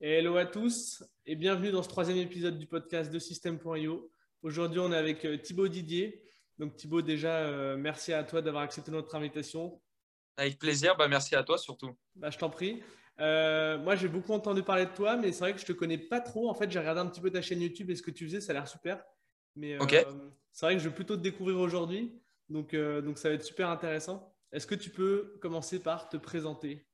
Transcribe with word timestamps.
hello 0.00 0.36
à 0.36 0.44
tous 0.44 1.02
et 1.24 1.36
bienvenue 1.36 1.70
dans 1.70 1.82
ce 1.82 1.88
troisième 1.88 2.18
épisode 2.18 2.58
du 2.58 2.66
podcast 2.66 3.10
de 3.10 3.18
System.io. 3.18 4.10
Aujourd'hui, 4.42 4.78
on 4.78 4.92
est 4.92 4.96
avec 4.96 5.24
euh, 5.24 5.38
Thibaut 5.38 5.68
Didier. 5.68 6.22
Donc 6.58 6.76
Thibaut, 6.76 7.00
déjà, 7.00 7.38
euh, 7.38 7.76
merci 7.78 8.12
à 8.12 8.22
toi 8.22 8.42
d'avoir 8.42 8.62
accepté 8.62 8.90
notre 8.90 9.14
invitation. 9.14 9.80
Avec 10.36 10.58
plaisir, 10.58 10.96
bah, 10.96 11.08
merci 11.08 11.34
à 11.34 11.42
toi 11.42 11.56
surtout. 11.56 11.96
Bah, 12.14 12.28
je 12.28 12.36
t'en 12.36 12.50
prie. 12.50 12.82
Euh, 13.20 13.78
moi, 13.78 13.96
j'ai 13.96 14.08
beaucoup 14.08 14.32
entendu 14.32 14.62
parler 14.62 14.84
de 14.84 14.92
toi, 14.94 15.16
mais 15.16 15.32
c'est 15.32 15.40
vrai 15.40 15.54
que 15.54 15.58
je 15.58 15.64
ne 15.64 15.68
te 15.68 15.72
connais 15.72 15.98
pas 15.98 16.20
trop. 16.20 16.50
En 16.50 16.54
fait, 16.54 16.70
j'ai 16.70 16.78
regardé 16.78 17.00
un 17.00 17.06
petit 17.06 17.22
peu 17.22 17.30
ta 17.30 17.40
chaîne 17.40 17.62
YouTube 17.62 17.88
et 17.88 17.96
ce 17.96 18.02
que 18.02 18.10
tu 18.10 18.26
faisais, 18.26 18.42
ça 18.42 18.52
a 18.52 18.54
l'air 18.54 18.68
super. 18.68 19.02
Mais 19.54 19.78
c'est 20.52 20.66
vrai 20.66 20.74
que 20.74 20.82
je 20.82 20.88
vais 20.90 20.94
plutôt 20.94 21.16
te 21.16 21.22
découvrir 21.22 21.58
aujourd'hui. 21.58 22.20
Donc, 22.50 22.76
donc, 22.76 23.16
ça 23.16 23.30
va 23.30 23.34
être 23.34 23.44
super 23.44 23.70
intéressant. 23.70 24.36
Est-ce 24.52 24.66
que 24.66 24.74
tu 24.74 24.90
peux 24.90 25.38
commencer 25.40 25.82
par 25.82 26.10
te 26.10 26.18
présenter? 26.18 26.85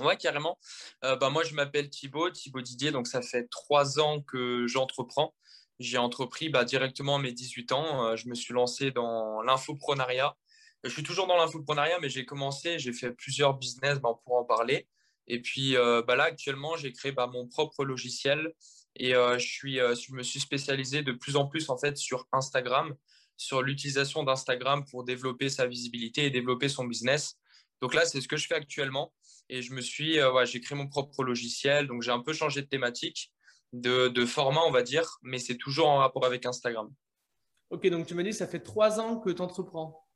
Ouais, 0.00 0.16
carrément. 0.16 0.58
Euh, 1.04 1.16
bah, 1.16 1.30
moi, 1.30 1.44
je 1.44 1.54
m'appelle 1.54 1.88
Thibaut, 1.88 2.30
Thibaut 2.30 2.60
Didier. 2.60 2.90
Donc, 2.90 3.06
ça 3.06 3.22
fait 3.22 3.48
trois 3.50 4.00
ans 4.00 4.20
que 4.22 4.66
j'entreprends. 4.66 5.34
J'ai 5.78 5.98
entrepris 5.98 6.48
bah, 6.48 6.64
directement 6.64 7.16
à 7.16 7.18
mes 7.18 7.32
18 7.32 7.72
ans. 7.72 8.06
Euh, 8.06 8.16
je 8.16 8.28
me 8.28 8.34
suis 8.34 8.54
lancé 8.54 8.90
dans 8.90 9.42
l'infoprenariat. 9.42 10.36
Je 10.82 10.90
suis 10.90 11.02
toujours 11.02 11.26
dans 11.26 11.36
l'infoprenariat, 11.36 11.98
mais 12.00 12.08
j'ai 12.08 12.24
commencé, 12.24 12.78
j'ai 12.78 12.92
fait 12.92 13.12
plusieurs 13.12 13.54
business 13.54 13.98
bah, 14.00 14.10
pour 14.24 14.36
en 14.36 14.44
parler. 14.44 14.86
Et 15.26 15.40
puis 15.40 15.76
euh, 15.76 16.02
bah, 16.02 16.16
là, 16.16 16.24
actuellement, 16.24 16.76
j'ai 16.76 16.92
créé 16.92 17.14
mon 17.32 17.48
propre 17.48 17.84
logiciel 17.84 18.52
et 18.96 19.12
je, 19.12 19.38
suis, 19.38 19.76
je 19.76 20.12
me 20.12 20.22
suis 20.22 20.38
spécialisé 20.38 21.02
de 21.02 21.12
plus 21.12 21.34
en 21.36 21.46
plus 21.46 21.68
en 21.68 21.76
fait 21.76 21.96
sur 21.96 22.28
Instagram, 22.32 22.94
sur 23.36 23.62
l'utilisation 23.62 24.22
d'Instagram 24.22 24.84
pour 24.84 25.02
développer 25.02 25.48
sa 25.48 25.66
visibilité 25.66 26.26
et 26.26 26.30
développer 26.30 26.68
son 26.68 26.84
business. 26.84 27.38
Donc 27.80 27.94
là, 27.94 28.04
c'est 28.06 28.20
ce 28.20 28.28
que 28.28 28.36
je 28.36 28.46
fais 28.46 28.54
actuellement. 28.54 29.12
Et 29.48 29.62
je 29.62 29.72
me 29.72 29.80
suis, 29.80 30.18
euh, 30.18 30.44
j'ai 30.44 30.60
créé 30.60 30.76
mon 30.76 30.88
propre 30.88 31.22
logiciel. 31.24 31.86
Donc 31.86 32.02
j'ai 32.02 32.10
un 32.10 32.20
peu 32.20 32.32
changé 32.32 32.62
de 32.62 32.66
thématique, 32.66 33.32
de, 33.72 34.24
format, 34.24 34.60
on 34.66 34.70
va 34.70 34.82
dire, 34.82 35.18
mais 35.22 35.38
c'est 35.38 35.56
toujours 35.56 35.88
en 35.88 35.98
rapport 35.98 36.24
avec 36.24 36.46
Instagram. 36.46 36.90
Ok, 37.70 37.88
donc 37.88 38.06
tu 38.06 38.14
m'as 38.14 38.22
dit 38.22 38.32
ça 38.32 38.46
fait 38.46 38.60
trois 38.60 39.00
ans 39.00 39.18
que 39.18 39.30
tu 39.30 39.42
entreprends. 39.42 40.06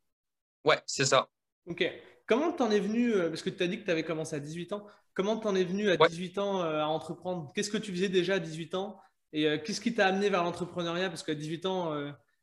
Ouais, 0.65 0.81
c'est 0.87 1.05
ça. 1.05 1.29
Ok. 1.67 1.85
Comment 2.27 2.53
tu 2.53 2.62
en 2.62 2.70
es 2.70 2.81
venu, 2.81 3.12
euh, 3.12 3.29
parce 3.29 3.43
que 3.43 3.51
tu 3.51 3.62
as 3.62 3.67
dit 3.67 3.81
que 3.81 3.85
tu 3.85 3.91
avais 3.91 4.05
commencé 4.05 4.37
à 4.37 4.41
18 4.41 4.75
ans, 4.75 4.87
comment 5.15 5.39
tu 5.39 5.47
en 5.47 5.55
es 5.55 5.65
venu 5.65 5.91
à 5.91 5.97
18 5.97 6.39
ans 6.39 6.63
euh, 6.63 6.81
à 6.81 6.87
entreprendre? 6.87 7.51
Qu'est-ce 7.55 7.70
que 7.70 7.79
tu 7.79 7.91
faisais 7.91 8.09
déjà 8.09 8.35
à 8.35 8.39
18 8.39 8.75
ans? 8.75 9.01
Et 9.33 9.45
qu'est-ce 9.63 9.83
qui 9.83 9.95
t'a 9.95 10.07
amené 10.07 10.31
vers 10.31 10.42
l'entrepreneuriat? 10.42 11.11
Parce 11.11 11.23
qu'à 11.23 11.35
18 11.35 11.67
ans, 11.67 11.95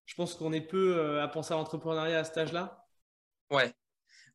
je 0.06 0.14
pense 0.14 0.36
qu'on 0.36 0.54
est 0.54 0.62
peu 0.62 1.20
à 1.20 1.28
penser 1.28 1.52
à 1.52 1.58
l'entrepreneuriat 1.58 2.20
à 2.20 2.24
cet 2.24 2.38
âge-là. 2.38 2.86
Ouais, 3.50 3.74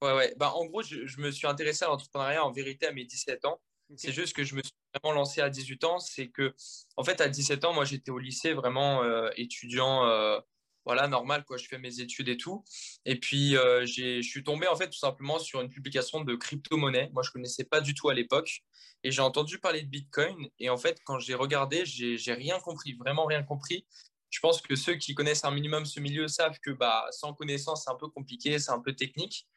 Ouais, 0.03 0.13
ouais. 0.15 0.35
Bah, 0.39 0.53
en 0.55 0.65
gros, 0.67 0.83
je, 0.83 1.07
je 1.07 1.21
me 1.21 1.31
suis 1.31 1.47
intéressé 1.47 1.85
à 1.85 1.89
l'entrepreneuriat 1.89 2.45
en 2.45 2.53
vérité 2.53 2.87
à 2.87 2.93
mes 2.93 3.05
17 3.05 3.45
ans. 3.45 3.61
C'est 3.97 4.13
juste 4.13 4.35
que 4.35 4.45
je 4.45 4.55
me 4.55 4.63
suis 4.63 4.73
vraiment 4.95 5.15
lancé 5.15 5.41
à 5.41 5.51
18 5.51 5.85
ans. 5.85 5.99
C'est 5.99 6.29
que, 6.29 6.55
en 6.97 7.05
fait, 7.05 7.21
à 7.21 7.29
17 7.29 7.65
ans, 7.65 7.73
moi, 7.73 7.85
j'étais 7.85 8.11
au 8.11 8.19
lycée 8.19 8.53
vraiment 8.53 9.03
euh, 9.03 9.31
étudiant, 9.37 10.07
euh, 10.07 10.39
voilà, 10.85 11.09
normal, 11.09 11.45
quoi. 11.45 11.57
Je 11.57 11.67
fais 11.67 11.79
mes 11.79 12.01
études 12.01 12.29
et 12.29 12.37
tout. 12.37 12.65
Et 13.05 13.19
puis, 13.19 13.57
euh, 13.57 13.85
je 13.85 14.23
suis 14.23 14.45
tombé, 14.45 14.69
en 14.69 14.77
fait, 14.77 14.89
tout 14.89 14.99
simplement 14.99 15.39
sur 15.39 15.61
une 15.61 15.69
publication 15.69 16.21
de 16.23 16.35
crypto-monnaie. 16.37 17.11
Moi, 17.13 17.23
je 17.23 17.31
ne 17.31 17.33
connaissais 17.33 17.65
pas 17.65 17.81
du 17.81 17.95
tout 17.95 18.09
à 18.09 18.15
l'époque. 18.15 18.63
Et 19.03 19.11
j'ai 19.11 19.23
entendu 19.23 19.59
parler 19.59 19.83
de 19.83 19.89
Bitcoin. 19.89 20.49
Et 20.59 20.71
en 20.71 20.77
fait, 20.77 21.01
quand 21.05 21.19
j'ai 21.19 21.35
regardé, 21.35 21.85
j'ai 21.85 22.33
rien 22.35 22.59
compris, 22.61 22.95
vraiment 22.95 23.25
rien 23.27 23.43
compris. 23.43 23.87
Je 24.31 24.39
pense 24.39 24.63
que 24.63 24.77
ceux 24.77 24.95
qui 24.95 25.15
connaissent 25.15 25.45
un 25.45 25.51
minimum 25.51 25.85
ce 25.85 25.99
milieu 25.99 26.29
savent 26.29 26.59
que 26.61 26.71
bah, 26.71 27.07
sans 27.11 27.35
connaissance, 27.35 27.85
c'est 27.85 27.91
un 27.91 27.97
peu 27.97 28.09
compliqué, 28.09 28.59
c'est 28.61 28.71
un 28.71 28.81
peu 28.81 28.95
technique. 28.95 29.49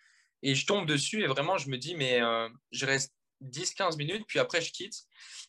Et 0.43 0.55
je 0.55 0.65
tombe 0.65 0.85
dessus 0.85 1.23
et 1.23 1.27
vraiment, 1.27 1.57
je 1.57 1.69
me 1.69 1.77
dis, 1.77 1.95
mais 1.95 2.21
euh, 2.21 2.47
je 2.71 2.85
reste 2.85 3.13
10-15 3.41 3.97
minutes, 3.97 4.25
puis 4.27 4.39
après, 4.39 4.61
je 4.61 4.71
quitte. 4.71 4.93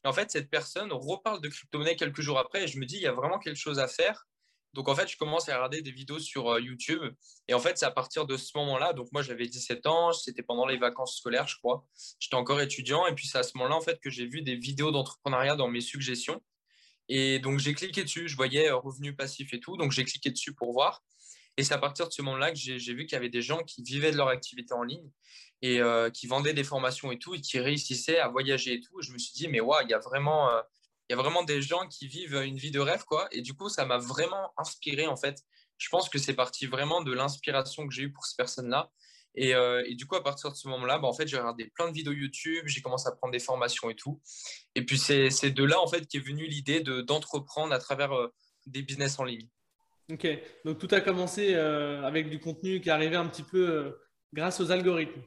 Et 0.05 0.09
en 0.09 0.13
fait, 0.13 0.31
cette 0.31 0.49
personne 0.49 0.93
reparle 0.93 1.41
de 1.41 1.49
crypto-monnaie 1.49 1.97
quelques 1.97 2.21
jours 2.21 2.39
après 2.39 2.65
et 2.65 2.69
je 2.69 2.79
me 2.79 2.87
dis, 2.87 2.97
il 2.97 3.03
y 3.03 3.07
a 3.07 3.13
vraiment 3.13 3.39
quelque 3.39 3.59
chose 3.59 3.79
à 3.79 3.89
faire. 3.89 4.27
Donc, 4.73 4.89
en 4.89 4.95
fait, 4.95 5.09
je 5.09 5.17
commence 5.17 5.49
à 5.49 5.55
regarder 5.55 5.83
des 5.83 5.93
vidéos 5.93 6.19
sur 6.19 6.49
euh, 6.49 6.61
YouTube. 6.61 7.01
Et 7.47 7.55
en 7.55 7.61
fait, 7.61 7.79
c'est 7.79 7.87
à 7.87 7.93
partir 7.93 8.27
de 8.27 8.37
ce 8.37 8.57
moment-là. 8.59 8.93
Donc, 8.93 9.07
moi, 9.13 9.23
j'avais 9.23 9.47
17 9.47 9.87
ans. 9.87 10.13
C'était 10.13 10.43
pendant 10.43 10.67
les 10.67 10.79
vacances 10.79 11.17
scolaires, 11.17 11.47
je 11.47 11.57
crois. 11.59 11.87
J'étais 12.19 12.35
encore 12.35 12.61
étudiant. 12.61 13.07
Et 13.07 13.15
puis, 13.15 13.29
c'est 13.29 13.39
à 13.39 13.45
ce 13.45 13.57
moment-là, 13.57 13.77
en 13.77 13.81
fait, 13.81 14.01
que 14.01 14.11
j'ai 14.11 14.27
vu 14.27 14.43
des 14.43 14.57
vidéos 14.57 14.91
d'entrepreneuriat 14.91 15.55
dans 15.55 15.69
mes 15.69 15.81
suggestions. 15.81 16.43
Et 17.09 17.39
donc, 17.39 17.61
j'ai 17.61 17.73
cliqué 17.73 18.03
dessus. 18.03 18.29
Je 18.29 18.35
voyais 18.35 18.69
euh, 18.69 18.77
revenus 18.77 19.15
passifs 19.17 19.55
et 19.55 19.61
tout. 19.61 19.77
Donc, 19.77 19.93
j'ai 19.93 20.05
cliqué 20.05 20.31
dessus 20.31 20.55
pour 20.55 20.73
voir. 20.73 21.05
Et 21.57 21.63
c'est 21.63 21.75
à 21.75 21.79
partir 21.79 22.09
de 22.09 22.13
ce 22.13 22.23
moment-là 22.23 22.51
que 22.51 22.59
j'ai 22.59 22.95
vu 22.95 23.07
qu'il 23.07 23.13
y 23.13 23.19
avait 23.19 23.29
des 23.29 23.43
gens 23.43 23.63
qui 23.63 23.83
vivaient 23.83 24.11
de 24.11 24.17
leur 24.17 24.29
activité 24.29 24.75
en 24.75 24.83
ligne 24.83 25.09
et 25.63 25.81
euh, 25.81 26.11
qui 26.11 26.27
vendaient 26.27 26.53
des 26.53 26.65
formations 26.65 27.13
et 27.13 27.19
tout, 27.19 27.35
et 27.35 27.41
qui 27.41 27.59
réussissaient 27.59 28.19
à 28.19 28.29
voyager 28.29 28.75
et 28.75 28.81
tout. 28.81 29.01
je 29.01 29.13
me 29.13 29.19
suis 29.19 29.33
dit, 29.35 29.49
mais 29.49 29.61
waouh, 29.61 29.83
il 29.85 29.91
y 29.91 29.95
a 29.95 29.99
vraiment... 29.99 30.51
Euh, 30.51 30.61
il 31.09 31.13
y 31.13 31.19
a 31.19 31.23
vraiment 31.23 31.43
des 31.43 31.61
gens 31.61 31.87
qui 31.87 32.09
vivent 32.09 32.35
une 32.35 32.57
vie 32.57 32.71
de 32.71 32.81
rêve, 32.81 33.05
quoi. 33.05 33.29
Et 33.31 33.43
du 33.43 33.53
coup, 33.53 33.69
ça 33.69 33.85
m'a 33.85 33.99
vraiment 33.99 34.55
inspiré, 34.57 35.07
en 35.07 35.17
fait. 35.17 35.43
Je 35.77 35.91
pense 35.91 36.09
que 36.09 36.19
c'est 36.19 36.33
parti 36.33 36.67
vraiment 36.67 37.03
de 37.03 37.13
l'inspiration 37.13 37.87
que 37.87 37.93
j'ai 37.93 38.05
eue 38.05 38.13
pour 38.13 38.25
ces 38.25 38.37
personnes-là. 38.37 38.91
Et, 39.35 39.55
euh, 39.55 39.83
du 39.95 40.07
coup, 40.07 40.17
à 40.17 40.23
partir 40.23 40.51
de 40.51 40.57
ce 40.57 40.67
moment-là, 40.69 40.99
bah, 40.99 41.09
en 41.09 41.13
fait, 41.13 41.27
j'ai 41.27 41.37
regardé 41.37 41.71
plein 41.75 41.89
de 41.89 41.93
vidéos 41.93 42.15
YouTube, 42.15 42.65
j'ai 42.67 42.81
commencé 42.81 43.07
à 43.07 43.13
prendre 43.13 43.33
des 43.33 43.39
formations 43.39 43.91
et 43.91 43.95
tout. 43.95 44.19
Et 44.75 44.87
puis, 44.87 44.97
c'est 44.99 45.51
de 45.51 45.65
là, 45.65 45.79
en 45.79 45.87
fait, 45.87 46.07
qu'est 46.07 46.21
venue 46.21 46.47
l'idée 46.47 46.81
d'entreprendre 46.81 47.75
à 47.75 47.79
travers 47.79 48.13
des 48.67 48.81
business 48.81 49.19
en 49.19 49.25
ligne. 49.25 49.49
Ok, 50.13 50.27
donc 50.65 50.79
tout 50.79 50.89
a 50.91 51.01
commencé 51.01 51.55
euh, 51.55 52.03
avec 52.03 52.29
du 52.29 52.39
contenu 52.39 52.81
qui 52.81 52.91
arrivait 52.91 53.17
un 53.17 53.27
petit 53.27 53.43
peu 53.43 53.71
euh, 53.71 53.91
grâce 54.35 54.61
aux 54.61 54.71
algorithmes. 54.71 55.23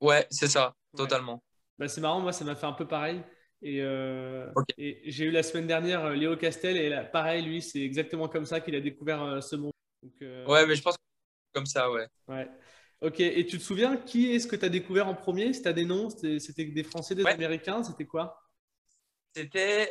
Ouais, 0.00 0.26
c'est 0.30 0.46
ça, 0.46 0.76
totalement. 0.96 1.42
Bah, 1.78 1.88
c'est 1.88 2.00
marrant, 2.00 2.20
moi 2.20 2.32
ça 2.32 2.44
m'a 2.44 2.54
fait 2.54 2.66
un 2.66 2.72
peu 2.72 2.86
pareil. 2.86 3.20
Et, 3.62 3.80
euh, 3.80 4.52
j'ai 4.76 5.24
eu 5.24 5.30
la 5.30 5.42
semaine 5.42 5.66
dernière 5.66 6.10
Léo 6.10 6.36
Castel 6.36 6.76
et 6.76 7.08
pareil, 7.12 7.44
lui, 7.44 7.62
c'est 7.62 7.80
exactement 7.80 8.28
comme 8.28 8.44
ça 8.44 8.60
qu'il 8.60 8.74
a 8.76 8.80
découvert 8.80 9.42
ce 9.42 9.56
monde. 9.56 9.72
ouais, 10.20 10.66
mais 10.66 10.76
je 10.76 10.82
pense 10.82 10.96
que 10.96 11.02
comme 11.52 11.66
ça, 11.66 11.90
ouais. 11.90 12.06
Ouais. 12.28 12.48
Ok, 13.00 13.20
et 13.20 13.44
tu 13.46 13.58
te 13.58 13.62
souviens 13.62 13.96
qui 13.96 14.32
est-ce 14.32 14.46
que 14.46 14.56
tu 14.56 14.64
as 14.64 14.68
découvert 14.68 15.08
en 15.08 15.14
premier? 15.14 15.52
Si 15.52 15.62
tu 15.62 15.68
as 15.68 15.72
des 15.72 15.84
noms, 15.84 16.08
c'était 16.10 16.64
des 16.66 16.84
Français, 16.84 17.14
des 17.14 17.26
Américains, 17.26 17.82
c'était 17.82 18.06
quoi? 18.06 18.40
C'était 19.34 19.90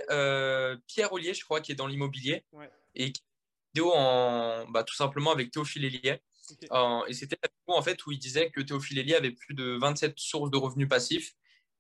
Pierre 0.87 1.11
Ollier, 1.11 1.33
je 1.33 1.43
crois, 1.43 1.59
qui 1.59 1.73
est 1.73 1.75
dans 1.75 1.87
l'immobilier 1.87 2.45
ouais. 2.53 2.69
et 2.95 3.11
qui 3.11 3.21
vidéo 3.73 3.91
en, 3.93 4.65
bah, 4.69 4.83
tout 4.83 4.95
simplement 4.95 5.31
avec 5.31 5.51
Théophile 5.51 5.85
Hélier. 5.85 6.17
et 7.07 7.13
c'était 7.13 7.37
la 7.41 7.49
vidéo 7.49 7.77
en 7.77 7.81
fait, 7.81 8.05
où 8.05 8.11
il 8.11 8.19
disait 8.19 8.51
que 8.51 8.61
Théophile 8.61 8.99
Hélier 8.99 9.15
avait 9.15 9.31
plus 9.31 9.55
de 9.55 9.77
27 9.79 10.13
sources 10.17 10.51
de 10.51 10.57
revenus 10.57 10.89
passifs. 10.89 11.33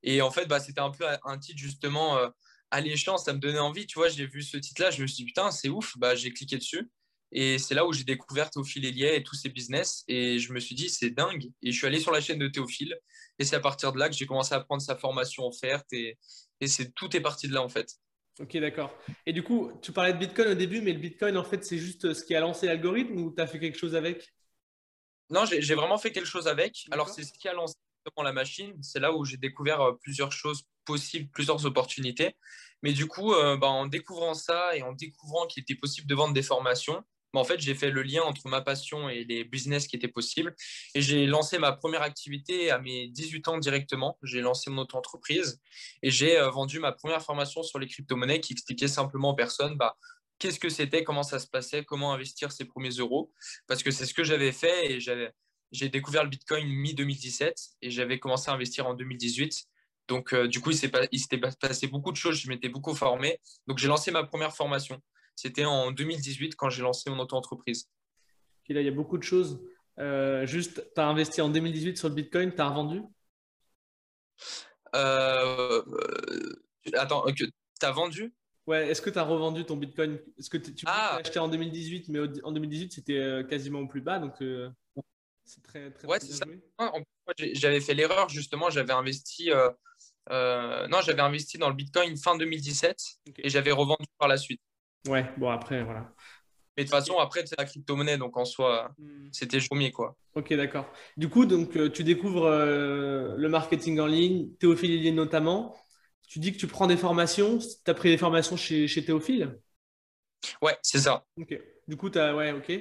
Et 0.03 0.21
en 0.21 0.31
fait, 0.31 0.45
bah, 0.47 0.59
c'était 0.59 0.81
un 0.81 0.91
peu 0.91 1.05
un 1.23 1.37
titre 1.37 1.59
justement 1.59 2.17
euh, 2.17 2.29
alléchant, 2.71 3.17
ça 3.17 3.33
me 3.33 3.39
donnait 3.39 3.59
envie. 3.59 3.87
Tu 3.87 3.99
vois, 3.99 4.09
j'ai 4.09 4.25
vu 4.25 4.41
ce 4.41 4.57
titre-là, 4.57 4.91
je 4.91 5.01
me 5.01 5.07
suis 5.07 5.17
dit 5.17 5.25
putain, 5.25 5.51
c'est 5.51 5.69
ouf. 5.69 5.97
Bah, 5.97 6.15
j'ai 6.15 6.33
cliqué 6.33 6.57
dessus. 6.57 6.89
Et 7.31 7.57
c'est 7.57 7.73
là 7.73 7.85
où 7.85 7.93
j'ai 7.93 8.03
découvert 8.03 8.51
Théophile 8.51 8.85
Hélier 8.85 9.15
et 9.15 9.23
tous 9.23 9.35
ses 9.35 9.49
business. 9.49 10.03
Et 10.07 10.37
je 10.39 10.53
me 10.53 10.59
suis 10.59 10.75
dit, 10.75 10.89
c'est 10.89 11.09
dingue. 11.09 11.45
Et 11.63 11.71
je 11.71 11.77
suis 11.77 11.87
allé 11.87 11.99
sur 11.99 12.11
la 12.11 12.21
chaîne 12.21 12.37
de 12.37 12.47
Théophile. 12.47 12.95
Et 13.39 13.45
c'est 13.45 13.55
à 13.55 13.59
partir 13.59 13.91
de 13.91 13.97
là 13.97 14.07
que 14.07 14.15
j'ai 14.15 14.27
commencé 14.27 14.53
à 14.53 14.59
prendre 14.59 14.83
sa 14.83 14.95
formation 14.95 15.47
offerte. 15.47 15.91
Et, 15.93 16.19
et 16.61 16.67
c'est, 16.67 16.93
tout 16.93 17.15
est 17.17 17.21
parti 17.21 17.47
de 17.47 17.53
là, 17.53 17.63
en 17.63 17.69
fait. 17.69 17.89
Ok, 18.39 18.57
d'accord. 18.57 18.97
Et 19.25 19.33
du 19.33 19.43
coup, 19.43 19.71
tu 19.81 19.91
parlais 19.91 20.13
de 20.13 20.17
Bitcoin 20.17 20.49
au 20.49 20.55
début, 20.55 20.81
mais 20.81 20.93
le 20.93 20.99
Bitcoin, 20.99 21.37
en 21.37 21.43
fait, 21.43 21.63
c'est 21.63 21.77
juste 21.77 22.13
ce 22.13 22.23
qui 22.23 22.35
a 22.35 22.39
lancé 22.39 22.65
l'algorithme 22.65 23.17
ou 23.17 23.31
tu 23.31 23.41
as 23.41 23.47
fait 23.47 23.59
quelque 23.59 23.77
chose 23.77 23.95
avec? 23.95 24.33
Non, 25.29 25.45
j'ai 25.45 25.75
vraiment 25.75 25.97
fait 25.97 26.11
quelque 26.11 26.27
chose 26.27 26.47
avec. 26.47 26.85
Alors, 26.91 27.09
c'est 27.09 27.23
ce 27.23 27.33
qui 27.33 27.47
a 27.47 27.53
lancé 27.53 27.75
la 28.23 28.33
machine. 28.33 28.73
C'est 28.81 28.99
là 28.99 29.13
où 29.13 29.25
j'ai 29.25 29.37
découvert 29.37 29.81
euh, 29.81 29.93
plusieurs 29.93 30.31
choses 30.31 30.63
possibles, 30.85 31.29
plusieurs 31.29 31.65
opportunités. 31.65 32.35
Mais 32.81 32.91
du 32.91 33.07
coup, 33.07 33.33
euh, 33.33 33.57
bah, 33.57 33.67
en 33.67 33.85
découvrant 33.85 34.33
ça 34.33 34.75
et 34.75 34.81
en 34.81 34.91
découvrant 34.91 35.47
qu'il 35.47 35.61
était 35.61 35.75
possible 35.75 36.07
de 36.07 36.15
vendre 36.15 36.33
des 36.33 36.43
formations, 36.43 37.03
en 37.39 37.43
fait, 37.43 37.59
j'ai 37.59 37.75
fait 37.75 37.89
le 37.89 38.03
lien 38.03 38.21
entre 38.21 38.47
ma 38.47 38.61
passion 38.61 39.09
et 39.09 39.23
les 39.23 39.43
business 39.43 39.87
qui 39.87 39.95
étaient 39.95 40.07
possibles. 40.07 40.55
Et 40.95 41.01
j'ai 41.01 41.25
lancé 41.25 41.57
ma 41.57 41.71
première 41.71 42.01
activité 42.01 42.71
à 42.71 42.79
mes 42.79 43.07
18 43.07 43.47
ans 43.47 43.57
directement. 43.57 44.17
J'ai 44.23 44.41
lancé 44.41 44.69
mon 44.69 44.83
auto-entreprise 44.83 45.59
et 46.01 46.11
j'ai 46.11 46.37
euh, 46.37 46.49
vendu 46.49 46.79
ma 46.79 46.91
première 46.91 47.21
formation 47.21 47.63
sur 47.63 47.79
les 47.79 47.87
crypto-monnaies 47.87 48.39
qui 48.39 48.53
expliquait 48.53 48.87
simplement 48.87 49.31
aux 49.31 49.35
personnes 49.35 49.75
bah, 49.75 49.97
qu'est-ce 50.39 50.59
que 50.59 50.69
c'était, 50.69 51.03
comment 51.03 51.23
ça 51.23 51.39
se 51.39 51.47
passait, 51.47 51.83
comment 51.83 52.13
investir 52.13 52.51
ses 52.51 52.65
premiers 52.65 52.91
euros. 52.91 53.31
Parce 53.67 53.81
que 53.81 53.91
c'est 53.91 54.05
ce 54.05 54.13
que 54.13 54.23
j'avais 54.23 54.51
fait 54.51 54.91
et 54.91 54.99
j'ai 54.99 55.89
découvert 55.89 56.23
le 56.23 56.29
Bitcoin 56.29 56.67
mi-2017 56.67 57.53
et 57.81 57.89
j'avais 57.89 58.19
commencé 58.19 58.51
à 58.51 58.53
investir 58.53 58.85
en 58.87 58.93
2018. 58.93 59.65
Donc, 60.09 60.33
euh, 60.33 60.47
du 60.47 60.59
coup, 60.59 60.71
il 60.71 60.77
s'était 61.19 61.37
passé 61.37 61.87
beaucoup 61.87 62.11
de 62.11 62.17
choses. 62.17 62.37
Je 62.37 62.49
m'étais 62.49 62.69
beaucoup 62.69 62.93
formé. 62.93 63.39
Donc, 63.67 63.77
j'ai 63.77 63.87
lancé 63.87 64.11
ma 64.11 64.23
première 64.23 64.53
formation. 64.55 65.01
C'était 65.35 65.65
en 65.65 65.91
2018 65.91 66.55
quand 66.55 66.69
j'ai 66.69 66.81
lancé 66.81 67.09
mon 67.09 67.19
auto-entreprise. 67.19 67.89
il 68.69 68.81
y 68.81 68.87
a 68.87 68.91
beaucoup 68.91 69.17
de 69.17 69.23
choses. 69.23 69.59
Euh, 69.99 70.45
juste, 70.45 70.83
tu 70.95 71.01
as 71.01 71.07
investi 71.07 71.41
en 71.41 71.49
2018 71.49 71.97
sur 71.97 72.09
le 72.09 72.15
Bitcoin, 72.15 72.53
tu 72.53 72.61
as 72.61 72.67
revendu? 72.67 73.01
Euh, 74.95 75.83
euh, 75.87 76.53
Attends, 76.95 77.25
tu 77.31 77.51
as 77.81 77.91
vendu? 77.91 78.33
Ouais, 78.65 78.87
est-ce 78.87 79.01
que 79.01 79.09
tu 79.09 79.19
as 79.19 79.23
revendu 79.23 79.65
ton 79.65 79.75
Bitcoin? 79.75 80.19
Est-ce 80.37 80.49
que 80.49 80.57
tu 80.57 80.73
ah. 80.85 81.17
acheté 81.17 81.39
en 81.39 81.47
2018, 81.47 82.09
mais 82.09 82.19
en 82.43 82.51
2018, 82.51 82.93
c'était 82.93 83.45
quasiment 83.49 83.79
au 83.79 83.87
plus 83.87 84.01
bas, 84.01 84.19
donc 84.19 84.35
c'est 85.45 85.61
très, 85.61 85.91
très, 85.91 86.07
ouais, 86.07 86.19
J'avais 87.53 87.81
fait 87.81 87.93
l'erreur, 87.93 88.29
justement, 88.29 88.69
j'avais 88.69 88.93
investi 88.93 89.49
non, 90.29 91.01
j'avais 91.05 91.21
investi 91.21 91.57
dans 91.57 91.69
le 91.69 91.75
Bitcoin 91.75 92.15
fin 92.17 92.37
2017 92.37 92.97
et 93.37 93.49
j'avais 93.49 93.71
revendu 93.71 94.05
par 94.17 94.29
la 94.29 94.37
suite. 94.37 94.61
Ouais, 95.07 95.29
bon, 95.37 95.49
après, 95.49 95.83
voilà. 95.83 96.13
Mais 96.75 96.83
de 96.83 96.89
toute 96.89 96.97
façon, 96.97 97.19
après, 97.19 97.45
c'est 97.45 97.57
la 97.57 97.65
crypto-monnaie, 97.65 98.17
donc 98.17 98.35
en 98.35 98.45
soi, 98.45 98.91
hmm. 98.97 99.29
c'était 99.31 99.59
chômier, 99.59 99.91
quoi. 99.91 100.17
Ok, 100.35 100.53
d'accord. 100.53 100.91
Du 101.17 101.29
coup, 101.29 101.45
donc, 101.45 101.75
euh, 101.77 101.89
tu 101.89 102.03
découvres 102.03 102.45
euh, 102.45 103.35
le 103.37 103.49
marketing 103.49 103.99
en 103.99 104.07
ligne, 104.07 104.49
Théophile 104.55 105.13
notamment. 105.13 105.75
Tu 106.27 106.39
dis 106.39 106.51
que 106.51 106.57
tu 106.57 106.65
prends 106.65 106.87
des 106.87 106.97
formations. 106.97 107.59
Tu 107.59 107.91
as 107.91 107.93
pris 107.93 108.09
des 108.09 108.17
formations 108.17 108.57
chez, 108.57 108.87
chez 108.87 109.05
Théophile? 109.05 109.59
Ouais, 110.61 110.75
c'est 110.81 110.99
ça. 110.99 111.25
Ok. 111.39 111.59
Du 111.87 111.95
coup, 111.95 112.09
as, 112.15 112.33
ouais, 112.33 112.51
ok. 112.51 112.71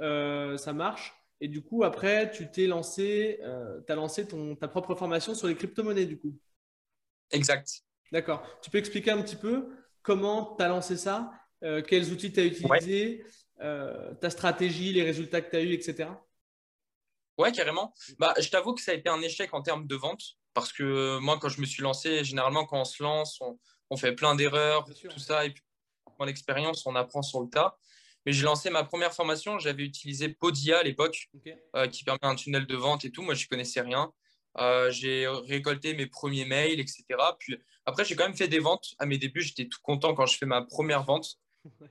Euh, 0.00 0.56
ça 0.56 0.72
marche. 0.72 1.12
Et 1.42 1.48
du 1.48 1.60
coup, 1.60 1.84
après, 1.84 2.30
tu 2.30 2.50
t'es 2.50 2.66
lancé, 2.66 3.38
tu 3.86 3.92
as 3.92 3.94
lancé 3.94 4.26
ton, 4.26 4.56
ta 4.56 4.68
propre 4.68 4.94
formation 4.94 5.34
sur 5.34 5.48
les 5.48 5.54
crypto-monnaies, 5.54 6.06
du 6.06 6.18
coup. 6.18 6.34
Exact. 7.30 7.82
D'accord. 8.10 8.42
Tu 8.62 8.70
peux 8.70 8.78
expliquer 8.78 9.10
un 9.10 9.20
petit 9.20 9.36
peu 9.36 9.68
comment 10.02 10.54
tu 10.56 10.64
as 10.64 10.68
lancé 10.68 10.96
ça 10.96 11.30
euh, 11.62 11.82
quels 11.82 12.12
outils 12.12 12.32
tu 12.32 12.40
as 12.40 12.44
utilisés, 12.44 13.24
euh, 13.60 14.14
ta 14.14 14.30
stratégie, 14.30 14.92
les 14.92 15.02
résultats 15.02 15.40
que 15.40 15.50
tu 15.50 15.56
as 15.56 15.62
eus, 15.62 15.72
etc. 15.72 16.10
Ouais, 17.38 17.52
carrément. 17.52 17.94
Bah, 18.18 18.34
je 18.38 18.48
t'avoue 18.48 18.74
que 18.74 18.80
ça 18.80 18.92
a 18.92 18.94
été 18.94 19.08
un 19.08 19.20
échec 19.20 19.52
en 19.54 19.62
termes 19.62 19.86
de 19.86 19.94
vente 19.94 20.22
parce 20.54 20.72
que 20.72 21.18
moi, 21.18 21.38
quand 21.38 21.48
je 21.48 21.60
me 21.60 21.66
suis 21.66 21.82
lancé, 21.82 22.24
généralement, 22.24 22.64
quand 22.64 22.80
on 22.80 22.84
se 22.84 23.02
lance, 23.02 23.40
on, 23.90 23.96
fait 23.96 24.12
plein 24.12 24.34
d'erreurs, 24.34 24.86
tout 25.10 25.18
ça. 25.18 25.44
Et 25.44 25.50
puis, 25.50 25.62
en 26.18 26.26
expérience, 26.26 26.86
on 26.86 26.94
apprend 26.96 27.22
sur 27.22 27.42
le 27.42 27.48
tas. 27.48 27.78
Mais 28.24 28.32
j'ai 28.32 28.42
lancé 28.42 28.70
ma 28.70 28.82
première 28.82 29.12
formation, 29.12 29.58
j'avais 29.58 29.84
utilisé 29.84 30.30
Podia 30.30 30.78
à 30.78 30.82
l'époque, 30.82 31.28
euh, 31.76 31.86
qui 31.86 32.04
permet 32.04 32.18
un 32.22 32.34
tunnel 32.34 32.66
de 32.66 32.74
vente 32.74 33.04
et 33.04 33.12
tout. 33.12 33.22
Moi, 33.22 33.34
je 33.34 33.44
ne 33.44 33.48
connaissais 33.48 33.82
rien. 33.82 34.12
j'ai 34.90 35.28
récolté 35.46 35.94
mes 35.94 36.06
premiers 36.06 36.46
mails, 36.46 36.80
etc. 36.80 37.04
Puis 37.38 37.56
après, 37.84 38.04
j'ai 38.04 38.16
quand 38.16 38.24
même 38.24 38.36
fait 38.36 38.48
des 38.48 38.58
ventes. 38.58 38.94
À 38.98 39.06
mes 39.06 39.18
débuts, 39.18 39.42
j'étais 39.42 39.68
tout 39.68 39.78
content 39.82 40.14
quand 40.14 40.26
je 40.26 40.36
fais 40.38 40.46
ma 40.46 40.62
première 40.62 41.04
vente. 41.04 41.38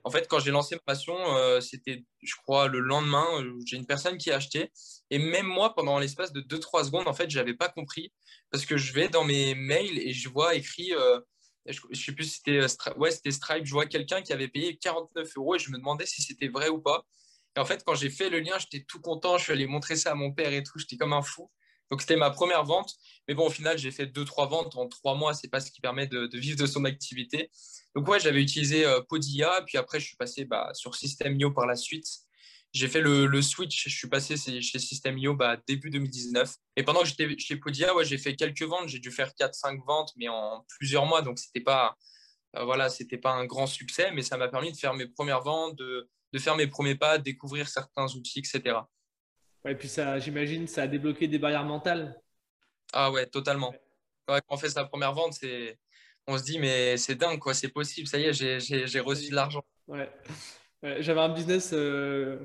En 0.03 0.11
fait, 0.11 0.27
quand 0.27 0.39
j'ai 0.39 0.51
lancé 0.51 0.75
ma 0.75 0.81
passion, 0.81 1.15
euh, 1.35 1.59
c'était, 1.61 2.03
je 2.21 2.35
crois, 2.35 2.67
le 2.67 2.79
lendemain, 2.79 3.25
euh, 3.41 3.53
j'ai 3.65 3.77
une 3.77 3.85
personne 3.85 4.17
qui 4.17 4.31
a 4.31 4.35
acheté. 4.35 4.71
Et 5.09 5.19
même 5.19 5.45
moi, 5.45 5.73
pendant 5.73 5.99
l'espace 5.99 6.31
de 6.31 6.41
2-3 6.41 6.85
secondes, 6.85 7.07
en 7.07 7.13
fait, 7.13 7.29
je 7.29 7.37
n'avais 7.37 7.53
pas 7.53 7.69
compris. 7.69 8.11
Parce 8.51 8.65
que 8.65 8.77
je 8.77 8.93
vais 8.93 9.07
dans 9.07 9.23
mes 9.23 9.55
mails 9.55 9.97
et 9.99 10.13
je 10.13 10.29
vois 10.29 10.55
écrit, 10.55 10.93
euh, 10.93 11.19
je 11.65 11.79
ne 11.89 11.95
sais 11.95 12.11
plus 12.11 12.25
si 12.25 12.37
c'était, 12.37 12.65
ouais, 12.97 13.11
Stripe, 13.11 13.65
je 13.65 13.71
vois 13.71 13.85
quelqu'un 13.85 14.21
qui 14.21 14.33
avait 14.33 14.47
payé 14.47 14.77
49 14.77 15.29
euros 15.37 15.55
et 15.55 15.59
je 15.59 15.71
me 15.71 15.77
demandais 15.77 16.05
si 16.05 16.21
c'était 16.21 16.47
vrai 16.47 16.69
ou 16.69 16.79
pas. 16.79 17.05
Et 17.55 17.59
en 17.59 17.65
fait, 17.65 17.83
quand 17.85 17.95
j'ai 17.95 18.09
fait 18.09 18.29
le 18.29 18.39
lien, 18.39 18.57
j'étais 18.59 18.85
tout 18.85 18.99
content. 18.99 19.37
Je 19.37 19.43
suis 19.43 19.53
allé 19.53 19.65
montrer 19.65 19.95
ça 19.95 20.11
à 20.11 20.15
mon 20.15 20.31
père 20.31 20.51
et 20.53 20.63
tout. 20.63 20.77
J'étais 20.77 20.97
comme 20.97 21.13
un 21.13 21.21
fou. 21.21 21.49
Donc, 21.91 22.01
c'était 22.01 22.15
ma 22.15 22.31
première 22.31 22.63
vente. 22.63 22.93
Mais 23.27 23.33
bon, 23.33 23.47
au 23.47 23.49
final, 23.49 23.77
j'ai 23.77 23.91
fait 23.91 24.05
2-3 24.05 24.49
ventes 24.49 24.75
en 24.75 24.87
3 24.87 25.15
mois. 25.15 25.33
Ce 25.33 25.45
n'est 25.45 25.49
pas 25.49 25.59
ce 25.59 25.71
qui 25.71 25.81
permet 25.81 26.07
de, 26.07 26.29
vivre 26.37 26.57
de 26.57 26.65
son 26.65 26.85
activité. 26.85 27.49
Donc 27.95 28.07
ouais, 28.09 28.19
j'avais 28.19 28.41
utilisé 28.41 28.85
euh, 28.85 29.01
Podia, 29.01 29.63
puis 29.65 29.77
après 29.77 30.01
je 30.01 30.07
suis 30.07 30.17
passé 30.17 30.43
bah, 30.43 30.69
sur 30.73 30.95
System.io 30.95 31.51
par 31.51 31.65
la 31.65 31.77
suite. 31.77 32.05
J'ai 32.73 32.89
fait 32.89 32.99
le, 32.99 33.41
switch, 33.41 33.87
je 33.87 33.95
suis 33.95 34.09
passé 34.09 34.35
chez 34.35 34.79
System.io 34.79 35.33
bah, 35.33 35.55
début 35.65 35.89
2019. 35.89 36.53
Et 36.75 36.83
pendant 36.83 36.99
que 37.03 37.07
j'étais 37.07 37.37
chez 37.37 37.55
Podia, 37.55 37.95
ouais, 37.95 38.03
j'ai 38.03 38.17
fait 38.17 38.35
quelques 38.35 38.63
ventes, 38.63 38.89
j'ai 38.89 38.99
dû 38.99 39.11
faire 39.11 39.29
4-5 39.39 39.81
ventes, 39.85 40.11
mais 40.17 40.27
en 40.27 40.65
plusieurs 40.67 41.05
mois, 41.05 41.21
donc 41.21 41.39
c'était 41.39 41.61
pas, 41.61 41.95
euh, 42.57 42.65
voilà, 42.65 42.89
c'était 42.89 43.17
pas 43.17 43.31
un 43.31 43.45
grand 43.45 43.65
succès, 43.65 44.11
mais 44.11 44.23
ça 44.23 44.35
m'a 44.35 44.49
permis 44.49 44.73
de 44.73 44.77
faire 44.77 44.93
mes 44.93 45.07
premières 45.07 45.41
ventes, 45.41 45.77
de, 45.77 46.09
de, 46.33 46.39
faire 46.39 46.57
mes 46.57 46.67
premiers 46.67 46.95
pas, 46.95 47.17
découvrir 47.17 47.69
certains 47.69 48.07
outils, 48.13 48.39
etc. 48.39 48.79
Ouais, 49.65 49.71
et 49.71 49.75
puis 49.75 49.89
ça, 49.89 50.19
j'imagine, 50.19 50.67
ça 50.67 50.83
a 50.83 50.87
débloqué 50.87 51.27
des 51.27 51.39
barrières 51.39 51.65
mentales. 51.65 52.21
Ah 52.93 53.11
ouais, 53.11 53.25
totalement. 53.25 53.73
quand 54.27 54.39
on 54.49 54.57
fait 54.57 54.69
sa 54.69 54.85
première 54.85 55.13
vente, 55.13 55.33
c'est 55.33 55.77
on 56.27 56.37
se 56.37 56.43
dit, 56.43 56.59
mais 56.59 56.97
c'est 56.97 57.15
dingue, 57.15 57.39
quoi, 57.39 57.53
c'est 57.53 57.69
possible, 57.69 58.07
ça 58.07 58.17
y 58.17 58.23
est, 58.23 58.33
j'ai 58.33 58.99
reçu 58.99 59.29
de 59.29 59.35
l'argent. 59.35 59.63
Ouais. 59.87 60.09
J'avais 60.81 61.21
un 61.21 61.29
business 61.29 61.71
euh, 61.73 62.39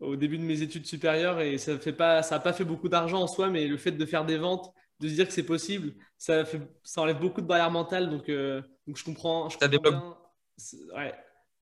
au 0.00 0.16
début 0.16 0.38
de 0.38 0.42
mes 0.42 0.62
études 0.62 0.86
supérieures 0.86 1.40
et 1.40 1.58
ça 1.58 1.74
n'a 1.74 1.92
pas, 1.92 2.22
ça 2.22 2.40
pas 2.40 2.52
fait 2.52 2.64
beaucoup 2.64 2.88
d'argent 2.88 3.22
en 3.22 3.26
soi, 3.26 3.48
mais 3.48 3.66
le 3.66 3.76
fait 3.76 3.92
de 3.92 4.06
faire 4.06 4.24
des 4.24 4.38
ventes, 4.38 4.72
de 5.00 5.08
se 5.08 5.14
dire 5.14 5.26
que 5.26 5.32
c'est 5.32 5.46
possible, 5.46 5.94
ça, 6.16 6.44
fait, 6.44 6.60
ça 6.82 7.02
enlève 7.02 7.18
beaucoup 7.18 7.40
de 7.40 7.46
barrières 7.46 7.70
mentales. 7.70 8.10
Donc, 8.10 8.28
euh, 8.28 8.62
donc 8.86 8.96
je 8.96 9.04
comprends. 9.04 9.48
Je 9.48 9.58
comprends 9.58 10.16
Ouais, 10.94 11.14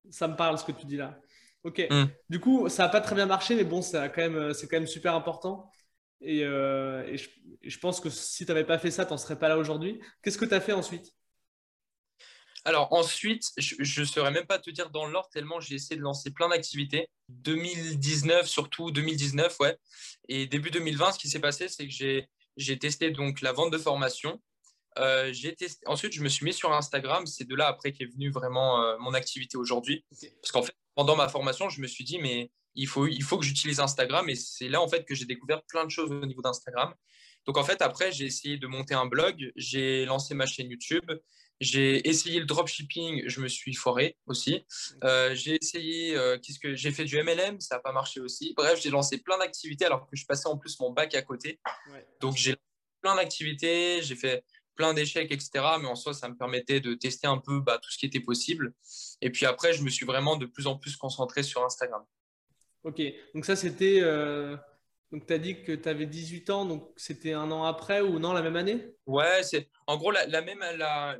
ça 0.09 0.27
me 0.29 0.37
parle 0.37 0.57
ce 0.57 0.63
que 0.63 0.71
tu 0.71 0.85
dis 0.85 0.95
là. 0.95 1.19
Ok. 1.65 1.81
Hmm. 1.89 2.05
Du 2.29 2.39
coup, 2.39 2.69
ça 2.69 2.83
n'a 2.83 2.89
pas 2.89 3.01
très 3.01 3.15
bien 3.15 3.25
marché, 3.25 3.55
mais 3.55 3.63
bon, 3.63 3.81
c'est 3.81 3.97
quand, 4.13 4.29
même, 4.29 4.53
quand 4.53 4.71
même 4.77 4.87
super 4.87 5.15
important. 5.15 5.69
Et, 6.21 6.43
euh, 6.43 7.03
et, 7.07 7.17
je, 7.17 7.29
je, 7.63 7.79
pense 7.79 7.99
que 7.99 8.09
si 8.09 8.45
tu 8.45 8.51
n'avais 8.51 8.63
pas 8.63 8.77
fait 8.77 8.91
ça, 8.91 9.03
tu 9.03 9.11
n'en 9.11 9.17
serais 9.17 9.37
pas 9.37 9.49
là 9.49 9.57
aujourd'hui. 9.57 9.99
Qu'est-ce 10.21 10.37
que 10.37 10.45
tu 10.45 10.53
as 10.53 10.61
fait 10.61 10.73
ensuite? 10.73 11.11
Alors 12.65 12.91
ensuite, 12.93 13.51
je 13.57 14.01
ne 14.01 14.05
saurais 14.05 14.31
même 14.31 14.47
pas 14.47 14.57
te 14.57 14.71
dire 14.71 14.89
dans 14.89 15.05
l'ordre 15.05 15.29
tellement 15.29 15.59
j'ai 15.59 15.75
essayé 15.75 15.97
de 15.97 16.01
lancer 16.01 16.31
plein 16.31 16.49
d'activités. 16.49 17.07
2019 17.29 18.47
surtout, 18.47 18.89
2019, 18.89 19.59
ouais. 19.59 19.77
Et 20.29 20.47
début 20.47 20.71
2020, 20.71 21.11
ce 21.11 21.19
qui 21.19 21.29
s'est 21.29 21.39
passé, 21.39 21.67
c'est 21.67 21.87
que 21.87 21.93
j'ai 22.57 22.79
testé 22.79 23.11
donc 23.11 23.41
la 23.41 23.51
vente 23.51 23.71
de 23.71 23.77
formation. 23.77 24.41
Euh, 24.97 25.31
testé... 25.57 25.85
Ensuite, 25.85 26.13
je 26.13 26.23
me 26.23 26.29
suis 26.29 26.43
mis 26.43 26.53
sur 26.53 26.73
Instagram. 26.73 27.27
C'est 27.27 27.45
de 27.47 27.55
là 27.55 27.67
après 27.67 27.91
qu'est 27.91 28.05
venue 28.05 28.31
vraiment 28.31 28.81
euh, 28.81 28.97
mon 28.99 29.13
activité 29.13 29.57
aujourd'hui. 29.57 30.03
Parce 30.41 30.51
qu'en 30.51 30.63
fait, 30.63 30.75
pendant 30.95 31.15
ma 31.15 31.27
formation, 31.27 31.69
je 31.69 31.81
me 31.81 31.87
suis 31.87 32.03
dit, 32.03 32.17
mais 32.19 32.51
il 32.75 32.87
faut, 32.87 33.07
il 33.07 33.23
faut 33.23 33.37
que 33.37 33.45
j'utilise 33.45 33.79
Instagram. 33.79 34.29
Et 34.29 34.35
c'est 34.35 34.69
là 34.69 34.81
en 34.81 34.87
fait 34.87 35.05
que 35.05 35.15
j'ai 35.15 35.25
découvert 35.25 35.63
plein 35.63 35.85
de 35.85 35.91
choses 35.91 36.11
au 36.11 36.25
niveau 36.25 36.41
d'Instagram. 36.41 36.93
Donc 37.45 37.57
en 37.57 37.63
fait, 37.63 37.81
après, 37.81 38.11
j'ai 38.11 38.25
essayé 38.25 38.57
de 38.57 38.67
monter 38.67 38.95
un 38.95 39.05
blog, 39.05 39.51
j'ai 39.55 40.05
lancé 40.05 40.33
ma 40.33 40.47
chaîne 40.47 40.69
YouTube, 40.69 41.09
j'ai 41.61 42.07
essayé 42.07 42.39
le 42.39 42.45
dropshipping, 42.45 43.23
je 43.27 43.39
me 43.39 43.47
suis 43.47 43.73
foré 43.73 44.17
aussi. 44.25 44.65
Euh, 45.03 45.33
j'ai 45.35 45.57
essayé, 45.61 46.17
euh, 46.17 46.37
qu'est-ce 46.39 46.59
que 46.59 46.75
j'ai 46.75 46.91
fait 46.91 47.05
du 47.05 47.21
MLM, 47.21 47.61
ça 47.61 47.75
n'a 47.75 47.81
pas 47.81 47.91
marché 47.93 48.19
aussi. 48.19 48.53
Bref, 48.57 48.81
j'ai 48.81 48.89
lancé 48.89 49.19
plein 49.19 49.37
d'activités 49.37 49.85
alors 49.85 50.07
que 50.07 50.15
je 50.15 50.25
passais 50.25 50.47
en 50.47 50.57
plus 50.57 50.79
mon 50.79 50.91
bac 50.91 51.13
à 51.15 51.21
côté. 51.21 51.59
Donc 52.19 52.35
j'ai 52.35 52.55
plein 53.01 53.15
d'activités, 53.15 54.01
j'ai 54.01 54.15
fait 54.15 54.43
plein 54.75 54.93
d'échecs, 54.93 55.31
etc. 55.31 55.49
Mais 55.81 55.87
en 55.87 55.95
soi, 55.95 56.13
ça 56.13 56.29
me 56.29 56.35
permettait 56.35 56.79
de 56.79 56.93
tester 56.93 57.27
un 57.27 57.37
peu 57.37 57.59
bah, 57.59 57.79
tout 57.81 57.91
ce 57.91 57.97
qui 57.97 58.05
était 58.05 58.19
possible. 58.19 58.73
Et 59.21 59.29
puis 59.29 59.45
après, 59.45 59.73
je 59.73 59.83
me 59.83 59.89
suis 59.89 60.05
vraiment 60.05 60.35
de 60.35 60.45
plus 60.45 60.67
en 60.67 60.77
plus 60.77 60.95
concentré 60.95 61.43
sur 61.43 61.63
Instagram. 61.63 62.03
Ok, 62.83 63.01
donc 63.33 63.45
ça 63.45 63.55
c'était 63.55 63.99
euh, 64.01 64.55
donc, 65.11 65.25
tu 65.25 65.33
as 65.33 65.39
dit 65.39 65.63
que 65.63 65.71
tu 65.71 65.89
avais 65.89 66.05
18 66.05 66.49
ans, 66.49 66.65
donc 66.65 66.91
c'était 66.97 67.33
un 67.33 67.51
an 67.51 67.63
après 67.63 68.01
ou 68.01 68.19
non, 68.19 68.33
la 68.33 68.41
même 68.41 68.55
année? 68.55 68.85
Ouais, 69.05 69.41
c'est 69.43 69.69
en 69.87 69.97
gros 69.97 70.11
la, 70.11 70.41
même 70.41 70.59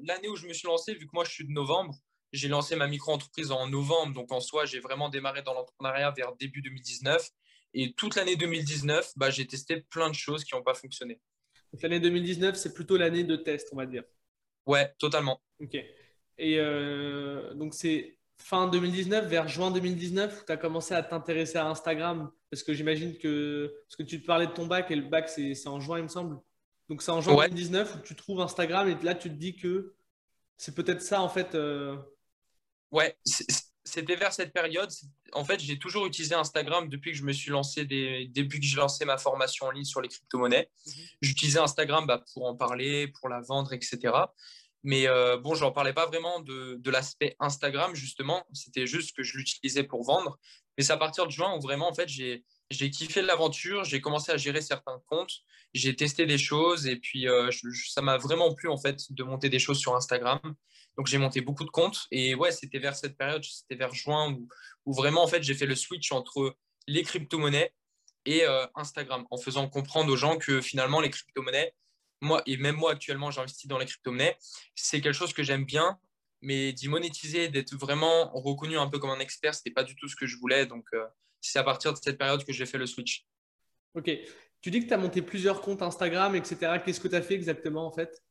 l'année 0.02 0.28
où 0.28 0.36
je 0.36 0.48
me 0.48 0.54
suis 0.54 0.68
lancé, 0.68 0.94
vu 0.94 1.06
que 1.08 1.12
moi 1.14 1.24
je 1.24 1.32
suis 1.32 1.48
de 1.48 1.52
novembre, 1.52 1.96
j'ai 2.34 2.48
lancé 2.48 2.76
ma 2.76 2.88
micro-entreprise 2.88 3.52
en 3.52 3.68
novembre. 3.68 4.14
Donc, 4.14 4.32
en 4.32 4.40
soi, 4.40 4.66
j'ai 4.66 4.80
vraiment 4.80 5.10
démarré 5.10 5.42
dans 5.42 5.54
l'entrepreneuriat 5.54 6.12
vers 6.12 6.36
début 6.36 6.62
2019. 6.62 7.30
Et 7.74 7.94
toute 7.94 8.16
l'année 8.16 8.36
2019, 8.36 9.14
bah, 9.16 9.30
j'ai 9.30 9.48
testé 9.48 9.82
plein 9.82 10.10
de 10.10 10.16
choses 10.16 10.44
qui 10.44 10.56
n'ont 10.56 10.64
pas 10.64 10.74
fonctionné. 10.74 11.20
Donc, 11.76 11.82
l'année 11.82 12.00
2019, 12.00 12.56
c'est 12.56 12.74
plutôt 12.74 12.96
l'année 12.96 13.26
de 13.26 13.36
test, 13.36 13.68
on 13.74 13.76
va 13.76 13.86
dire. 13.86 14.04
Ouais, 14.66 14.94
totalement. 14.98 15.42
Ok. 15.60 15.76
Et 15.76 16.58
euh, 16.58 17.54
donc, 17.54 17.74
c'est 17.74 18.18
fin 18.38 18.70
2019, 18.70 19.28
vers 19.28 19.50
juin 19.50 19.72
2019, 19.72 20.42
où 20.42 20.46
tu 20.46 20.52
as 20.54 20.56
commencé 20.56 20.94
à 20.94 21.04
t'intéresser 21.04 21.58
à 21.58 21.68
Instagram? 21.68 22.32
Parce 22.50 22.64
que 22.64 22.74
j'imagine 22.74 23.18
que. 23.18 23.76
Parce 23.90 23.98
que 23.98 24.04
tu 24.04 24.22
te 24.22 24.26
parlais 24.26 24.48
de 24.48 24.54
ton 24.54 24.68
bac 24.68 24.90
et 24.90 24.96
le 24.96 25.02
bac, 25.02 25.28
c'est 25.28 25.68
en 25.68 25.82
juin, 25.82 25.98
il 25.98 26.04
me 26.04 26.08
semble. 26.08 26.40
Donc, 26.88 27.02
c'est 27.02 27.12
en 27.12 27.20
juin 27.20 27.46
2019 27.48 27.96
où 27.96 28.00
tu 28.06 28.16
trouves 28.16 28.40
Instagram 28.40 28.88
et 28.88 28.96
là, 29.04 29.14
tu 29.14 29.30
te 29.30 29.36
dis 29.36 29.58
que 29.58 29.96
c'est 30.56 30.76
peut-être 30.76 31.02
ça, 31.02 31.22
en 31.22 31.28
fait. 31.28 31.56
Euh... 31.56 31.98
Ouais, 32.90 33.18
c'était 33.86 34.16
vers 34.16 34.34
cette 34.34 34.52
période. 34.52 34.90
En 35.34 35.46
fait, 35.46 35.60
j'ai 35.60 35.78
toujours 35.78 36.08
utilisé 36.08 36.34
Instagram 36.34 36.90
depuis 36.90 37.12
que 37.12 37.18
je 37.18 37.24
me 37.24 37.32
suis 37.32 37.52
lancé, 37.52 37.86
des... 37.86 38.28
depuis 38.34 38.60
que 38.60 38.66
j'ai 38.66 38.78
lancé 38.78 39.06
ma 39.06 39.18
formation 39.18 39.68
en 39.68 39.72
ligne 39.72 39.86
sur 39.86 40.02
les 40.02 40.10
crypto-monnaies. 40.10 40.70
Mhm. 40.86 40.94
J'utilisais 41.22 41.60
Instagram 41.60 42.06
bah, 42.08 42.24
pour 42.34 42.46
en 42.46 42.56
parler, 42.56 43.08
pour 43.08 43.30
la 43.30 43.42
vendre, 43.42 43.72
etc. 43.74 44.14
Mais 44.84 45.08
euh, 45.08 45.38
bon, 45.38 45.56
j'en 45.56 45.72
parlais 45.72 45.94
pas 45.94 46.08
vraiment 46.08 46.40
de, 46.42 46.90
l'aspect 46.90 47.36
Instagram, 47.40 47.96
justement. 47.96 48.46
C'était 48.54 48.88
juste 48.88 49.16
que 49.16 49.24
je 49.24 49.38
l'utilisais 49.38 49.84
pour 49.84 50.04
vendre. 50.04 50.38
Mais 50.78 50.84
c'est 50.84 50.94
à 50.94 50.98
partir 50.98 51.26
de 51.26 51.32
juin 51.32 51.56
où 51.56 51.62
vraiment, 51.62 51.90
en 51.90 51.94
fait, 51.94 52.10
j'ai, 52.10 52.44
kiffé 52.70 53.22
l'aventure. 53.22 53.84
J'ai 53.84 54.02
commencé 54.02 54.32
à 54.32 54.38
gérer 54.38 54.62
certains 54.62 55.02
comptes. 55.08 55.44
J'ai 55.74 55.96
testé 55.96 56.26
des 56.26 56.38
choses. 56.38 56.88
Et 56.88 56.98
puis, 56.98 57.28
euh, 57.28 57.50
ça 57.88 58.02
m'a 58.02 58.18
vraiment 58.18 58.54
plu, 58.54 58.70
en 58.70 58.78
fait, 58.78 59.12
de 59.12 59.24
monter 59.24 59.50
des 59.50 59.60
choses 59.60 59.80
sur 59.80 59.96
Instagram. 59.96 60.40
Donc, 60.98 61.08
j'ai 61.08 61.18
monté 61.18 61.42
beaucoup 61.42 61.66
de 61.66 61.70
comptes. 61.70 62.08
Et 62.12 62.36
ouais, 62.36 62.52
c'était 62.52 62.80
vers 62.80 62.96
cette 62.96 63.18
période, 63.18 63.44
c'était 63.44 63.76
vers 63.76 63.94
juin, 63.94 64.38
où, 64.86 64.94
vraiment, 64.94 65.24
en 65.24 65.28
fait, 65.28 65.44
j'ai 65.44 65.54
fait 65.56 65.66
le 65.66 65.76
switch 65.76 66.12
entre 66.12 66.56
les 66.88 67.04
crypto-monnaies 67.04 67.74
et 68.26 68.44
euh, 68.44 68.66
Instagram, 68.76 69.26
en 69.30 69.38
faisant 69.38 69.68
comprendre 69.70 70.12
aux 70.12 70.16
gens 70.16 70.38
que 70.38 70.62
finalement, 70.62 71.02
les 71.02 71.10
crypto-monnaies, 71.10 71.74
moi, 72.22 72.42
et 72.46 72.58
même 72.58 72.76
moi 72.76 72.92
actuellement, 72.92 73.30
j'investis 73.30 73.68
dans 73.68 73.78
les 73.78 73.86
crypto-monnaies. 73.86 74.38
C'est 74.74 75.02
quelque 75.02 75.14
chose 75.14 75.34
que 75.34 75.44
j'aime 75.44 75.66
bien, 75.66 76.00
mais 76.42 76.74
d'y 76.74 76.88
monétiser, 76.88 77.50
d'être 77.50 77.76
vraiment 77.76 78.32
reconnu 78.34 78.78
un 78.78 78.88
peu 78.88 79.00
comme 79.00 79.12
un 79.12 79.20
expert, 79.20 79.54
ce 79.54 79.60
n'était 79.60 79.74
pas 79.74 79.84
du 79.84 79.96
tout 79.96 80.08
ce 80.08 80.16
que 80.16 80.26
je 80.26 80.38
voulais. 80.38 80.66
Donc, 80.66 80.86
euh, 80.94 81.06
c'est 81.52 81.60
à 81.60 81.64
partir 81.64 81.94
de 81.94 81.98
cette 82.02 82.18
période 82.18 82.44
que 82.44 82.54
j'ai 82.54 82.66
fait 82.66 82.78
le 82.78 82.86
switch. 82.86 83.26
Ok. 83.94 84.12
Tu 84.62 84.72
dis 84.72 84.82
que 84.82 84.88
tu 84.88 84.94
as 84.94 84.98
monté 84.98 85.22
plusieurs 85.22 85.62
comptes 85.62 85.82
Instagram, 85.82 86.36
etc. 86.36 86.80
Qu'est-ce 86.84 87.00
que 87.00 87.08
tu 87.08 87.16
as 87.16 87.22
fait 87.22 87.36
exactement 87.36 87.86
en 87.86 87.92
fait? 87.92 88.22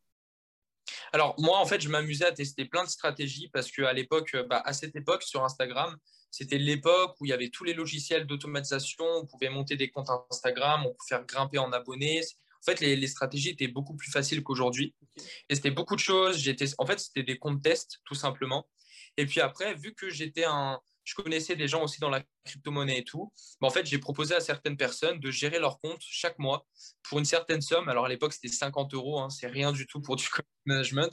Alors, 1.13 1.35
moi, 1.39 1.59
en 1.59 1.67
fait, 1.67 1.81
je 1.81 1.89
m'amusais 1.89 2.27
à 2.27 2.33
tester 2.33 2.65
plein 2.65 2.85
de 2.85 2.89
stratégies 2.89 3.49
parce 3.49 3.71
qu'à 3.71 3.93
l'époque, 3.93 4.37
bah, 4.49 4.63
à 4.65 4.73
cette 4.73 4.97
époque, 4.97 5.23
sur 5.23 5.45
Instagram, 5.45 5.97
c'était 6.31 6.59
l'époque 6.59 7.15
où 7.21 7.27
il 7.27 7.29
y 7.29 7.33
avait 7.33 7.49
tous 7.49 7.65
les 7.65 7.75
logiciels 7.75 8.27
d'automatisation, 8.27 9.05
on 9.05 9.27
pouvait 9.27 9.49
monter 9.49 9.77
des 9.77 9.89
comptes 9.91 10.11
Instagram, 10.31 10.81
on 10.85 10.93
pouvait 10.93 11.09
faire 11.09 11.25
grimper 11.25 11.59
en 11.59 11.73
abonnés. 11.73 12.21
En 12.21 12.65
fait, 12.65 12.81
les, 12.81 13.07
stratégies 13.07 13.51
étaient 13.51 13.69
beaucoup 13.69 13.95
plus 13.95 14.11
faciles 14.11 14.43
qu'aujourd'hui. 14.43 14.95
Et 15.49 15.55
c'était 15.55 15.71
beaucoup 15.71 15.95
de 15.95 16.01
choses. 16.01 16.39
J'étais, 16.39 16.67
en 16.79 16.87
fait, 16.87 16.99
c'était 16.99 17.23
des 17.23 17.39
comptes 17.39 17.63
tests, 17.63 18.01
tout 18.05 18.15
simplement. 18.15 18.69
Et 19.17 19.27
puis 19.27 19.41
après, 19.41 19.75
vu 19.75 19.95
que 19.95 20.11
j'étais 20.11 20.45
un, 20.45 20.81
je 21.05 21.15
connaissais 21.15 21.55
des 21.55 21.69
gens 21.69 21.83
aussi 21.83 22.01
dans 22.01 22.11
la 22.11 22.23
crypto-monnaie 22.45 22.99
et 22.99 23.05
tout. 23.05 23.33
en 23.61 23.71
fait, 23.71 23.87
j'ai 23.87 23.99
proposé 23.99 24.35
à 24.35 24.41
certaines 24.41 24.77
personnes 24.77 25.21
de 25.21 25.31
gérer 25.31 25.59
leur 25.59 25.81
compte 25.81 26.01
chaque 26.01 26.39
mois 26.39 26.67
pour 27.03 27.19
une 27.19 27.25
certaine 27.25 27.61
somme. 27.61 27.89
Alors, 27.89 28.07
à 28.07 28.09
l'époque, 28.09 28.33
c'était 28.33 28.49
50 28.49 28.95
euros. 28.95 29.21
Hein, 29.21 29.31
c'est 29.31 29.47
rien 29.47 29.73
du 29.73 29.87
tout 29.87 30.01
pour 30.01 30.17
du 30.17 30.25
management. 30.67 31.13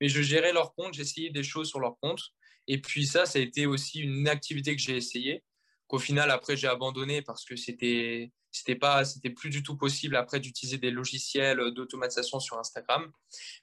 Mais 0.00 0.08
je 0.08 0.22
gérais 0.22 0.52
leur 0.52 0.74
compte, 0.74 0.94
j'essayais 0.94 1.30
des 1.30 1.42
choses 1.42 1.68
sur 1.68 1.80
leur 1.80 1.98
compte. 2.00 2.20
Et 2.68 2.80
puis 2.80 3.06
ça, 3.06 3.26
ça 3.26 3.38
a 3.38 3.42
été 3.42 3.66
aussi 3.66 4.00
une 4.00 4.28
activité 4.28 4.76
que 4.76 4.80
j'ai 4.80 4.96
essayé, 4.96 5.42
qu'au 5.88 5.98
final, 5.98 6.30
après, 6.30 6.56
j'ai 6.56 6.68
abandonné 6.68 7.22
parce 7.22 7.44
que 7.44 7.56
c'était 7.56 8.32
c'était 8.54 8.76
pas 8.76 9.04
c'était 9.04 9.30
plus 9.30 9.48
du 9.48 9.62
tout 9.62 9.76
possible 9.76 10.14
après 10.14 10.38
d'utiliser 10.38 10.76
des 10.76 10.90
logiciels 10.90 11.72
d'automatisation 11.74 12.38
sur 12.38 12.58
Instagram 12.58 13.10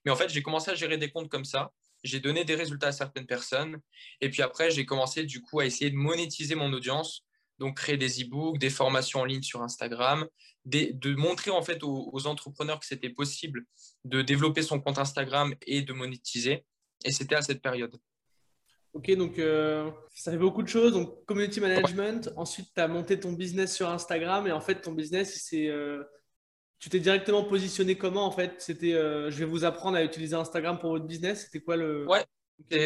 mais 0.04 0.12
en 0.12 0.16
fait 0.16 0.30
j'ai 0.30 0.42
commencé 0.42 0.72
à 0.72 0.76
gérer 0.76 0.98
des 0.98 1.12
comptes 1.12 1.30
comme 1.30 1.46
ça 1.46 1.72
j'ai 2.04 2.20
donné 2.20 2.46
des 2.46 2.56
résultats 2.56 2.88
à 2.88 2.92
certaines 2.92 3.26
personnes. 3.26 3.80
Et 4.22 4.30
puis 4.30 4.42
après, 4.42 4.72
j'ai 4.72 4.86
commencé 4.86 5.24
du 5.24 5.42
coup 5.42 5.60
à 5.60 5.66
essayer 5.66 5.92
de 5.92 5.96
monétiser 5.96 6.56
mon 6.56 6.72
audience, 6.74 7.26
donc 7.58 7.78
créer 7.78 7.98
des 7.98 8.24
e-books, 8.24 8.58
des 8.58 8.70
formations 8.70 9.22
en 9.22 9.26
ligne 9.26 9.44
sur 9.44 9.62
Instagram, 9.62 10.28
de 10.66 11.16
montrer 11.16 11.52
en 11.52 11.62
fait 11.62 11.84
aux, 11.84 12.28
entrepreneurs 12.28 12.80
que 12.80 12.86
c'était 12.86 13.10
possible 13.10 13.66
de 14.06 14.22
développer 14.22 14.62
son 14.62 14.80
compte 14.80 14.98
Instagram 14.98 15.54
et 15.66 15.82
de 15.82 15.94
monétiser. 15.94 16.66
Et 17.06 17.12
c'était 17.12 17.36
à 17.36 17.42
cette 17.42 17.62
période. 17.62 17.96
Ok, 18.94 19.12
donc 19.16 19.38
euh, 19.38 19.90
ça 20.14 20.32
fait 20.32 20.38
beaucoup 20.38 20.64
de 20.64 20.68
choses. 20.68 20.94
Donc, 20.94 21.24
community 21.26 21.62
management. 21.62 22.32
Ensuite, 22.36 22.70
tu 22.74 22.82
as 22.82 22.88
monté 22.88 23.20
ton 23.20 23.34
business 23.34 23.76
sur 23.76 23.90
Instagram. 23.90 24.48
Et 24.48 24.52
en 24.52 24.62
fait, 24.62 24.82
ton 24.82 24.94
business, 24.94 25.42
c'est 25.44 25.68
euh, 25.68 26.04
tu 26.80 26.90
t'es 26.90 27.00
directement 27.00 27.44
positionné 27.44 27.98
comment 27.98 28.26
en 28.26 28.32
fait? 28.32 28.56
C'était 28.60 28.94
euh, 28.94 29.30
je 29.30 29.38
vais 29.40 29.46
vous 29.46 29.66
apprendre 29.66 29.98
à 29.98 30.04
utiliser 30.04 30.36
Instagram 30.36 30.80
pour 30.80 30.92
votre 30.92 31.06
business. 31.06 31.44
C'était 31.44 31.60
quoi 31.60 31.76
le 31.76 32.08
Ouais, 32.08 32.26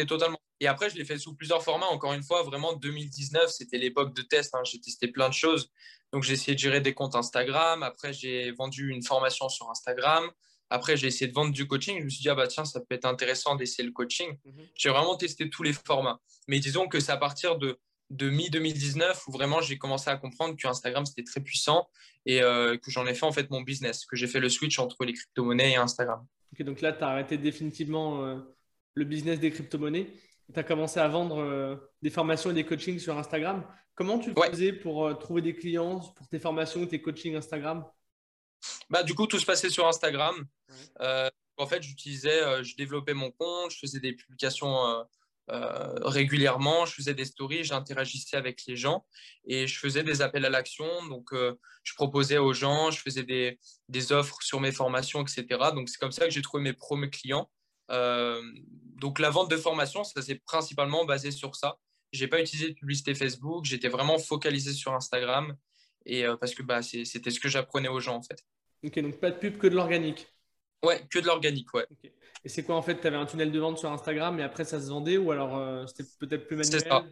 totalement. 0.06 0.38
Et 0.60 0.66
après, 0.66 0.90
je 0.90 0.96
l'ai 0.96 1.04
fait 1.04 1.18
sous 1.18 1.34
plusieurs 1.34 1.62
formats. 1.62 1.86
Encore 1.86 2.12
une 2.12 2.22
fois, 2.22 2.42
vraiment 2.42 2.74
2019, 2.74 3.50
c'était 3.50 3.78
l'époque 3.78 4.14
de 4.14 4.22
test. 4.22 4.54
Hein. 4.54 4.62
J'ai 4.64 4.80
testé 4.80 5.08
plein 5.08 5.28
de 5.28 5.34
choses. 5.34 5.70
Donc, 6.12 6.22
j'ai 6.22 6.34
essayé 6.34 6.54
de 6.54 6.60
gérer 6.60 6.80
des 6.80 6.94
comptes 6.94 7.14
Instagram. 7.16 7.82
Après, 7.82 8.12
j'ai 8.12 8.52
vendu 8.52 8.90
une 8.90 9.02
formation 9.02 9.48
sur 9.48 9.68
Instagram. 9.70 10.30
Après, 10.70 10.96
j'ai 10.96 11.08
essayé 11.08 11.28
de 11.28 11.34
vendre 11.34 11.52
du 11.52 11.66
coaching. 11.66 11.98
Je 11.98 12.04
me 12.04 12.08
suis 12.08 12.22
dit, 12.22 12.28
ah 12.28 12.34
bah 12.34 12.46
tiens, 12.46 12.64
ça 12.64 12.80
peut 12.80 12.94
être 12.94 13.04
intéressant 13.04 13.56
d'essayer 13.56 13.84
le 13.84 13.92
coaching. 13.92 14.38
Mhm. 14.44 14.66
J'ai 14.74 14.88
vraiment 14.90 15.16
testé 15.16 15.50
tous 15.50 15.62
les 15.62 15.72
formats. 15.72 16.20
Mais 16.48 16.60
disons 16.60 16.88
que 16.88 17.00
c'est 17.00 17.12
à 17.12 17.16
partir 17.16 17.58
de 17.58 17.78
de 18.10 18.30
mi-2019 18.30 19.22
où 19.26 19.32
vraiment 19.32 19.60
j'ai 19.60 19.78
commencé 19.78 20.10
à 20.10 20.16
comprendre 20.16 20.56
que 20.56 20.66
Instagram 20.66 21.06
c'était 21.06 21.24
très 21.24 21.40
puissant 21.40 21.88
et 22.26 22.42
euh, 22.42 22.76
que 22.76 22.90
j'en 22.90 23.06
ai 23.06 23.14
fait 23.14 23.26
en 23.26 23.32
fait 23.32 23.50
mon 23.50 23.62
business, 23.62 24.04
que 24.06 24.16
j'ai 24.16 24.26
fait 24.26 24.40
le 24.40 24.48
switch 24.48 24.78
entre 24.78 25.04
les 25.04 25.12
crypto-monnaies 25.12 25.72
et 25.72 25.76
Instagram. 25.76 26.24
Ok, 26.52 26.64
donc 26.64 26.80
là, 26.80 26.92
tu 26.92 27.02
as 27.02 27.08
arrêté 27.08 27.36
définitivement 27.36 28.24
euh, 28.24 28.36
le 28.94 29.04
business 29.04 29.40
des 29.40 29.50
crypto-monnaies. 29.50 30.12
Tu 30.52 30.58
as 30.58 30.62
commencé 30.62 31.00
à 31.00 31.08
vendre 31.08 31.38
euh, 31.38 31.76
des 32.02 32.10
formations 32.10 32.50
et 32.50 32.54
des 32.54 32.64
coachings 32.64 32.98
sur 32.98 33.16
Instagram. 33.18 33.66
Comment 33.94 34.18
tu 34.18 34.32
faisais 34.34 34.72
pour 34.72 35.18
trouver 35.18 35.40
des 35.40 35.54
clients 35.54 36.00
pour 36.00 36.28
tes 36.28 36.38
formations, 36.38 36.84
tes 36.86 37.00
coachings 37.00 37.36
Instagram? 37.36 37.84
Bah, 38.90 39.02
Du 39.02 39.14
coup, 39.14 39.26
tout 39.26 39.38
se 39.38 39.46
passait 39.46 39.70
sur 39.70 39.86
Instagram. 39.86 40.44
en 40.98 41.66
fait, 41.66 41.82
j'utilisais, 41.82 42.64
je 42.64 42.76
développais 42.76 43.14
mon 43.14 43.30
compte, 43.30 43.70
je 43.70 43.78
faisais 43.78 44.00
des 44.00 44.12
publications 44.12 45.04
euh, 45.50 45.94
régulièrement, 46.00 46.86
je 46.86 46.94
faisais 46.94 47.14
des 47.14 47.26
stories, 47.26 47.64
j'interagissais 47.64 48.36
avec 48.36 48.64
les 48.66 48.76
gens 48.76 49.04
et 49.46 49.66
je 49.66 49.78
faisais 49.78 50.02
des 50.02 50.22
appels 50.22 50.44
à 50.44 50.50
l'action. 50.50 50.86
Donc, 51.08 51.32
euh, 51.32 51.54
je 51.82 51.94
proposais 51.94 52.38
aux 52.38 52.54
gens, 52.54 52.90
je 52.90 53.00
faisais 53.00 53.24
des, 53.24 53.58
des, 53.88 54.12
offres 54.12 54.38
sur 54.40 54.60
mes 54.60 54.72
formations, 54.72 55.22
etc. 55.22 55.46
Donc, 55.74 55.88
c'est 55.88 55.98
comme 55.98 56.12
ça 56.12 56.24
que 56.24 56.30
j'ai 56.30 56.42
trouvé 56.42 56.62
mes 56.62 56.72
premiers 56.72 57.10
clients. 57.10 57.50
Euh, 57.90 58.42
donc, 58.96 59.18
la 59.18 59.28
vente 59.28 59.50
de 59.50 59.56
formation, 59.56 60.02
ça 60.02 60.22
s'est 60.22 60.40
principalement 60.46 61.04
basé 61.04 61.30
sur 61.30 61.56
ça. 61.56 61.76
Je 62.12 62.24
n'ai 62.24 62.28
pas 62.28 62.40
utilisé 62.40 62.70
de 62.70 62.74
publicité 62.74 63.14
Facebook, 63.14 63.64
j'étais 63.64 63.88
vraiment 63.88 64.18
focalisé 64.18 64.72
sur 64.72 64.94
Instagram 64.94 65.54
et 66.06 66.24
parce 66.38 66.54
que 66.54 66.62
bah, 66.62 66.80
c'était 66.82 67.30
ce 67.30 67.40
que 67.40 67.48
j'apprenais 67.48 67.88
aux 67.88 67.98
gens 67.98 68.16
en 68.16 68.22
fait. 68.22 68.44
Ok, 68.84 69.00
donc 69.00 69.18
pas 69.18 69.30
de 69.30 69.38
pub 69.38 69.58
que 69.58 69.66
de 69.66 69.74
l'organique. 69.74 70.28
Ouais, 70.84 71.06
que 71.10 71.18
de 71.18 71.26
l'organique, 71.26 71.72
ouais. 71.74 71.86
Et 72.44 72.48
c'est 72.48 72.62
quoi 72.62 72.76
en 72.76 72.82
fait 72.82 73.00
Tu 73.00 73.06
avais 73.06 73.16
un 73.16 73.26
tunnel 73.26 73.50
de 73.50 73.58
vente 73.58 73.78
sur 73.78 73.90
Instagram 73.90 74.38
et 74.38 74.42
après 74.42 74.64
ça 74.64 74.80
se 74.80 74.88
vendait 74.88 75.16
ou 75.16 75.30
alors 75.30 75.56
euh, 75.56 75.86
c'était 75.86 76.04
peut-être 76.20 76.46
plus 76.46 76.56
manuel 76.56 76.80
ça. 76.80 77.04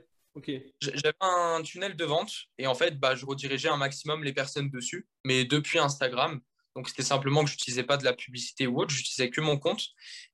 J'avais 0.80 1.14
un 1.20 1.60
tunnel 1.62 1.96
de 1.96 2.04
vente 2.04 2.32
et 2.58 2.66
en 2.66 2.74
fait 2.74 2.98
bah, 2.98 3.14
je 3.14 3.24
redirigeais 3.26 3.68
un 3.68 3.76
maximum 3.76 4.24
les 4.24 4.32
personnes 4.32 4.70
dessus, 4.70 5.06
mais 5.24 5.44
depuis 5.44 5.78
Instagram. 5.78 6.40
Donc 6.74 6.88
c'était 6.88 7.02
simplement 7.02 7.44
que 7.44 7.50
je 7.50 7.54
n'utilisais 7.54 7.82
pas 7.82 7.98
de 7.98 8.04
la 8.04 8.14
publicité 8.14 8.66
ou 8.66 8.80
autre, 8.80 8.90
j'utilisais 8.90 9.28
que 9.28 9.40
mon 9.40 9.58
compte. 9.58 9.88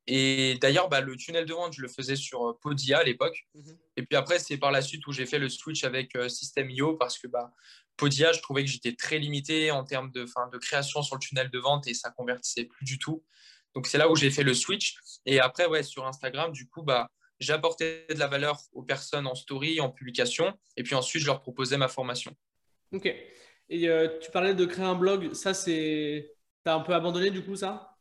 Et 0.07 0.57
d'ailleurs, 0.61 0.89
bah, 0.89 1.01
le 1.01 1.17
tunnel 1.17 1.47
de 1.47 1.53
vente, 1.53 1.73
je 1.73 1.83
le 1.83 1.89
faisais 1.89 2.15
sur 2.15 2.49
euh, 2.49 2.59
Podia 2.61 2.99
à 2.99 3.03
l'époque. 3.03 3.49
Mhm. 3.55 3.77
Et 3.97 4.03
puis 4.03 4.17
après, 4.17 4.39
c'est 4.39 4.57
par 4.57 4.71
la 4.71 4.81
suite 4.81 5.07
où 5.07 5.13
j'ai 5.13 5.27
fait 5.27 5.41
le 5.41 5.49
switch 5.49 5.83
avec 5.83 6.15
euh, 6.15 6.29
System.io 6.29 6.95
parce 6.95 7.19
que 7.19 7.27
bah, 7.27 7.53
Podia, 7.99 8.33
je 8.33 8.41
trouvais 8.41 8.65
que 8.65 8.71
j'étais 8.71 8.95
très 8.95 9.19
limité 9.19 9.71
en 9.71 9.85
termes 9.85 10.11
de, 10.13 10.25
de 10.25 10.59
création 10.59 11.03
sur 11.03 11.17
le 11.17 11.21
tunnel 11.21 11.51
de 11.51 11.59
vente 11.59 11.87
et 11.87 11.93
ça 11.93 12.09
convertissait 12.11 12.65
plus 12.65 12.87
du 12.87 12.99
tout. 12.99 13.23
Donc, 13.75 13.87
c'est 13.87 13.99
là 13.99 14.09
où 14.11 14.17
j'ai 14.17 14.31
fait 14.31 14.45
le 14.45 14.55
switch. 14.55 14.97
Et 15.27 15.41
après, 15.41 15.67
ouais, 15.67 15.83
sur 15.83 16.07
Instagram, 16.07 16.51
du 16.53 16.67
coup, 16.67 16.83
bah, 16.83 17.11
j'apportais 17.39 18.07
de 18.09 18.19
la 18.19 18.27
valeur 18.27 18.59
aux 18.73 18.83
personnes 18.83 19.27
en 19.27 19.35
story, 19.35 19.81
en 19.81 19.91
publication. 19.91 20.59
Et 20.77 20.83
puis 20.83 20.95
ensuite, 20.95 21.23
je 21.23 21.27
leur 21.27 21.41
proposais 21.41 21.77
ma 21.77 21.89
formation. 21.89 22.35
Ok. 22.93 23.07
Et 23.71 23.89
euh, 23.89 24.19
tu 24.21 24.31
parlais 24.31 24.55
de 24.55 24.65
créer 24.65 24.85
un 24.85 24.95
blog. 24.95 25.35
Ça, 25.35 25.53
c'est. 25.53 26.35
Tu 26.65 26.71
as 26.71 26.75
un 26.75 26.81
peu 26.81 26.95
abandonné, 26.95 27.31
du 27.31 27.45
coup, 27.45 27.57
ça? 27.57 27.95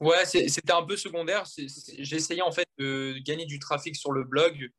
Ouais, 0.00 0.24
c'était 0.24 0.72
un 0.72 0.82
peu 0.82 0.96
secondaire. 0.96 1.44
J'essayais 1.98 2.42
en 2.42 2.52
fait 2.52 2.66
de 2.78 3.18
gagner 3.20 3.46
du 3.46 3.58
trafic 3.58 3.96
sur 3.96 4.12
le 4.12 4.24
blog 4.24 4.70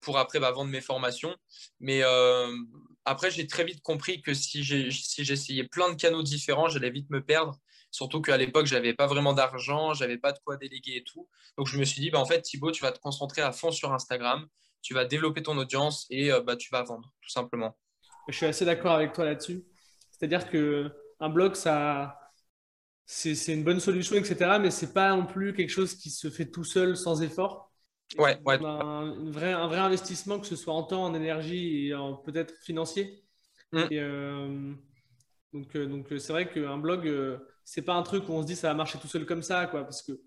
pour 0.00 0.18
après 0.18 0.40
bah, 0.40 0.50
vendre 0.50 0.70
mes 0.70 0.80
formations. 0.80 1.34
Mais 1.78 2.02
euh, 2.02 2.54
après, 3.10 3.32
j'ai 3.32 3.48
très 3.48 3.64
vite 3.64 3.82
compris 3.82 4.22
que 4.22 4.34
si 4.34 4.62
j'essayais 4.62 5.64
plein 5.64 5.90
de 5.90 5.96
canaux 5.96 6.22
différents, 6.22 6.68
j'allais 6.68 6.90
vite 6.90 7.10
me 7.10 7.20
perdre. 7.20 7.58
Surtout 7.90 8.22
qu'à 8.22 8.36
l'époque, 8.36 8.66
je 8.66 8.76
n'avais 8.76 8.94
pas 8.94 9.08
vraiment 9.08 9.32
d'argent, 9.32 9.94
j'avais 9.94 10.16
pas 10.16 10.30
de 10.30 10.38
quoi 10.44 10.56
déléguer 10.56 10.98
et 10.98 11.02
tout. 11.02 11.28
Donc, 11.58 11.66
je 11.66 11.76
me 11.76 11.84
suis 11.84 12.00
dit, 12.00 12.10
bah, 12.10 12.20
en 12.20 12.24
fait, 12.24 12.40
Thibaut, 12.40 12.70
tu 12.70 12.82
vas 12.82 12.92
te 12.92 13.00
concentrer 13.00 13.42
à 13.42 13.50
fond 13.50 13.72
sur 13.72 13.92
Instagram, 13.92 14.46
tu 14.80 14.94
vas 14.94 15.04
développer 15.04 15.42
ton 15.42 15.58
audience 15.58 16.06
et 16.08 16.30
euh, 16.30 16.40
bah, 16.40 16.54
tu 16.54 16.70
vas 16.70 16.84
vendre, 16.84 17.12
tout 17.20 17.30
simplement. 17.30 17.76
Je 18.28 18.36
suis 18.36 18.46
assez 18.46 18.64
d'accord 18.64 18.92
avec 18.92 19.12
toi 19.12 19.24
là-dessus. 19.24 19.64
C'est-à-dire 20.12 20.48
qu'un 20.48 21.28
blog, 21.30 21.56
ça, 21.56 22.16
c'est 23.06 23.52
une 23.52 23.64
bonne 23.64 23.80
solution, 23.80 24.14
etc. 24.14 24.58
Mais 24.60 24.70
ce 24.70 24.86
n'est 24.86 24.92
pas 24.92 25.16
non 25.16 25.26
plus 25.26 25.52
quelque 25.52 25.70
chose 25.70 25.96
qui 25.96 26.10
se 26.10 26.30
fait 26.30 26.46
tout 26.46 26.62
seul 26.62 26.96
sans 26.96 27.22
effort. 27.22 27.69
Ouais, 28.18 28.38
ouais. 28.44 28.64
Un, 28.64 29.30
vrai, 29.30 29.52
un 29.52 29.66
vrai 29.68 29.78
investissement, 29.78 30.40
que 30.40 30.46
ce 30.46 30.56
soit 30.56 30.74
en 30.74 30.82
temps, 30.82 31.04
en 31.04 31.14
énergie 31.14 31.88
et 31.88 31.94
en 31.94 32.14
peut-être 32.14 32.54
financier. 32.62 33.22
Mm. 33.72 33.84
Euh, 33.92 34.74
donc, 35.52 35.76
euh, 35.76 35.86
donc 35.86 36.06
c'est 36.08 36.32
vrai 36.32 36.50
qu'un 36.50 36.78
blog, 36.78 37.08
c'est 37.64 37.82
pas 37.82 37.94
un 37.94 38.02
truc 38.02 38.28
où 38.28 38.32
on 38.32 38.42
se 38.42 38.46
dit 38.46 38.56
ça 38.56 38.68
va 38.68 38.74
marcher 38.74 38.98
tout 38.98 39.08
seul 39.08 39.26
comme 39.26 39.42
ça, 39.42 39.66
quoi. 39.66 39.84
Parce 39.84 40.02
que 40.02 40.20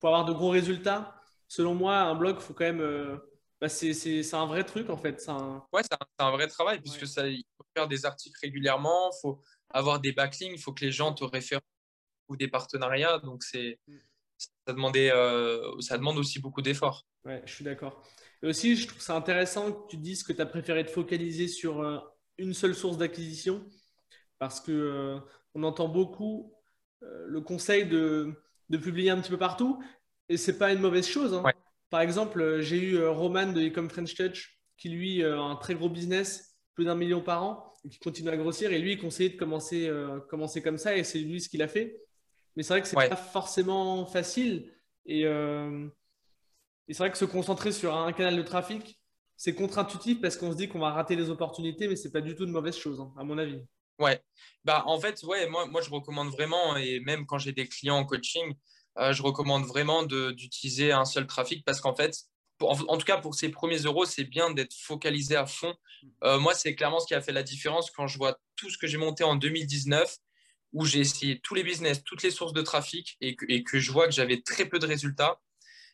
pour 0.00 0.08
avoir 0.08 0.24
de 0.24 0.32
gros 0.32 0.50
résultats, 0.50 1.20
selon 1.50 1.74
moi, 1.74 1.98
un 1.98 2.14
blog, 2.14 2.40
faut 2.40 2.54
quand 2.54 2.64
même. 2.64 2.80
Euh, 2.80 3.16
bah, 3.60 3.68
c'est 3.68 4.34
un 4.34 4.46
vrai 4.46 4.64
truc 4.64 4.88
en 4.88 4.96
fait. 4.96 5.22
Un... 5.28 5.62
Ouais, 5.70 5.82
c'est 5.82 5.94
un, 6.18 6.30
vrai 6.30 6.46
travail 6.46 6.80
puisque 6.80 7.06
ça, 7.06 7.28
il 7.28 7.44
faut 7.58 7.64
faire 7.76 7.86
des 7.86 8.06
articles 8.06 8.38
régulièrement, 8.40 9.10
il 9.12 9.20
faut 9.20 9.42
avoir 9.68 10.00
des 10.00 10.12
backlinks, 10.12 10.54
il 10.54 10.60
faut 10.60 10.72
que 10.72 10.82
les 10.82 10.92
gens 10.92 11.12
te 11.12 11.24
réfèrent 11.24 11.60
ou 12.28 12.36
des 12.36 12.48
partenariats. 12.48 13.18
Donc 13.18 13.42
c'est 13.42 13.78
mm. 13.86 13.98
Ça, 14.66 14.72
demandait, 14.72 15.10
euh, 15.12 15.80
ça 15.80 15.98
demande 15.98 16.18
aussi 16.18 16.40
beaucoup 16.40 16.62
d'efforts. 16.62 17.06
Ouais, 17.24 17.42
je 17.44 17.52
suis 17.52 17.64
d'accord. 17.64 18.02
Et 18.42 18.46
aussi, 18.46 18.76
je 18.76 18.86
trouve 18.86 19.02
ça 19.02 19.14
intéressant 19.14 19.72
que 19.72 19.88
tu 19.88 19.96
dises 19.96 20.22
que 20.22 20.32
tu 20.32 20.40
as 20.40 20.46
préféré 20.46 20.84
te 20.84 20.90
focaliser 20.90 21.48
sur 21.48 21.80
euh, 21.80 21.98
une 22.38 22.54
seule 22.54 22.74
source 22.74 22.96
d'acquisition 22.96 23.64
parce 24.38 24.60
que 24.60 25.20
on 25.54 25.62
entend 25.64 25.88
beaucoup 25.88 26.54
euh, 27.02 27.26
le 27.28 27.40
conseil 27.40 27.86
de, 27.86 28.34
publier 28.70 29.10
un 29.10 29.20
petit 29.20 29.30
peu 29.30 29.38
partout. 29.38 29.82
Et 30.28 30.36
c'est 30.36 30.58
pas 30.58 30.72
une 30.72 30.80
mauvaise 30.80 31.06
chose. 31.06 31.34
Hein. 31.34 31.42
Par 31.90 32.00
exemple, 32.00 32.40
euh, 32.40 32.60
j'ai 32.60 32.78
eu 32.78 32.96
euh, 32.96 33.10
Roman 33.10 33.52
de 33.52 33.60
Ecom 33.62 33.90
French 33.90 34.14
Touch, 34.14 34.60
qui 34.76 34.88
lui 34.88 35.24
a 35.24 35.38
un 35.38 35.56
très 35.56 35.74
gros 35.74 35.88
business, 35.88 36.56
plus 36.74 36.84
d'un 36.84 36.94
million 36.94 37.20
par 37.20 37.42
an, 37.44 37.74
et 37.84 37.88
qui 37.88 37.98
continue 37.98 38.30
à 38.30 38.36
grossir. 38.36 38.72
Et 38.72 38.78
lui, 38.78 38.92
il 38.92 38.98
conseillait 38.98 39.30
de 39.30 39.36
commencer, 39.36 39.90
commencer 40.30 40.62
comme 40.62 40.78
ça, 40.78 40.96
et 40.96 41.04
c'est 41.04 41.18
lui 41.18 41.38
ce 41.42 41.50
qu'il 41.50 41.60
a 41.60 41.68
fait. 41.68 42.00
Mais 42.56 42.62
c'est 42.62 42.74
vrai 42.74 42.82
que 42.82 42.88
c'est 42.88 42.96
pas 42.96 43.16
forcément 43.16 44.06
facile. 44.06 44.72
Et, 45.06 45.22
c'est 46.88 46.98
vrai 46.98 47.10
que 47.10 47.18
se 47.18 47.24
concentrer 47.24 47.72
sur 47.72 47.94
un 47.96 48.12
canal 48.12 48.36
de 48.36 48.42
trafic, 48.42 48.98
c'est 49.36 49.54
contre-intuitif 49.54 50.20
parce 50.20 50.36
qu'on 50.36 50.50
se 50.50 50.56
dit 50.56 50.68
qu'on 50.68 50.80
va 50.80 50.90
rater 50.90 51.14
les 51.16 51.30
opportunités, 51.30 51.86
mais 51.86 51.96
c'est 51.96 52.10
pas 52.10 52.20
du 52.20 52.34
tout 52.34 52.44
une 52.44 52.50
mauvaise 52.50 52.76
chose, 52.76 53.00
hein, 53.00 53.12
à 53.16 53.22
mon 53.22 53.38
avis. 53.38 53.60
Ouais, 53.98 54.22
bah 54.64 54.82
en 54.86 54.98
fait, 54.98 55.22
ouais, 55.24 55.46
moi, 55.48 55.66
moi 55.66 55.82
je 55.82 55.90
recommande 55.90 56.30
vraiment, 56.30 56.76
et 56.76 57.00
même 57.00 57.26
quand 57.26 57.38
j'ai 57.38 57.52
des 57.52 57.68
clients 57.68 57.96
en 57.96 58.04
coaching, 58.04 58.54
je 58.96 59.22
recommande 59.22 59.64
vraiment 59.64 60.02
d'utiliser 60.02 60.92
un 60.92 61.04
seul 61.04 61.26
trafic 61.26 61.64
parce 61.64 61.80
qu'en 61.80 61.94
fait, 61.94 62.16
en, 62.60 62.98
tout 62.98 63.06
cas 63.06 63.18
pour 63.18 63.34
ces 63.34 63.48
premiers 63.48 63.78
euros, 63.78 64.04
c'est 64.04 64.24
bien 64.24 64.50
d'être 64.50 64.74
focalisé 64.74 65.36
à 65.36 65.46
fond. 65.46 65.74
moi, 66.22 66.54
c'est 66.54 66.74
clairement 66.74 67.00
ce 67.00 67.06
qui 67.06 67.14
a 67.14 67.20
fait 67.20 67.32
la 67.32 67.42
différence 67.42 67.90
quand 67.90 68.06
je 68.06 68.18
vois 68.18 68.38
tout 68.56 68.70
ce 68.70 68.78
que 68.78 68.86
j'ai 68.86 68.98
monté 68.98 69.24
en 69.24 69.36
2019 69.36 70.16
où 70.72 70.84
j'ai 70.84 71.00
essayé 71.00 71.40
tous 71.40 71.54
les 71.54 71.62
business, 71.62 72.02
toutes 72.04 72.22
les 72.22 72.30
sources 72.30 72.52
de 72.52 72.62
trafic 72.62 73.16
et 73.20 73.34
que, 73.34 73.78
je 73.78 73.92
vois 73.92 74.06
que 74.06 74.12
j'avais 74.12 74.40
très 74.40 74.66
peu 74.66 74.78
de 74.78 74.86
résultats. 74.86 75.40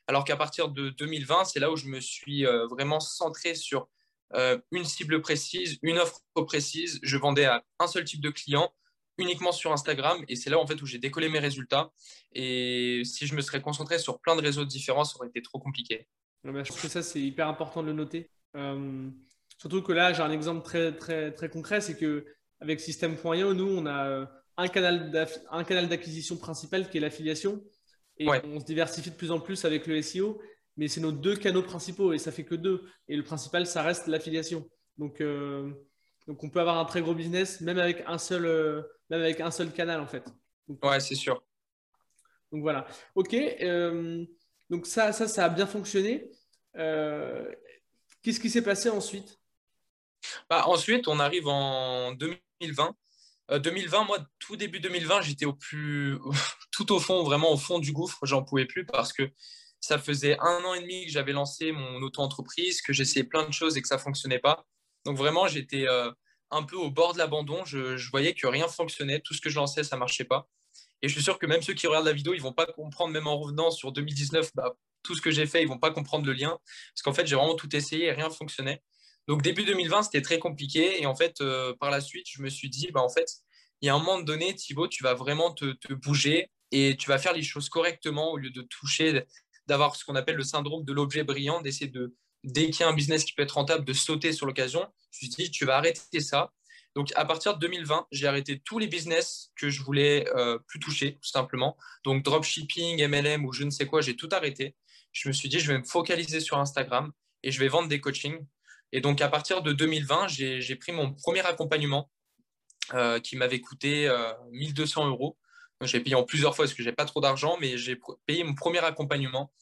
Alors 0.06 0.24
qu'à 0.24 0.36
partir 0.36 0.68
de 0.68 0.90
2020, 0.90 1.44
c'est 1.46 1.60
là 1.60 1.70
où 1.70 1.76
je 1.76 1.86
me 1.86 2.00
suis 2.00 2.44
vraiment 2.70 3.00
centré 3.00 3.54
sur 3.54 3.88
euh, 4.34 4.58
une 4.72 4.84
cible 4.84 5.20
précise, 5.20 5.78
une 5.82 5.98
offre 5.98 6.20
précise. 6.46 6.98
Je 7.02 7.16
vendais 7.16 7.44
à 7.44 7.64
un 7.78 7.86
seul 7.86 8.04
type 8.04 8.20
de 8.20 8.30
client 8.30 8.72
uniquement 9.18 9.52
sur 9.52 9.72
Instagram 9.72 10.22
et 10.28 10.36
c'est 10.36 10.50
là 10.50 10.58
en 10.58 10.66
fait 10.66 10.80
où 10.82 10.86
j'ai 10.86 10.98
décollé 10.98 11.28
mes 11.28 11.38
résultats. 11.38 11.90
Et 12.32 13.02
si 13.04 13.26
je 13.26 13.34
me 13.34 13.40
serais 13.40 13.62
concentré 13.62 13.98
sur 13.98 14.20
plein 14.20 14.36
de 14.36 14.42
réseaux 14.42 14.64
différents, 14.64 15.04
ça 15.04 15.16
aurait 15.16 15.28
été 15.28 15.42
trop 15.42 15.58
compliqué. 15.58 16.06
je 16.44 16.62
trouve 16.62 16.82
que 16.82 16.88
ça 16.88 17.02
c'est 17.02 17.20
hyper 17.20 17.48
important 17.48 17.82
de 17.82 17.88
le 17.88 17.92
noter. 17.94 18.30
Euh, 18.56 19.08
surtout 19.58 19.82
que 19.82 19.92
là 19.92 20.12
j'ai 20.12 20.22
un 20.22 20.32
exemple 20.32 20.64
très 20.64 20.94
très 20.94 21.32
très 21.32 21.48
concret, 21.48 21.80
c'est 21.80 21.96
que 21.96 22.26
avec 22.60 22.80
System.io, 22.80 23.54
nous 23.54 23.68
on 23.68 23.86
a 23.86 24.06
euh, 24.06 24.26
un 24.56 24.68
canal 24.68 25.88
d'acquisition 25.88 26.36
principal 26.36 26.88
qui 26.88 26.98
est 26.98 27.00
l'affiliation 27.00 27.62
et 28.18 28.28
on 28.28 28.60
se 28.60 28.64
diversifie 28.64 29.10
de 29.10 29.16
plus 29.16 29.30
en 29.30 29.40
plus 29.40 29.64
avec 29.64 29.86
le 29.86 30.00
SEO 30.02 30.40
mais 30.76 30.88
c'est 30.88 31.00
nos 31.00 31.12
deux 31.12 31.36
canaux 31.36 31.62
principaux 31.62 32.12
et 32.12 32.18
ça 32.18 32.30
fait 32.32 32.44
que 32.44 32.54
deux. 32.54 32.84
Et 33.08 33.16
le 33.16 33.22
principal, 33.22 33.66
ça 33.66 33.82
reste 33.82 34.06
l'affiliation. 34.08 34.68
Donc, 34.98 35.20
euh, 35.20 35.70
donc 36.26 36.42
on 36.42 36.50
peut 36.50 36.60
avoir 36.60 36.78
un 36.78 36.84
très 36.84 37.00
gros 37.00 37.14
business 37.14 37.60
même 37.60 37.78
avec 37.78 38.02
un 38.06 38.18
seul, 38.18 38.44
euh, 38.44 38.82
même 39.10 39.20
avec 39.22 39.40
un 39.40 39.50
seul 39.50 39.72
canal 39.72 40.00
en 40.00 40.06
fait. 40.06 40.24
ouais, 40.82 41.00
c'est 41.00 41.14
sûr. 41.14 41.42
Donc 42.52 42.62
voilà. 42.62 42.86
Ok. 43.14 43.34
Euh, 43.34 44.24
donc 44.70 44.86
ça, 44.86 45.12
ça, 45.12 45.28
ça 45.28 45.44
a 45.46 45.48
bien 45.48 45.66
fonctionné. 45.66 46.30
Qu'est-ce 46.74 48.40
qui 48.40 48.50
s'est 48.50 48.62
passé 48.62 48.90
ensuite? 48.90 49.38
Bah, 50.50 50.64
Ensuite, 50.66 51.08
on 51.08 51.20
arrive 51.20 51.46
en 51.46 52.12
2020. 52.12 52.94
2020, 53.50 54.04
moi, 54.04 54.18
tout 54.38 54.56
début 54.56 54.80
2020, 54.80 55.22
j'étais 55.22 55.44
au 55.44 55.52
plus, 55.52 56.18
tout 56.72 56.92
au 56.92 56.98
fond, 56.98 57.22
vraiment 57.22 57.52
au 57.52 57.56
fond 57.56 57.78
du 57.78 57.92
gouffre. 57.92 58.18
J'en 58.24 58.42
pouvais 58.42 58.66
plus 58.66 58.84
parce 58.84 59.12
que 59.12 59.30
ça 59.80 59.98
faisait 59.98 60.36
un 60.40 60.64
an 60.64 60.74
et 60.74 60.80
demi 60.80 61.06
que 61.06 61.12
j'avais 61.12 61.32
lancé 61.32 61.72
mon 61.72 62.02
auto-entreprise, 62.02 62.82
que 62.82 62.92
j'essayais 62.92 63.24
plein 63.24 63.46
de 63.46 63.52
choses 63.52 63.76
et 63.76 63.82
que 63.82 63.88
ça 63.88 63.98
fonctionnait 63.98 64.38
pas. 64.38 64.66
Donc 65.04 65.16
vraiment, 65.16 65.46
j'étais 65.46 65.86
euh, 65.86 66.10
un 66.50 66.64
peu 66.64 66.76
au 66.76 66.90
bord 66.90 67.12
de 67.12 67.18
l'abandon. 67.18 67.64
Je, 67.64 68.10
voyais 68.10 68.34
que 68.34 68.46
rien 68.46 68.68
fonctionnait. 68.68 69.20
Tout 69.20 69.34
ce 69.34 69.40
que 69.40 69.50
je 69.50 69.56
lançais, 69.56 69.84
ça 69.84 69.96
marchait 69.96 70.24
pas. 70.24 70.48
Et 71.02 71.08
je 71.08 71.14
suis 71.14 71.22
sûr 71.22 71.38
que 71.38 71.46
même 71.46 71.62
ceux 71.62 71.74
qui 71.74 71.86
regardent 71.86 72.06
la 72.06 72.12
vidéo, 72.12 72.34
ils 72.34 72.42
vont 72.42 72.52
pas 72.52 72.66
comprendre, 72.66 73.12
même 73.12 73.26
en 73.26 73.38
revenant 73.38 73.70
sur 73.70 73.92
2019, 73.92 74.50
bah, 74.54 74.74
tout 75.02 75.14
ce 75.14 75.22
que 75.22 75.30
j'ai 75.30 75.46
fait, 75.46 75.62
ils 75.62 75.68
vont 75.68 75.78
pas 75.78 75.92
comprendre 75.92 76.26
le 76.26 76.32
lien. 76.32 76.58
Parce 76.94 77.02
qu'en 77.04 77.12
fait, 77.12 77.26
j'ai 77.26 77.36
vraiment 77.36 77.54
tout 77.54 77.74
essayé 77.76 78.06
et 78.06 78.12
rien 78.12 78.30
fonctionnait. 78.30 78.82
Donc 79.28 79.42
début 79.42 79.64
2020, 79.64 80.04
c'était 80.04 80.22
très 80.22 80.38
compliqué. 80.38 81.00
Et 81.02 81.06
en 81.06 81.14
fait, 81.14 81.40
euh, 81.40 81.74
par 81.78 81.90
la 81.90 82.00
suite, 82.00 82.26
je 82.30 82.42
me 82.42 82.48
suis 82.48 82.68
dit, 82.68 82.88
bah, 82.92 83.02
en 83.02 83.08
fait, 83.08 83.28
il 83.80 83.86
y 83.86 83.88
a 83.88 83.94
un 83.94 83.98
moment 83.98 84.20
donné, 84.20 84.54
Thibaut, 84.54 84.88
tu 84.88 85.02
vas 85.02 85.14
vraiment 85.14 85.52
te, 85.52 85.92
bouger 85.94 86.50
et 86.72 86.96
tu 86.96 87.08
vas 87.08 87.18
faire 87.18 87.32
les 87.32 87.42
choses 87.42 87.68
correctement 87.68 88.32
au 88.32 88.36
lieu 88.36 88.50
de 88.50 88.62
toucher 88.62 89.24
d'avoir 89.66 89.96
ce 89.96 90.04
qu'on 90.04 90.14
appelle 90.14 90.36
le 90.36 90.44
syndrome 90.44 90.84
de 90.84 90.92
l'objet 90.92 91.24
brillant, 91.24 91.60
d'essayer 91.60 91.90
de, 91.90 92.14
dès 92.44 92.70
qu'il 92.70 92.80
y 92.80 92.82
a 92.84 92.88
un 92.88 92.94
business 92.94 93.24
qui 93.24 93.32
peut 93.34 93.42
être 93.42 93.52
rentable, 93.52 93.84
de 93.84 93.92
sauter 93.92 94.32
sur 94.32 94.46
l'occasion. 94.46 94.86
Je 95.10 95.26
me 95.26 95.32
suis 95.32 95.44
dit, 95.44 95.50
tu 95.50 95.64
vas 95.64 95.76
arrêter 95.76 96.20
ça. 96.20 96.52
Donc, 96.94 97.12
à 97.14 97.26
partir 97.26 97.54
de 97.54 97.58
2020, 97.58 98.06
j'ai 98.10 98.26
arrêté 98.26 98.58
tous 98.64 98.78
les 98.78 98.86
business 98.86 99.50
que 99.56 99.68
je 99.68 99.82
voulais 99.82 100.26
euh, 100.34 100.58
plus 100.66 100.80
toucher, 100.80 101.16
tout 101.16 101.28
simplement. 101.28 101.76
Donc, 102.04 102.22
dropshipping, 102.22 103.06
MLM 103.06 103.44
ou 103.44 103.52
je 103.52 103.64
ne 103.64 103.70
sais 103.70 103.86
quoi, 103.86 104.00
j'ai 104.00 104.16
tout 104.16 104.30
arrêté. 104.32 104.74
Je 105.12 105.28
me 105.28 105.34
suis 105.34 105.48
dit, 105.48 105.60
je 105.60 105.70
vais 105.70 105.78
me 105.78 105.84
focaliser 105.84 106.40
sur 106.40 106.58
Instagram 106.58 107.12
et 107.42 107.50
je 107.50 107.60
vais 107.60 107.68
vendre 107.68 107.88
des 107.88 108.00
coachings. 108.00 108.38
Et 108.96 109.02
donc, 109.02 109.20
à 109.20 109.28
partir 109.28 109.60
de 109.60 109.74
2020, 109.74 110.26
j'ai 110.28 110.76
pris 110.76 110.90
mon 110.90 111.12
premier 111.12 111.44
accompagnement 111.44 112.10
euh, 112.94 113.20
qui 113.20 113.36
m'avait 113.36 113.60
coûté 113.60 114.10
1200 114.52 115.04
euh, 115.04 115.08
euros. 115.10 115.36
J'ai 115.82 116.00
payé 116.00 116.16
en 116.16 116.22
plusieurs 116.22 116.56
fois 116.56 116.64
parce 116.64 116.72
que 116.72 116.82
j'ai 116.82 116.94
pas 116.94 117.04
trop 117.04 117.20
d'argent, 117.20 117.58
mais 117.60 117.76
j'ai 117.76 118.00
payé 118.24 118.42
mon 118.42 118.54
premier 118.54 118.78
accompagnement. 118.78 119.52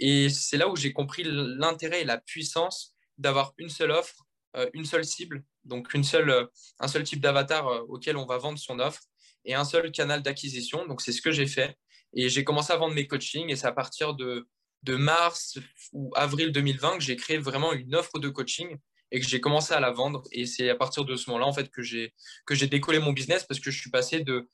Et 0.00 0.28
c'est 0.28 0.56
là 0.56 0.68
où 0.68 0.74
j'ai 0.74 0.92
compris 0.92 1.22
l'intérêt 1.24 2.00
et 2.00 2.04
la 2.04 2.18
puissance 2.18 2.96
d'avoir 3.16 3.54
une 3.58 3.68
seule 3.68 3.92
offre, 3.92 4.26
euh, 4.56 4.68
une 4.72 4.84
seule 4.84 5.04
cible, 5.04 5.44
donc 5.62 5.94
une 5.94 6.02
seule, 6.02 6.48
un 6.80 6.88
seul 6.88 7.04
type 7.04 7.20
d'avatar 7.20 7.68
auquel 7.88 8.16
on 8.16 8.26
va 8.26 8.38
vendre 8.38 8.58
son 8.58 8.80
offre 8.80 9.02
et 9.44 9.54
un 9.54 9.64
seul 9.64 9.92
canal 9.92 10.20
d'acquisition. 10.20 10.84
Donc 10.88 11.00
c'est 11.00 11.12
ce 11.12 11.22
que 11.22 11.30
j'ai 11.30 11.46
fait. 11.46 11.76
Et 12.12 12.28
j'ai 12.28 12.42
commencé 12.42 12.72
à 12.72 12.76
vendre 12.76 12.94
mes 12.94 13.06
coachings 13.06 13.50
et 13.50 13.54
c'est 13.54 13.68
à 13.68 13.72
partir 13.72 14.14
de, 14.14 14.48
de 14.82 14.96
mars 14.96 15.58
ou 15.92 16.12
avril 16.16 16.52
2020 16.52 16.98
que 16.98 17.04
j'ai 17.04 17.16
créé 17.16 17.38
vraiment 17.38 17.72
une 17.72 17.94
offre 17.94 18.18
de 18.18 18.28
coaching 18.28 18.78
et 19.12 19.20
que 19.20 19.26
j'ai 19.26 19.40
commencé 19.40 19.74
à 19.74 19.80
la 19.80 19.90
vendre. 19.90 20.22
Et 20.32 20.46
c'est 20.46 20.70
à 20.70 20.76
partir 20.76 21.04
de 21.04 21.16
ce 21.16 21.28
moment-là, 21.30 21.46
en 21.46 21.52
fait, 21.52 21.70
que 21.70 21.82
j'ai, 21.82 22.14
que 22.46 22.54
j'ai 22.54 22.66
décollé 22.66 22.98
mon 22.98 23.12
business 23.12 23.44
parce 23.44 23.60
que 23.60 23.70
je 23.70 23.80
suis 23.80 23.90
passé 23.90 24.20
de 24.20 24.48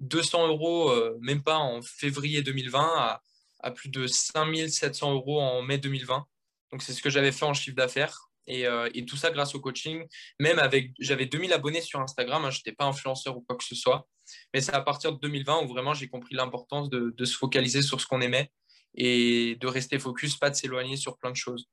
200 0.00 0.48
euros, 0.48 0.90
euh, 0.90 1.16
même 1.20 1.42
pas 1.42 1.58
en 1.58 1.82
février 1.82 2.42
2020, 2.42 2.80
à, 2.80 3.22
à 3.60 3.70
plus 3.70 3.88
de 3.88 4.06
5700 4.06 5.12
euros 5.12 5.40
en 5.40 5.62
mai 5.62 5.78
2020. 5.78 6.24
Donc, 6.72 6.82
c'est 6.82 6.92
ce 6.92 7.02
que 7.02 7.10
j'avais 7.10 7.32
fait 7.32 7.44
en 7.44 7.54
chiffre 7.54 7.76
d'affaires. 7.76 8.28
Et, 8.46 8.66
euh, 8.66 8.88
et, 8.94 9.04
tout 9.04 9.18
ça 9.18 9.30
grâce 9.30 9.54
au 9.54 9.60
coaching. 9.60 10.06
Même 10.40 10.58
avec, 10.58 10.92
j'avais 10.98 11.26
2000 11.26 11.52
abonnés 11.52 11.82
sur 11.82 12.00
Instagram, 12.00 12.46
hein, 12.46 12.50
je 12.50 12.60
n'étais 12.60 12.72
pas 12.72 12.86
influenceur 12.86 13.36
ou 13.36 13.42
quoi 13.42 13.56
que 13.56 13.64
ce 13.64 13.74
soit. 13.74 14.08
Mais 14.54 14.62
c'est 14.62 14.72
à 14.72 14.80
partir 14.80 15.12
de 15.12 15.18
2020 15.18 15.64
où 15.64 15.68
vraiment 15.68 15.92
j'ai 15.92 16.08
compris 16.08 16.34
l'importance 16.34 16.88
de, 16.88 17.14
de, 17.14 17.24
se 17.26 17.36
focaliser 17.36 17.82
sur 17.82 18.00
ce 18.00 18.06
qu'on 18.06 18.22
aimait 18.22 18.50
et 18.98 19.56
de 19.56 19.66
rester 19.66 19.98
focus, 19.98 20.36
pas 20.36 20.50
de 20.50 20.56
s'éloigner 20.56 20.96
sur 20.96 21.16
plein 21.16 21.30
de 21.30 21.36
choses. 21.36 21.66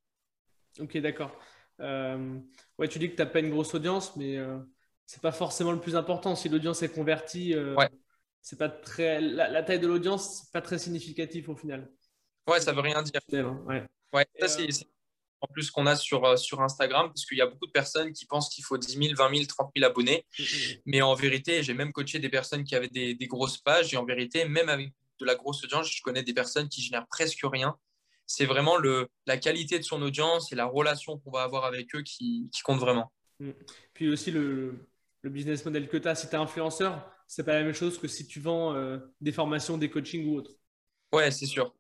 Ok, 0.80 0.98
d'accord. 1.00 1.38
Euh, 1.82 2.40
ouais, 2.78 2.88
tu 2.88 3.00
dis 3.00 3.10
que 3.10 3.16
tu 3.16 3.22
n'as 3.22 3.28
pas 3.28 3.40
une 3.40 3.50
grosse 3.50 3.74
audience, 3.74 4.16
mais 4.16 4.38
euh, 4.38 4.58
c'est 5.06 5.22
pas 5.22 5.34
forcément 5.34 5.74
le 5.74 5.82
plus 5.82 5.98
important. 5.98 6.36
Si 6.36 6.48
l'audience 6.48 6.82
est 6.84 6.94
convertie, 6.94 7.54
ouais 7.58 7.90
c'est 8.46 8.60
pas 8.60 8.70
très 8.70 9.20
la, 9.20 9.64
taille 9.64 9.80
de 9.80 9.88
l'audience, 9.88 10.44
c'est 10.44 10.52
pas 10.52 10.62
très 10.62 10.78
significatif 10.78 11.50
au 11.50 11.56
final. 11.56 11.92
Ouais, 12.48 12.62
ça 12.62 12.74
veut 12.74 12.82
rien 12.82 13.02
dire. 13.02 13.20
Ouais. 13.66 13.84
ouais 14.14 14.28
ça, 14.40 14.48
c'est 14.48 14.70
en 15.42 15.48
plus 15.48 15.72
qu'on 15.72 15.88
a 15.88 15.96
sur, 15.96 16.24
euh, 16.24 16.36
sur 16.36 16.62
Instagram, 16.62 17.08
parce 17.08 17.26
qu'il 17.26 17.40
y 17.40 17.42
a 17.42 17.48
beaucoup 17.48 17.66
de 17.66 17.72
personnes 17.72 18.14
qui 18.14 18.28
pensent 18.28 18.50
qu'il 18.50 18.64
faut 18.64 18.78
10 18.78 18.98
000, 18.98 19.16
20 19.18 19.36
000, 19.36 19.46
30 19.48 19.72
000 19.76 19.90
abonnés. 19.90 20.28
Mm, 20.38 20.44
mm, 20.44 20.46
mm. 20.46 20.78
Mais 20.86 21.02
en 21.02 21.16
vérité, 21.16 21.64
j'ai 21.64 21.74
même 21.74 21.92
coaché 21.92 22.20
des 22.20 22.30
personnes 22.30 22.64
qui 22.64 22.76
avaient 22.76 22.88
des, 22.88 23.16
des, 23.16 23.28
grosses 23.28 23.58
pages. 23.58 23.92
Et 23.96 23.98
en 23.98 24.06
vérité, 24.06 24.48
même 24.48 24.70
avec 24.70 24.94
de 25.20 25.26
la 25.26 25.36
grosse 25.36 25.64
audience, 25.64 25.92
je 25.92 26.02
connais 26.02 26.24
des 26.24 26.34
personnes 26.34 26.70
qui 26.70 26.82
génèrent 26.82 27.08
presque 27.08 27.42
rien. 27.44 27.78
C'est 28.26 28.46
vraiment 28.46 28.78
le, 28.78 29.08
la 29.28 29.38
qualité 29.38 29.78
de 29.78 29.84
son 29.84 30.02
audience 30.02 30.52
et 30.52 30.56
la 30.56 30.66
relation 30.66 31.20
qu'on 31.20 31.32
va 31.32 31.44
avoir 31.44 31.66
avec 31.66 31.94
eux 31.96 32.02
qui, 32.02 32.50
qui 32.52 32.62
compte 32.62 32.80
vraiment. 32.80 33.12
Puis 33.94 34.10
aussi 34.10 34.32
le, 34.32 34.88
le 35.22 35.30
business 35.30 35.66
model 35.66 35.88
que 35.90 35.98
tu 35.98 36.08
as. 36.08 36.16
Si 36.16 36.30
tu 36.30 36.34
es 36.34 36.38
influenceur, 36.38 37.12
c'est 37.28 37.44
pas 37.44 37.54
la 37.54 37.64
même 37.64 37.74
chose 37.74 37.98
que 37.98 38.08
si 38.08 38.28
tu 38.28 38.40
vends 38.40 38.74
euh, 38.74 38.98
des 39.22 39.32
formations, 39.32 39.78
des 39.78 39.90
coachings 39.90 40.28
ou 40.28 40.38
autre. 40.38 40.52
Ouais, 41.12 41.32
c'est 41.32 41.46
sûr. 41.46 41.76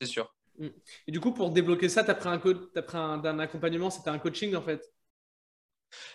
C'est 0.00 0.08
sûr. 0.08 0.34
Mm. 0.58 0.68
Et 1.06 1.12
du 1.12 1.20
coup, 1.20 1.32
pour 1.32 1.50
débloquer 1.50 1.88
ça, 1.88 2.04
tu 2.04 2.10
as 2.10 2.14
pris 2.14 2.28
un, 2.28 2.40
as 2.74 2.82
pris 2.82 2.98
un, 2.98 3.38
accompagnement, 3.38 3.90
c'était 3.90 4.10
un 4.10 4.18
coaching 4.18 4.54
en 4.54 4.62
fait? 4.62 4.92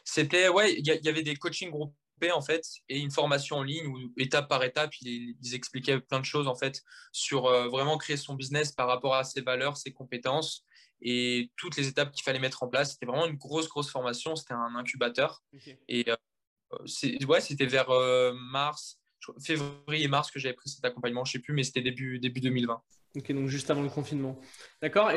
C'était, 0.03 0.49
ouais, 0.49 0.73
il 0.77 0.85
y, 0.85 1.09
avait 1.09 1.23
des 1.23 1.35
coachings 1.35 1.71
groupés 1.71 1.97
en 2.31 2.41
fait 2.41 2.65
et 2.89 2.99
une 2.99 3.11
formation 3.11 3.57
en 3.57 3.63
ligne 3.63 3.87
où 3.87 3.97
étape 4.17 4.47
par 4.47 4.63
étape, 4.63 4.93
ils, 5.01 5.35
expliquaient 5.53 5.99
plein 5.99 6.19
de 6.19 6.25
choses 6.25 6.47
en 6.47 6.55
fait 6.55 6.81
sur 7.11 7.45
euh, 7.45 7.67
vraiment 7.67 7.97
créer 7.97 8.17
son 8.17 8.35
business 8.35 8.71
par 8.71 8.87
rapport 8.87 9.15
à 9.15 9.23
ses 9.23 9.41
valeurs, 9.41 9.77
ses 9.77 9.91
compétences 9.91 10.65
et 11.03 11.51
toutes 11.57 11.75
les 11.75 11.87
étapes 11.87 12.11
qu'il 12.11 12.23
fallait 12.23 12.39
mettre 12.39 12.63
en 12.63 12.67
place. 12.67 12.93
C'était 12.93 13.05
vraiment 13.05 13.27
une 13.27 13.35
grosse, 13.35 13.67
grosse 13.67 13.89
formation. 13.89 14.35
C'était 14.35 14.53
un 14.53 14.75
incubateur. 14.75 15.43
Et 15.87 16.05
euh, 16.09 17.25
ouais, 17.27 17.41
c'était 17.41 17.65
vers 17.65 17.89
euh, 17.89 18.33
mars, 18.33 18.99
février 19.43 20.05
et 20.05 20.07
mars 20.07 20.31
que 20.31 20.39
j'avais 20.39 20.55
pris 20.55 20.69
cet 20.69 20.83
accompagnement, 20.85 21.25
je 21.25 21.31
ne 21.31 21.33
sais 21.33 21.43
plus, 21.43 21.53
mais 21.53 21.63
c'était 21.63 21.81
début, 21.81 22.19
début 22.19 22.41
2020. 22.41 22.81
Ok, 23.15 23.31
donc 23.31 23.47
juste 23.47 23.69
avant 23.69 23.83
le 23.83 23.89
confinement. 23.89 24.39
D'accord 24.81 25.11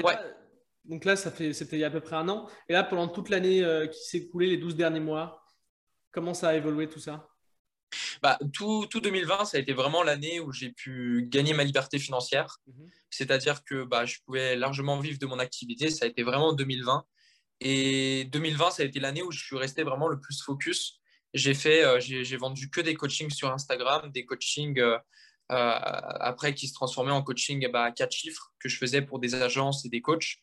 Donc 0.85 1.05
là, 1.05 1.17
ça 1.17 1.31
fait, 1.31 1.53
c'était 1.53 1.77
il 1.77 1.81
y 1.81 1.85
a 1.85 1.89
à 1.89 1.91
peu 1.91 2.01
près 2.01 2.17
un 2.17 2.29
an. 2.29 2.49
Et 2.69 2.73
là, 2.73 2.85
pendant 2.85 3.09
toute 3.09 3.29
l'année 3.29 3.63
euh, 3.65 3.87
qui 3.87 4.05
s'est 4.05 4.19
écoulée, 4.19 4.49
les 4.49 4.59
12 4.59 4.77
derniers 4.77 5.01
mois, 5.01 5.43
comment 6.17 6.35
ça 6.35 6.49
a 6.49 6.55
évolué 6.55 6.89
tout 6.89 6.99
ça? 6.99 7.29
Bah, 8.23 8.39
tout, 8.53 8.87
tout, 8.91 9.01
2020, 9.01 9.45
ça 9.45 9.59
a 9.59 9.61
été 9.61 9.73
vraiment 9.73 10.03
l'année 10.03 10.41
où 10.41 10.51
j'ai 10.51 10.73
pu 10.73 11.27
gagner 11.29 11.55
ma 11.55 11.63
liberté 11.63 12.01
financière. 12.01 12.59
Mhm. 12.67 12.91
C'est-à-dire 13.11 13.63
que 13.63 13.85
bah, 13.85 14.05
je 14.05 14.17
pouvais 14.25 14.57
largement 14.57 14.99
vivre 14.99 15.21
de 15.21 15.27
mon 15.27 15.39
activité. 15.39 15.91
Ça 15.91 16.07
a 16.07 16.09
été 16.09 16.25
vraiment 16.25 16.53
2020. 16.53 17.05
Et 17.61 18.25
2020, 18.33 18.71
ça 18.73 18.83
a 18.83 18.87
été 18.87 18.99
l'année 18.99 19.23
où 19.23 19.31
je 19.31 19.45
suis 19.45 19.57
resté 19.57 19.85
vraiment 19.85 20.09
le 20.09 20.19
plus 20.19 20.43
focus 20.43 21.01
j'ai 21.37 21.55
fait, 21.55 21.85
euh, 21.85 22.01
j'ai 22.01 22.37
vendu 22.37 22.71
que 22.71 22.81
des 22.81 22.95
coachings 22.95 23.31
sur 23.31 23.53
Instagram, 23.53 24.11
des 24.11 24.25
coachings 24.25 24.79
euh, 24.79 24.97
euh, 25.53 25.79
après 26.21 26.55
qui 26.55 26.67
se 26.67 26.75
transformaient 26.75 27.13
en 27.13 27.23
coaching 27.23 27.69
bah, 27.71 27.85
à 27.85 27.93
quatre 27.93 28.13
chiffres 28.13 28.53
que 28.59 28.69
je 28.69 28.79
faisais 28.79 29.03
pour 29.03 29.19
des 29.19 29.35
agences 29.35 29.85
et 29.85 29.89
des 29.89 30.01
coachs. 30.01 30.39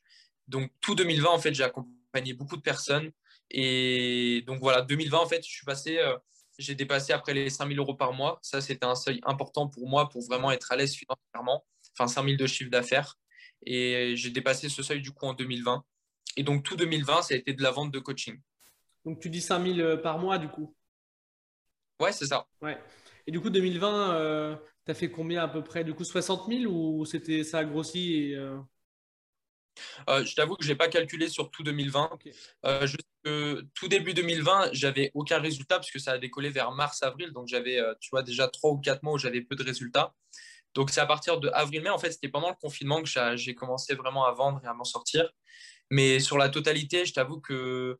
Donc 0.47 0.71
tout 0.81 0.95
2020, 0.95 1.29
en 1.29 1.39
fait, 1.39 1.53
j'ai 1.53 1.63
accompagné 1.63 2.33
beaucoup 2.33 2.57
de 2.57 2.61
personnes. 2.61 3.11
Et 3.53 4.43
donc 4.47 4.59
voilà, 4.59 4.81
2020, 4.81 5.17
en 5.17 5.27
fait, 5.27 5.45
je 5.45 5.51
suis 5.51 5.65
passé, 5.65 5.99
j'ai 6.57 6.75
dépassé 6.75 7.13
après 7.13 7.33
les 7.33 7.49
5000 7.49 7.77
euros 7.79 7.95
par 7.95 8.13
mois. 8.13 8.39
Ça, 8.41 8.61
c'était 8.61 8.85
un 8.85 8.95
seuil 8.95 9.21
important 9.23 9.67
pour 9.67 9.87
moi 9.87 10.09
pour 10.09 10.23
vraiment 10.23 10.51
être 10.51 10.71
à 10.71 10.75
l'aise 10.75 10.95
financièrement. 10.95 11.65
enfin 11.97 12.07
5000 12.07 12.37
de 12.37 12.47
chiffre 12.47 12.71
d'affaires. 12.71 13.17
Et 13.65 14.15
j'ai 14.15 14.29
dépassé 14.31 14.69
ce 14.69 14.83
seuil 14.83 15.01
du 15.01 15.11
coup 15.11 15.25
en 15.25 15.33
2020. 15.33 15.83
Et 16.37 16.43
donc 16.43 16.63
tout 16.63 16.75
2020, 16.75 17.21
ça 17.21 17.35
a 17.35 17.37
été 17.37 17.53
de 17.53 17.61
la 17.61 17.71
vente 17.71 17.91
de 17.91 17.99
coaching. 17.99 18.39
Donc 19.05 19.19
tu 19.19 19.29
dis 19.29 19.41
5000 19.41 19.81
euh, 19.81 19.97
par 19.97 20.17
mois 20.17 20.37
du 20.37 20.47
coup? 20.47 20.75
Ouais, 21.99 22.11
c'est 22.11 22.25
ça. 22.25 22.47
Ouais. 22.61 22.77
Et 23.27 23.31
du 23.31 23.39
coup 23.39 23.49
2020, 23.49 24.57
tu 24.85 24.91
as 24.91 24.93
fait 24.93 25.09
combien 25.09 25.43
à 25.43 25.47
peu 25.47 25.63
près? 25.63 25.83
Du 25.83 25.93
coup 25.93 26.03
60 26.03 26.47
000 26.47 26.71
ou 26.71 27.05
c'était, 27.05 27.43
ça 27.43 27.59
a 27.59 27.65
grossi 27.65 28.15
et, 28.15 28.35
euh, 28.35 28.57
je 30.07 30.35
t'avoue 30.35 30.55
que 30.55 30.63
je 30.63 30.69
n'ai 30.69 30.75
pas 30.75 30.87
calculé 30.87 31.27
sur 31.29 31.51
tout 31.51 31.63
2020. 31.63 32.09
Euh, 33.25 33.61
tout 33.73 33.87
début 33.87 34.13
2020, 34.13 34.69
j'avais 34.73 35.11
aucun 35.13 35.39
résultat 35.39 35.75
parce 35.75 35.91
que 35.91 35.99
ça 35.99 36.13
a 36.13 36.17
décollé 36.17 36.49
vers 36.49 36.71
mars-avril. 36.71 37.31
Donc 37.31 37.47
j'avais, 37.47 37.79
euh, 37.79 37.93
tu 37.99 38.09
vois, 38.11 38.23
déjà 38.23 38.47
trois 38.47 38.71
ou 38.71 38.77
quatre 38.77 39.03
mois 39.03 39.13
où 39.13 39.17
j'avais 39.17 39.41
peu 39.41 39.55
de 39.55 39.63
résultats. 39.63 40.13
Donc 40.73 40.89
c'est 40.89 41.01
à 41.01 41.05
partir 41.05 41.39
de 41.39 41.49
avril-mai, 41.49 41.89
en 41.89 41.99
fait, 41.99 42.11
c'était 42.11 42.29
pendant 42.29 42.49
le 42.49 42.55
confinement 42.55 43.01
que 43.01 43.09
j'ai 43.35 43.55
commencé 43.55 43.95
vraiment 43.95 44.25
à 44.25 44.31
vendre 44.31 44.59
et 44.63 44.67
à 44.67 44.73
m'en 44.73 44.83
sortir. 44.83 45.29
Mais 45.89 46.19
sur 46.19 46.37
la 46.37 46.49
totalité, 46.49 47.05
je 47.05 47.13
t'avoue 47.13 47.39
que 47.39 47.99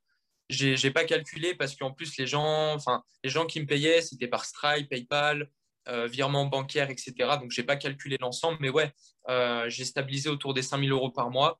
j'ai 0.50 0.76
n'ai 0.76 0.92
pas 0.92 1.06
calculé 1.06 1.56
parce 1.56 1.76
qu'en 1.76 1.92
plus 1.92 2.18
les 2.18 2.28
gens, 2.28 2.74
enfin 2.74 3.04
les 3.24 3.30
gens 3.30 3.46
qui 3.46 3.62
me 3.62 3.66
payaient, 3.66 4.02
c'était 4.02 4.28
par 4.28 4.46
Stripe, 4.46 4.90
PayPal, 4.90 5.50
euh, 5.88 6.08
virement 6.08 6.46
bancaire, 6.46 6.90
etc. 6.90 7.14
Donc, 7.40 7.52
je 7.52 7.60
n'ai 7.60 7.66
pas 7.66 7.76
calculé 7.76 8.18
l'ensemble, 8.20 8.58
mais 8.62 8.70
ouais, 8.70 8.92
euh, 9.30 9.70
j'ai 9.70 9.86
stabilisé 9.86 10.30
autour 10.30 10.54
des 10.54 10.62
5000 10.62 10.92
euros 10.92 11.12
par 11.12 11.30
mois. 11.30 11.60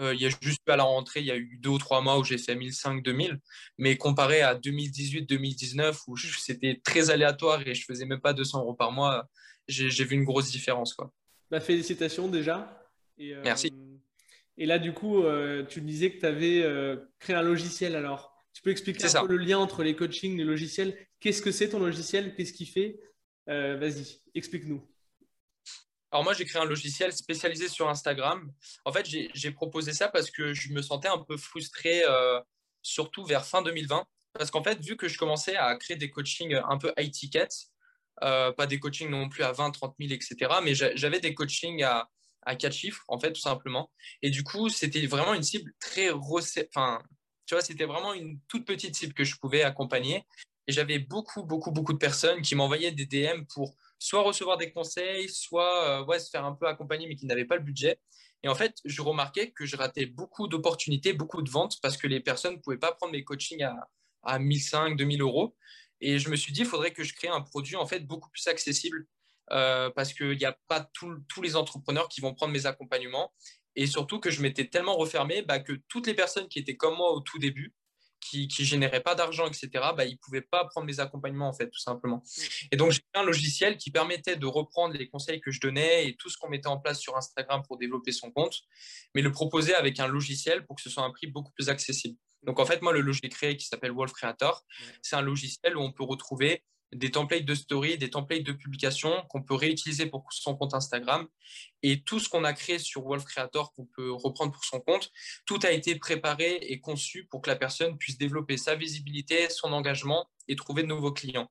Euh, 0.00 0.14
il 0.14 0.20
y 0.20 0.26
a 0.26 0.30
juste 0.40 0.68
à 0.68 0.76
la 0.76 0.84
rentrée, 0.84 1.20
il 1.20 1.26
y 1.26 1.30
a 1.30 1.36
eu 1.36 1.58
deux 1.60 1.70
ou 1.70 1.78
trois 1.78 2.00
mois 2.00 2.18
où 2.18 2.24
j'ai 2.24 2.38
fait 2.38 2.54
1500, 2.54 2.96
2000. 2.96 3.40
Mais 3.78 3.96
comparé 3.96 4.42
à 4.42 4.54
2018, 4.54 5.28
2019, 5.28 6.02
où 6.06 6.16
c'était 6.16 6.80
très 6.84 7.10
aléatoire 7.10 7.66
et 7.66 7.74
je 7.74 7.84
faisais 7.84 8.04
même 8.04 8.20
pas 8.20 8.32
200 8.32 8.60
euros 8.60 8.74
par 8.74 8.92
mois, 8.92 9.28
j'ai 9.68 10.04
vu 10.04 10.14
une 10.14 10.24
grosse 10.24 10.50
différence. 10.50 10.94
Quoi. 10.94 11.12
Bah, 11.50 11.60
félicitations 11.60 12.28
déjà. 12.28 12.80
Merci. 13.18 13.72
Et 14.56 14.66
là, 14.66 14.78
du 14.78 14.92
coup, 14.92 15.24
tu 15.68 15.80
disais 15.80 16.12
que 16.12 16.20
tu 16.20 16.26
avais 16.26 16.98
créé 17.18 17.34
un 17.34 17.42
logiciel 17.42 17.96
alors. 17.96 18.32
Tu 18.52 18.62
peux 18.62 18.70
expliquer 18.70 19.04
un 19.16 19.26
peu 19.26 19.36
le 19.36 19.44
lien 19.44 19.58
entre 19.58 19.82
les 19.82 19.96
coachings 19.96 20.34
et 20.34 20.38
les 20.38 20.44
logiciels 20.44 20.96
Qu'est-ce 21.24 21.40
que 21.40 21.52
c'est 21.52 21.70
ton 21.70 21.78
logiciel? 21.78 22.34
Qu'est-ce 22.34 22.52
qu'il 22.52 22.68
fait? 22.68 23.00
Euh, 23.48 23.76
vas-y, 23.76 24.20
explique-nous. 24.34 24.86
Alors 26.10 26.22
moi, 26.22 26.32
j'ai 26.32 26.44
créé 26.44 26.62
un 26.62 26.64
logiciel 26.64 27.12
spécialisé 27.12 27.68
sur 27.68 27.88
Instagram. 27.88 28.52
En 28.84 28.92
fait, 28.92 29.04
j'ai 29.06 29.50
proposé 29.50 29.92
ça 29.92 30.08
parce 30.08 30.30
que 30.30 30.52
je 30.54 30.72
me 30.72 30.80
sentais 30.80 31.08
un 31.08 31.18
peu 31.18 31.36
frustré, 31.36 32.04
euh, 32.04 32.40
surtout 32.82 33.24
vers 33.24 33.44
fin 33.44 33.62
2020. 33.62 34.06
Parce 34.34 34.50
qu'en 34.50 34.62
fait, 34.62 34.80
vu 34.80 34.96
que 34.96 35.08
je 35.08 35.18
commençais 35.18 35.56
à 35.56 35.74
créer 35.76 35.96
des 35.96 36.10
coachings 36.10 36.54
un 36.68 36.78
peu 36.78 36.92
high 36.96 37.10
ticket, 37.10 37.48
euh, 38.22 38.52
pas 38.52 38.66
des 38.66 38.78
coachings 38.78 39.10
non 39.10 39.28
plus 39.28 39.42
à 39.42 39.52
20, 39.52 39.72
30 39.72 39.96
000, 39.98 40.12
etc., 40.12 40.36
mais 40.62 40.74
j'avais 40.74 41.20
des 41.20 41.34
coachings 41.34 41.82
à, 41.82 42.08
à 42.42 42.54
4 42.54 42.72
chiffres, 42.72 43.04
en 43.08 43.18
fait, 43.18 43.32
tout 43.32 43.40
simplement. 43.40 43.90
Et 44.22 44.30
du 44.30 44.44
coup, 44.44 44.68
c'était 44.68 45.04
vraiment 45.06 45.34
une 45.34 45.42
cible 45.42 45.72
très... 45.80 46.10
Enfin, 46.12 47.02
tu 47.46 47.54
vois, 47.54 47.62
c'était 47.62 47.86
vraiment 47.86 48.14
une 48.14 48.38
toute 48.48 48.66
petite 48.66 48.94
cible 48.94 49.14
que 49.14 49.24
je 49.24 49.36
pouvais 49.36 49.62
accompagner. 49.62 50.24
Et 50.66 50.72
j'avais 50.72 50.98
beaucoup, 50.98 51.42
beaucoup, 51.44 51.70
beaucoup 51.70 51.92
de 51.92 51.98
personnes 51.98 52.42
qui 52.42 52.54
m'envoyaient 52.54 52.92
des 52.92 53.06
DM 53.06 53.44
pour 53.52 53.76
soit 53.98 54.22
recevoir 54.22 54.56
des 54.56 54.70
conseils, 54.72 55.28
soit 55.28 56.06
euh, 56.08 56.18
se 56.18 56.30
faire 56.30 56.44
un 56.44 56.54
peu 56.54 56.66
accompagner, 56.66 57.06
mais 57.06 57.16
qui 57.16 57.26
n'avaient 57.26 57.44
pas 57.44 57.56
le 57.56 57.62
budget. 57.62 57.98
Et 58.42 58.48
en 58.48 58.54
fait, 58.54 58.76
je 58.84 59.00
remarquais 59.00 59.52
que 59.52 59.64
je 59.64 59.76
ratais 59.76 60.06
beaucoup 60.06 60.48
d'opportunités, 60.48 61.12
beaucoup 61.12 61.42
de 61.42 61.50
ventes, 61.50 61.78
parce 61.80 61.96
que 61.96 62.06
les 62.06 62.20
personnes 62.20 62.54
ne 62.54 62.60
pouvaient 62.60 62.78
pas 62.78 62.92
prendre 62.92 63.12
mes 63.12 63.24
coachings 63.24 63.62
à, 63.62 63.74
à 64.22 64.38
1500, 64.38 64.96
2000 64.96 65.22
euros. 65.22 65.56
Et 66.00 66.18
je 66.18 66.28
me 66.28 66.36
suis 66.36 66.52
dit, 66.52 66.60
il 66.60 66.66
faudrait 66.66 66.92
que 66.92 67.04
je 67.04 67.14
crée 67.14 67.28
un 67.28 67.40
produit 67.40 67.76
en 67.76 67.86
fait 67.86 68.00
beaucoup 68.00 68.28
plus 68.30 68.46
accessible, 68.46 69.06
euh, 69.52 69.90
parce 69.90 70.12
qu'il 70.12 70.36
n'y 70.36 70.44
a 70.44 70.56
pas 70.68 70.88
tous 70.92 71.42
les 71.42 71.56
entrepreneurs 71.56 72.08
qui 72.08 72.20
vont 72.20 72.34
prendre 72.34 72.52
mes 72.52 72.66
accompagnements. 72.66 73.32
Et 73.76 73.86
surtout 73.86 74.20
que 74.20 74.30
je 74.30 74.42
m'étais 74.42 74.68
tellement 74.68 74.96
refermé 74.96 75.42
bah, 75.42 75.58
que 75.58 75.72
toutes 75.88 76.06
les 76.06 76.14
personnes 76.14 76.48
qui 76.48 76.58
étaient 76.58 76.76
comme 76.76 76.96
moi 76.96 77.12
au 77.12 77.20
tout 77.20 77.38
début, 77.38 77.74
qui 78.24 78.48
ne 78.58 78.64
généraient 78.64 79.02
pas 79.02 79.14
d'argent, 79.14 79.46
etc., 79.46 79.68
bah, 79.96 80.04
ils 80.04 80.12
ne 80.12 80.18
pouvaient 80.18 80.40
pas 80.40 80.64
prendre 80.64 80.86
mes 80.86 81.00
accompagnements, 81.00 81.48
en 81.48 81.52
fait, 81.52 81.68
tout 81.68 81.78
simplement. 81.78 82.22
Et 82.72 82.76
donc, 82.76 82.92
j'ai 82.92 83.00
fait 83.00 83.20
un 83.20 83.24
logiciel 83.24 83.76
qui 83.76 83.90
permettait 83.90 84.36
de 84.36 84.46
reprendre 84.46 84.94
les 84.96 85.08
conseils 85.08 85.40
que 85.40 85.50
je 85.50 85.60
donnais 85.60 86.08
et 86.08 86.16
tout 86.16 86.30
ce 86.30 86.38
qu'on 86.38 86.48
mettait 86.48 86.68
en 86.68 86.78
place 86.78 86.98
sur 87.00 87.16
Instagram 87.16 87.62
pour 87.66 87.76
développer 87.76 88.12
son 88.12 88.30
compte, 88.30 88.62
mais 89.14 89.22
le 89.22 89.30
proposer 89.30 89.74
avec 89.74 90.00
un 90.00 90.06
logiciel 90.06 90.64
pour 90.66 90.76
que 90.76 90.82
ce 90.82 90.90
soit 90.90 91.04
un 91.04 91.10
prix 91.10 91.26
beaucoup 91.26 91.52
plus 91.52 91.68
accessible. 91.68 92.16
Donc, 92.42 92.60
en 92.60 92.66
fait, 92.66 92.82
moi, 92.82 92.92
le 92.92 93.00
logiciel 93.00 93.30
créé 93.30 93.56
qui 93.56 93.66
s'appelle 93.66 93.92
Wolf 93.92 94.12
Creator, 94.12 94.64
c'est 95.02 95.16
un 95.16 95.22
logiciel 95.22 95.76
où 95.76 95.80
on 95.80 95.92
peut 95.92 96.04
retrouver 96.04 96.62
des 96.94 97.10
templates 97.10 97.44
de 97.44 97.54
story, 97.54 97.98
des 97.98 98.10
templates 98.10 98.42
de 98.42 98.52
publication 98.52 99.10
qu'on 99.28 99.42
peut 99.42 99.54
réutiliser 99.54 100.06
pour 100.06 100.24
son 100.30 100.56
compte 100.56 100.74
Instagram. 100.74 101.26
Et 101.82 102.02
tout 102.02 102.20
ce 102.20 102.28
qu'on 102.28 102.44
a 102.44 102.52
créé 102.52 102.78
sur 102.78 103.02
Wolf 103.02 103.24
Creator 103.24 103.72
qu'on 103.74 103.86
peut 103.86 104.12
reprendre 104.12 104.52
pour 104.52 104.64
son 104.64 104.80
compte, 104.80 105.10
tout 105.46 105.58
a 105.64 105.70
été 105.70 105.96
préparé 105.96 106.56
et 106.62 106.80
conçu 106.80 107.26
pour 107.26 107.42
que 107.42 107.50
la 107.50 107.56
personne 107.56 107.98
puisse 107.98 108.18
développer 108.18 108.56
sa 108.56 108.74
visibilité, 108.74 109.48
son 109.50 109.72
engagement 109.72 110.28
et 110.48 110.56
trouver 110.56 110.82
de 110.82 110.88
nouveaux 110.88 111.12
clients. 111.12 111.50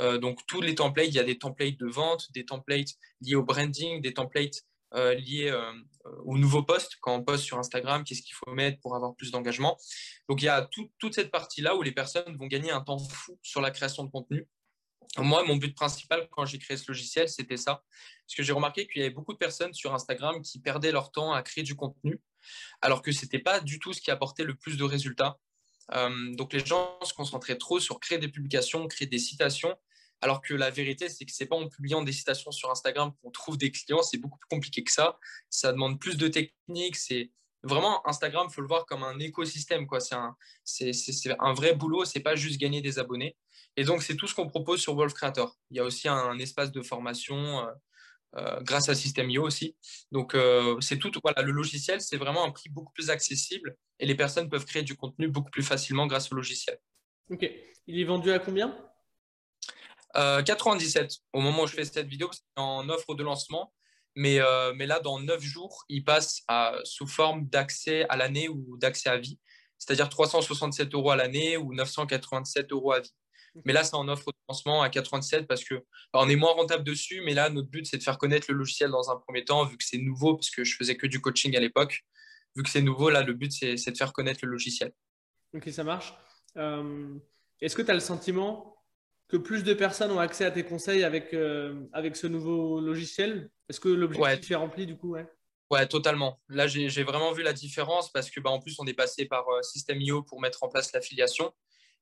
Euh, 0.00 0.18
donc 0.18 0.40
tous 0.46 0.60
les 0.60 0.74
templates, 0.74 1.08
il 1.08 1.14
y 1.14 1.20
a 1.20 1.24
des 1.24 1.38
templates 1.38 1.76
de 1.76 1.86
vente, 1.86 2.32
des 2.32 2.44
templates 2.44 2.94
liés 3.20 3.36
au 3.36 3.44
branding, 3.44 4.00
des 4.00 4.14
templates 4.14 4.64
euh, 4.94 5.14
liés 5.14 5.50
euh, 5.50 5.72
au 6.24 6.38
nouveau 6.38 6.62
post. 6.62 6.96
Quand 7.00 7.14
on 7.14 7.22
poste 7.22 7.44
sur 7.44 7.58
Instagram, 7.58 8.04
qu'est-ce 8.04 8.22
qu'il 8.22 8.34
faut 8.34 8.50
mettre 8.52 8.80
pour 8.80 8.94
avoir 8.94 9.14
plus 9.14 9.30
d'engagement 9.30 9.76
Donc 10.28 10.42
il 10.42 10.46
y 10.46 10.48
a 10.48 10.68
toute 10.98 11.14
cette 11.14 11.30
partie-là 11.30 11.76
où 11.76 11.82
les 11.82 11.92
personnes 11.92 12.36
vont 12.36 12.46
gagner 12.46 12.70
un 12.70 12.80
temps 12.80 12.98
fou 12.98 13.38
sur 13.42 13.60
la 13.60 13.70
création 13.70 14.04
de 14.04 14.10
contenu. 14.10 14.46
Moi, 15.18 15.44
mon 15.44 15.56
but 15.56 15.74
principal 15.74 16.28
quand 16.30 16.44
j'ai 16.44 16.58
créé 16.58 16.76
ce 16.76 16.90
logiciel, 16.90 17.28
c'était 17.28 17.56
ça. 17.56 17.84
Parce 18.26 18.36
que 18.36 18.42
j'ai 18.42 18.52
remarqué 18.52 18.86
qu'il 18.86 19.02
y 19.02 19.04
avait 19.04 19.14
beaucoup 19.14 19.32
de 19.32 19.38
personnes 19.38 19.72
sur 19.72 19.94
Instagram 19.94 20.42
qui 20.42 20.60
perdaient 20.60 20.92
leur 20.92 21.12
temps 21.12 21.32
à 21.32 21.42
créer 21.42 21.62
du 21.62 21.76
contenu, 21.76 22.20
alors 22.80 23.02
que 23.02 23.12
ce 23.12 23.24
n'était 23.24 23.38
pas 23.38 23.60
du 23.60 23.78
tout 23.78 23.92
ce 23.92 24.00
qui 24.00 24.10
apportait 24.10 24.44
le 24.44 24.54
plus 24.54 24.76
de 24.76 24.84
résultats. 24.84 25.38
Euh, 25.92 26.34
donc 26.34 26.52
les 26.52 26.64
gens 26.64 26.98
se 27.02 27.12
concentraient 27.12 27.58
trop 27.58 27.78
sur 27.78 28.00
créer 28.00 28.18
des 28.18 28.28
publications, 28.28 28.86
créer 28.88 29.06
des 29.06 29.18
citations, 29.18 29.76
alors 30.24 30.40
que 30.40 30.54
la 30.54 30.70
vérité, 30.70 31.10
c'est 31.10 31.26
que 31.26 31.32
c'est 31.32 31.44
pas 31.44 31.54
en 31.54 31.68
publiant 31.68 32.00
des 32.00 32.10
citations 32.10 32.50
sur 32.50 32.70
Instagram 32.70 33.12
qu'on 33.20 33.30
trouve 33.30 33.58
des 33.58 33.70
clients, 33.70 34.02
c'est 34.02 34.16
beaucoup 34.16 34.38
plus 34.38 34.48
compliqué 34.48 34.82
que 34.82 34.90
ça. 34.90 35.18
Ça 35.50 35.70
demande 35.70 36.00
plus 36.00 36.16
de 36.16 36.28
technique. 36.28 36.96
C'est 36.96 37.30
vraiment 37.62 38.00
Instagram, 38.08 38.48
faut 38.48 38.62
le 38.62 38.66
voir 38.66 38.86
comme 38.86 39.02
un 39.02 39.18
écosystème. 39.18 39.86
Quoi. 39.86 40.00
C'est, 40.00 40.14
un, 40.14 40.34
c'est, 40.64 40.94
un 41.38 41.52
vrai 41.52 41.74
boulot, 41.74 42.06
c'est 42.06 42.20
pas 42.20 42.36
juste 42.36 42.58
gagner 42.58 42.80
des 42.80 42.98
abonnés. 42.98 43.36
Et 43.76 43.84
donc, 43.84 44.02
c'est 44.02 44.16
tout 44.16 44.26
ce 44.26 44.34
qu'on 44.34 44.46
propose 44.46 44.80
sur 44.80 44.94
Wolf 44.94 45.12
Creator. 45.12 45.58
Il 45.70 45.76
y 45.76 45.80
a 45.80 45.84
aussi 45.84 46.08
un, 46.08 46.38
espace 46.38 46.72
de 46.72 46.80
formation 46.80 47.58
euh, 47.58 47.72
euh, 48.36 48.60
grâce 48.62 48.88
à 48.88 48.94
System.io 48.94 49.42
aussi. 49.42 49.76
Donc, 50.10 50.34
euh, 50.34 50.80
c'est 50.80 50.96
tout. 50.96 51.12
Voilà, 51.22 51.42
le 51.42 51.52
logiciel, 51.52 52.00
c'est 52.00 52.16
vraiment 52.16 52.46
un 52.46 52.50
prix 52.50 52.70
beaucoup 52.70 52.94
plus 52.94 53.10
accessible 53.10 53.76
et 53.98 54.06
les 54.06 54.14
personnes 54.14 54.48
peuvent 54.48 54.64
créer 54.64 54.84
du 54.84 54.96
contenu 54.96 55.28
beaucoup 55.28 55.50
plus 55.50 55.62
facilement 55.62 56.06
grâce 56.06 56.32
au 56.32 56.34
logiciel. 56.34 56.78
Ok. 57.28 57.46
Il 57.86 58.00
est 58.00 58.04
vendu 58.04 58.30
à 58.30 58.38
combien? 58.38 58.74
97 60.14 61.02
euh, 61.02 61.08
au 61.32 61.40
moment 61.40 61.62
où 61.62 61.66
je 61.66 61.74
fais 61.74 61.84
cette 61.84 62.06
vidéo, 62.06 62.30
c'est 62.32 62.42
en 62.56 62.88
offre 62.88 63.14
de 63.14 63.22
lancement. 63.22 63.72
Mais, 64.16 64.40
euh, 64.40 64.72
mais 64.76 64.86
là, 64.86 65.00
dans 65.00 65.18
9 65.18 65.42
jours, 65.42 65.84
il 65.88 66.04
passe 66.04 66.42
à, 66.46 66.76
sous 66.84 67.06
forme 67.06 67.46
d'accès 67.48 68.06
à 68.08 68.16
l'année 68.16 68.48
ou 68.48 68.76
d'accès 68.78 69.08
à 69.08 69.18
vie, 69.18 69.40
c'est-à-dire 69.76 70.08
367 70.08 70.94
euros 70.94 71.10
à 71.10 71.16
l'année 71.16 71.56
ou 71.56 71.74
987 71.74 72.70
euros 72.70 72.92
à 72.92 73.00
vie. 73.00 73.14
Mais 73.64 73.72
là, 73.72 73.84
c'est 73.84 73.94
en 73.94 74.08
offre 74.08 74.26
de 74.26 74.36
lancement 74.48 74.82
à 74.82 74.88
97 74.88 75.46
parce 75.46 75.64
que 75.64 75.84
on 76.12 76.28
est 76.28 76.36
moins 76.36 76.52
rentable 76.52 76.82
dessus. 76.84 77.22
Mais 77.24 77.34
là, 77.34 77.50
notre 77.50 77.68
but, 77.68 77.86
c'est 77.86 77.98
de 77.98 78.02
faire 78.02 78.18
connaître 78.18 78.46
le 78.50 78.56
logiciel 78.56 78.90
dans 78.90 79.10
un 79.10 79.16
premier 79.16 79.44
temps, 79.44 79.64
vu 79.64 79.76
que 79.76 79.84
c'est 79.84 79.98
nouveau, 79.98 80.34
parce 80.34 80.50
que 80.50 80.64
je 80.64 80.76
faisais 80.76 80.96
que 80.96 81.06
du 81.06 81.20
coaching 81.20 81.56
à 81.56 81.60
l'époque. 81.60 82.04
Vu 82.56 82.62
que 82.62 82.70
c'est 82.70 82.82
nouveau, 82.82 83.10
là, 83.10 83.22
le 83.22 83.32
but, 83.32 83.52
c'est 83.52 83.90
de 83.90 83.96
faire 83.96 84.12
connaître 84.12 84.40
le 84.42 84.50
logiciel. 84.50 84.92
Ok, 85.54 85.68
ça 85.70 85.84
marche. 85.84 86.14
Euh, 86.56 87.14
est-ce 87.60 87.76
que 87.76 87.82
tu 87.82 87.90
as 87.90 87.94
le 87.94 88.00
sentiment 88.00 88.73
que 89.28 89.36
plus 89.36 89.64
de 89.64 89.74
personnes 89.74 90.10
ont 90.10 90.18
accès 90.18 90.44
à 90.44 90.50
tes 90.50 90.64
conseils 90.64 91.04
avec, 91.04 91.32
euh, 91.34 91.80
avec 91.92 92.16
ce 92.16 92.26
nouveau 92.26 92.80
logiciel? 92.80 93.50
Est-ce 93.68 93.80
que 93.80 93.88
l'objectif 93.88 94.50
est 94.50 94.54
rempli 94.54 94.86
du 94.86 94.96
coup 94.96 95.12
ouais? 95.12 95.26
ouais, 95.70 95.86
totalement. 95.86 96.40
Là, 96.48 96.66
j'ai 96.66 97.02
vraiment 97.02 97.32
vu 97.32 97.42
la 97.42 97.52
différence 97.52 98.10
parce 98.12 98.30
que 98.30 98.40
bah, 98.40 98.50
en 98.50 98.60
plus, 98.60 98.76
on 98.78 98.86
est 98.86 98.94
passé 98.94 99.24
par 99.24 99.48
euh, 99.48 99.62
System.io 99.62 100.22
pour 100.22 100.40
mettre 100.40 100.62
en 100.62 100.68
place 100.68 100.92
l'affiliation. 100.92 101.52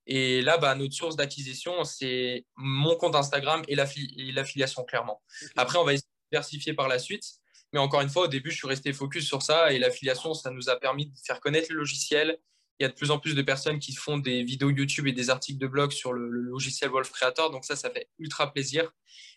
Et 0.07 0.43
là, 0.43 0.59
bah, 0.59 0.75
notre 0.75 0.95
source 0.95 1.17
d'acquisition, 1.17 1.85
c'est 1.85 2.45
mon 2.57 2.97
compte 2.97 3.15
Instagram 3.15 3.63
et 3.69 3.77
l'affiliation, 3.77 4.85
clairement. 4.85 5.23
Après, 5.57 5.79
on 5.79 5.85
va 5.85 5.93
essayer 5.95 6.09
de 6.09 6.37
diversifier 6.37 6.75
par 6.75 6.89
la 6.89 6.99
suite. 6.99 7.25
Mais 7.73 7.79
encore 7.79 8.01
une 8.03 8.11
fois, 8.11 8.25
au 8.25 8.29
début, 8.29 8.51
je 8.51 8.57
suis 8.57 8.69
resté 8.69 8.93
focus 8.93 9.27
sur 9.27 9.43
ça. 9.43 9.73
Et 9.73 9.79
l'affiliation, 9.79 10.35
ça 10.35 10.51
nous 10.51 10.69
a 10.69 10.79
permis 10.79 11.07
de 11.07 11.15
faire 11.25 11.41
connaître 11.41 11.69
le 11.71 11.79
logiciel, 11.79 12.39
il 12.83 12.87
y 12.87 12.87
a 12.87 12.89
de 12.89 12.95
plus 12.95 13.13
en 13.13 13.21
plus 13.21 13.37
de 13.37 13.43
personnes 13.43 13.79
qui 13.79 13.95
font 13.95 14.19
des 14.19 14.43
vidéos 14.43 14.71
YouTube 14.71 15.07
et 15.07 15.13
des 15.13 15.31
articles 15.31 15.61
de 15.61 15.69
blog 15.69 15.93
sur 15.93 16.13
le, 16.13 16.29
logiciel 16.29 16.91
Wolf 16.91 17.13
Creator. 17.13 17.53
Donc 17.53 17.65
ça, 17.65 17.77
ça 17.77 17.91
fait 17.91 18.09
ultra 18.19 18.53
plaisir. 18.53 18.93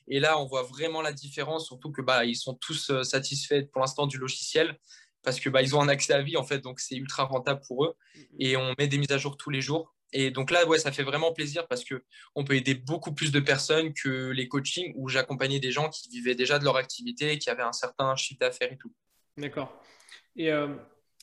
Et 0.07 0.19
là, 0.19 0.39
on 0.39 0.45
voit 0.45 0.63
vraiment 0.63 1.03
la 1.03 1.13
différence, 1.13 1.67
surtout 1.67 1.91
que 1.91 2.01
bah, 2.01 2.25
ils 2.25 2.35
sont 2.35 2.55
tous 2.55 2.89
euh, 2.89 3.03
satisfaits 3.03 3.67
pour 3.71 3.81
l'instant 3.81 4.07
du 4.07 4.17
logiciel 4.17 4.79
parce 5.21 5.39
que 5.39 5.49
bah, 5.49 5.61
ils 5.61 5.75
ont 5.75 5.81
un 5.81 5.89
accès 5.89 6.13
à 6.13 6.23
vie 6.23 6.37
en 6.37 6.43
fait, 6.43 6.59
donc 6.59 6.79
c'est 6.79 6.95
ultra 6.95 7.23
rentable 7.23 7.61
pour 7.67 7.85
eux. 7.85 7.95
Et 8.39 8.57
on 8.57 8.73
met 8.79 8.87
des 8.87 8.97
mises 8.97 9.11
à 9.11 9.19
jour 9.19 9.37
tous 9.37 9.51
les 9.51 9.61
jours. 9.61 9.95
Et 10.11 10.31
donc 10.31 10.49
là, 10.49 10.65
ouais, 10.65 10.79
ça 10.79 10.91
fait 10.91 11.03
vraiment 11.03 11.31
plaisir 11.31 11.67
parce 11.67 11.83
qu'on 11.85 12.43
peut 12.43 12.55
aider 12.55 12.73
beaucoup 12.73 13.13
plus 13.13 13.31
de 13.31 13.39
personnes 13.39 13.93
que 13.93 14.29
les 14.29 14.47
coachings 14.47 14.91
où 14.95 15.07
j'accompagnais 15.07 15.59
des 15.59 15.71
gens 15.71 15.89
qui 15.89 16.09
vivaient 16.09 16.35
déjà 16.35 16.57
de 16.57 16.63
leur 16.63 16.77
activité, 16.77 17.37
qui 17.37 17.51
avaient 17.51 17.63
un 17.63 17.73
certain 17.73 18.15
chiffre 18.15 18.39
d'affaires 18.39 18.71
et 18.71 18.77
tout. 18.77 18.93
D'accord. 19.37 19.71
Et 20.35 20.51
euh, 20.51 20.67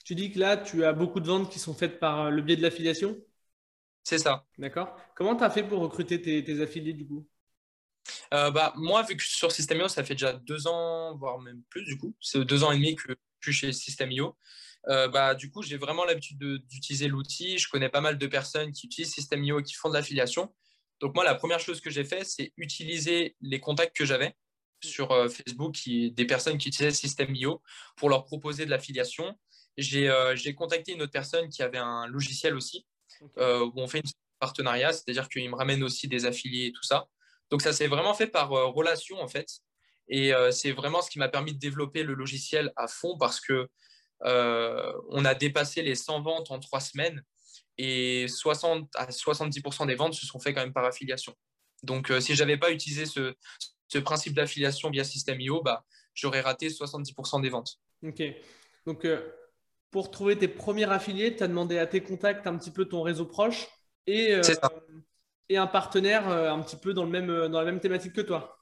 tu 0.05 0.15
dis 0.15 0.33
que 0.33 0.39
là, 0.39 0.57
tu 0.57 0.85
as 0.85 0.93
beaucoup 0.93 1.21
de 1.21 1.27
ventes 1.27 1.51
qui 1.51 1.59
sont 1.59 1.75
faites 1.75 1.99
par 1.99 2.31
le 2.31 2.43
biais 2.43 2.57
de 2.57 2.63
l'affiliation? 2.63 3.17
C'est 4.05 4.19
ça. 4.19 4.45
D'accord. 4.59 4.97
Comment 5.15 5.37
tu 5.37 5.45
as 5.45 5.51
fait 5.51 5.63
pour 5.63 5.81
recruter 5.81 6.21
tes, 6.21 6.61
affiliés 6.61 6.93
du 6.93 7.07
coup? 7.07 7.27
Euh, 8.35 8.51
bah, 8.51 8.73
Moi, 8.77 9.03
vu 9.03 9.17
que 9.17 9.23
sur 9.23 9.53
Systemio, 9.53 9.89
ça 9.89 10.03
fait 10.03 10.15
déjà 10.15 10.33
deux 10.33 10.67
ans, 10.67 11.17
voire 11.17 11.39
même 11.39 11.63
plus 11.69 11.85
du 11.85 11.97
coup, 11.99 12.17
c'est 12.21 12.45
deux 12.45 12.65
ans 12.65 12.73
et 12.73 12.77
demi 12.77 12.97
que 12.97 13.15
je 13.41 13.51
suis 13.51 13.67
chez 13.67 13.73
Systemio. 13.73 14.37
Euh, 14.89 15.09
bah, 15.09 15.35
du 15.35 15.51
coup, 15.51 15.63
j'ai 15.63 15.77
vraiment 15.77 16.05
l'habitude 16.05 16.39
d'utiliser 16.39 17.09
l'outil. 17.09 17.59
Je 17.59 17.69
connais 17.69 17.89
pas 17.89 18.01
mal 18.01 18.19
de 18.19 18.27
personnes 18.27 18.73
qui 18.73 18.87
utilisent 18.87 19.13
System.io 19.13 19.61
et 19.61 19.63
qui 19.63 19.75
font 19.75 19.89
de 19.89 19.95
l'affiliation. 19.95 20.53
Donc, 21.01 21.15
moi, 21.15 21.25
la 21.25 21.35
première 21.35 21.61
chose 21.61 21.81
que 21.81 21.91
j'ai 21.91 22.05
fait, 22.05 22.25
c'est 22.25 22.53
utiliser 22.57 23.37
les 23.41 23.61
contacts 23.61 23.97
que 23.97 24.05
j'avais 24.05 24.37
sur 24.83 25.13
euh, 25.13 25.29
Facebook, 25.29 25.75
qui, 25.75 26.11
des 26.11 26.25
personnes 26.25 26.59
qui 26.59 26.69
utilisaient 26.69 26.95
System.io 26.95 27.63
pour 27.97 28.09
leur 28.09 28.25
proposer 28.25 28.65
de 28.65 28.71
l'affiliation. 28.71 29.39
Euh, 29.81 30.37
j'ai 30.37 30.55
contacté 30.55 30.93
une 30.93 31.03
autre 31.03 31.13
personne 31.13 31.49
qui 31.49 31.63
avait 31.63 31.79
un 31.79 32.07
logiciel 32.07 32.55
aussi, 32.55 32.87
où 33.37 33.73
on 33.77 33.87
fait 33.87 34.01
une 34.01 34.11
partenariat, 34.39 34.93
c'est-à-dire 34.93 35.29
qu'il 35.29 35.49
me 35.49 35.57
ramène 35.57 35.83
aussi 35.83 36.09
des 36.09 36.27
affiliés 36.27 36.67
et 36.67 36.73
tout 36.73 36.83
ça. 36.83 37.07
Donc, 37.51 37.63
ça 37.63 37.73
s'est 37.73 37.87
vraiment 37.87 38.15
fait 38.15 38.27
par 38.27 38.51
relation, 38.51 39.21
en 39.21 39.29
fait. 39.29 39.47
Et 40.09 40.33
c'est 40.51 40.73
vraiment 40.73 41.01
ce 41.03 41.11
qui 41.11 41.19
m'a 41.19 41.29
permis 41.29 41.55
de 41.55 41.59
développer 41.59 42.03
le 42.03 42.15
logiciel 42.15 42.73
à 42.77 42.89
fond 42.89 43.17
parce 43.19 43.41
que 43.41 43.69
euh, 44.25 44.93
on 45.09 45.25
a 45.25 45.35
dépassé 45.35 45.83
les 45.83 45.95
100 45.95 46.23
ventes 46.23 46.51
en 46.51 46.61
trois 46.61 46.81
semaines 46.81 47.23
et 47.79 48.27
60 48.29 48.89
à 48.95 49.07
70% 49.07 49.87
des 49.87 49.95
ventes 49.95 50.15
se 50.15 50.27
sont 50.27 50.39
faites 50.39 50.55
quand 50.55 50.63
même 50.63 50.73
par 50.73 50.85
affiliation. 50.85 51.35
Donc, 51.83 52.11
euh, 52.11 52.21
si 52.21 52.35
je 52.35 52.43
n'avais 52.43 52.59
pas 52.59 52.71
utilisé 52.71 53.07
ce, 53.07 53.35
principe 54.01 54.35
d'affiliation 54.35 54.91
via 54.91 55.05
System.io, 55.05 55.63
bah, 55.63 55.85
j'aurais 56.15 56.41
raté 56.41 56.69
70% 56.69 57.43
des 57.43 57.51
ventes. 57.51 57.79
Ok. 58.03 58.23
Donc, 58.87 59.05
euh, 59.05 59.31
pour 59.93 60.11
trouver 60.11 60.37
tes 60.37 60.49
premiers 60.49 60.91
affiliés, 60.91 61.37
tu 61.37 61.45
as 61.45 61.49
demandé 61.49 61.79
à 61.79 61.87
tes 61.87 62.03
contacts 62.03 62.49
un 62.49 62.59
petit 62.59 62.73
peu 62.73 62.87
ton 62.87 63.03
réseau 63.03 63.27
proche 63.27 63.69
et, 64.09 64.41
et 65.49 65.57
un 65.57 65.67
partenaire 65.69 66.29
un 66.29 66.61
petit 66.61 66.77
peu 66.77 66.93
dans, 66.93 67.05
le 67.05 67.11
même, 67.11 67.29
dans 67.49 67.61
la 67.61 67.65
même 67.65 67.79
thématique 67.79 68.15
que 68.15 68.21
toi. 68.21 68.59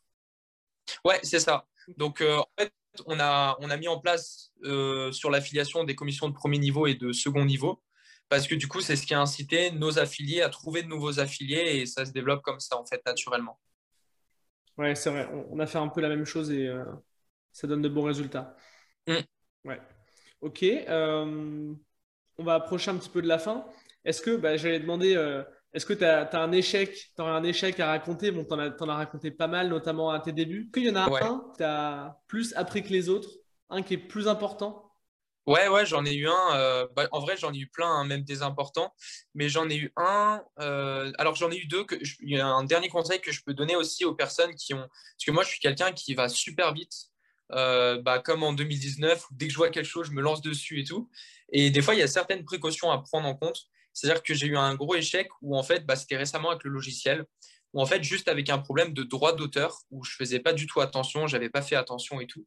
Ouais, 1.05 1.19
c'est 1.23 1.41
ça. 1.41 1.67
Donc, 1.97 2.21
en 2.21 2.47
fait, 2.59 2.73
on 3.07 3.19
a, 3.21 3.57
on 3.61 3.71
a 3.71 3.77
mis 3.77 3.89
en 3.89 3.99
place 3.99 4.53
euh, 4.65 5.13
sur 5.13 5.31
l'affiliation 5.31 5.85
des 5.85 5.95
commissions 5.95 6.29
de 6.29 6.35
premier 6.35 6.59
niveau 6.59 6.87
et 6.87 6.95
de 6.95 7.13
second 7.13 7.45
niveau, 7.45 7.83
parce 8.29 8.47
que 8.47 8.55
du 8.55 8.69
coup, 8.69 8.81
c'est 8.81 8.97
ce 8.97 9.07
qui 9.07 9.15
a 9.15 9.21
incité 9.21 9.71
nos 9.73 9.99
affiliés 9.99 10.43
à 10.43 10.49
trouver 10.49 10.83
de 10.83 10.89
nouveaux 10.89 11.21
affiliés 11.21 11.81
et 11.81 11.87
ça 11.87 12.05
se 12.05 12.13
développe 12.13 12.43
comme 12.43 12.61
ça, 12.61 12.77
en 12.77 12.85
fait, 12.85 13.01
naturellement. 13.07 13.59
Ouais, 14.77 14.95
c'est 14.95 15.11
vrai. 15.11 15.29
On 15.51 15.59
a 15.59 15.67
fait 15.67 15.79
un 15.79 15.89
peu 15.89 16.01
la 16.01 16.09
même 16.09 16.25
chose 16.25 16.51
et 16.51 16.67
euh, 16.67 16.85
ça 17.53 17.67
donne 17.67 17.83
de 17.83 17.89
bons 17.89 18.05
résultats. 18.05 18.57
Mm. 19.07 19.17
Ouais. 19.65 19.81
Ok. 20.41 20.63
Euh, 20.63 21.73
on 22.39 22.45
va 22.45 22.55
approcher 22.55 22.91
un 22.91 22.97
petit 22.97 23.11
peu 23.11 23.23
de 23.23 23.29
la 23.29 23.39
fin. 23.39 23.65
Est-ce 24.05 24.23
que, 24.23 24.37
bah, 24.37 24.57
j'allais 24.57 24.81
demander 24.81 25.15
est-ce 25.73 25.87
que 25.87 25.93
tu 25.93 26.05
as, 26.05 26.29
un 26.33 26.53
échec, 26.53 27.13
tu 27.15 27.23
un 27.23 27.45
échec 27.45 27.79
à 27.79 27.89
raconter? 27.89 28.33
Bon, 28.33 28.45
tu 28.45 28.53
en, 28.55 28.89
as 28.89 28.95
raconté 28.95 29.31
pas 29.31 29.47
mal, 29.47 29.69
notamment 29.69 30.11
à 30.11 30.19
tes 30.19 30.33
débuts. 30.33 30.71
Qu'il 30.73 30.85
y 30.85 30.91
en 30.91 30.97
a 30.97 31.03
un 31.03 31.09
que 31.09 31.57
tu 31.59 31.63
as 31.63 32.19
plus 32.27 32.53
appris 32.57 32.83
que 32.83 32.89
les 32.89 33.09
autres, 33.09 33.31
un 33.69 33.83
qui 33.83 33.95
est 33.95 33.99
plus 33.99 34.27
important? 34.27 34.91
Ouais, 35.47 35.69
ouais, 35.69 35.87
j'en 35.87 36.05
ai 36.05 36.15
eu 36.15 36.29
un. 36.29 36.55
Euh, 36.55 36.89
bah, 36.97 37.09
en 37.13 37.21
vrai, 37.21 37.37
j'en 37.37 37.53
ai 37.53 37.59
eu 37.59 37.69
plein, 37.69 37.89
hein, 37.89 38.05
même 38.05 38.23
des 38.25 38.43
importants. 38.43 38.93
Mais 39.35 39.49
j'en 39.49 39.69
ai 39.71 39.77
eu 39.77 39.93
un. 39.97 40.43
Euh, 40.59 41.13
alors, 41.19 41.37
j'en 41.37 41.51
ai 41.51 41.57
eu 41.57 41.67
deux. 41.67 41.85
Que 41.85 41.95
il 42.21 42.37
y 42.37 42.41
a 42.41 42.47
un 42.47 42.65
dernier 42.65 42.89
conseil 42.89 43.21
que 43.21 43.33
je 43.33 43.43
peux 43.45 43.55
donner 43.55 43.77
aussi 43.77 44.05
aux 44.05 44.15
personnes 44.15 44.55
qui 44.57 44.75
ont. 44.75 44.89
Parce 44.89 45.25
que 45.25 45.31
moi, 45.31 45.45
je 45.45 45.51
suis 45.51 45.61
quelqu'un 45.61 45.93
qui 45.93 46.15
va 46.15 46.29
super 46.29 46.75
vite. 46.75 47.10
Euh, 47.53 48.01
bah, 48.01 48.19
comme 48.19 48.43
en 48.43 48.53
2019, 48.53 49.27
dès 49.33 49.47
que 49.47 49.53
je 49.53 49.57
vois 49.57 49.71
quelque 49.71 49.87
chose, 49.87 50.07
je 50.07 50.13
me 50.13 50.21
lance 50.21 50.43
dessus 50.43 50.81
et 50.81 50.85
tout. 50.85 51.11
Et 51.53 51.71
des 51.71 51.83
fois, 51.83 51.95
il 51.95 51.99
y 51.99 52.03
a 52.03 52.09
certaines 52.09 52.45
précautions 52.45 52.91
à 52.91 52.99
prendre 52.99 53.27
en 53.27 53.35
compte. 53.35 53.67
C'est-à-dire 53.93 54.23
que 54.23 54.35
j'ai 54.35 54.47
eu 54.47 54.57
un 54.57 54.75
gros 54.75 54.95
échec 54.95 55.29
où 55.43 55.57
en 55.57 55.63
fait, 55.63 55.85
bah, 55.85 55.97
c'était 55.97 56.17
récemment 56.17 56.51
avec 56.51 56.65
le 56.65 56.71
logiciel, 56.71 57.25
où 57.73 57.81
en 57.81 57.87
fait, 57.87 58.03
juste 58.03 58.29
avec 58.29 58.49
un 58.51 58.59
problème 58.59 58.93
de 58.93 59.03
droit 59.03 59.35
d'auteur, 59.35 59.79
où 59.91 60.05
je 60.05 60.15
faisais 60.17 60.41
pas 60.41 60.53
du 60.53 60.67
tout 60.67 60.81
attention, 60.81 61.27
j'avais 61.27 61.51
pas 61.51 61.63
fait 61.63 61.77
attention 61.77 62.21
et 62.21 62.27
tout. 62.27 62.47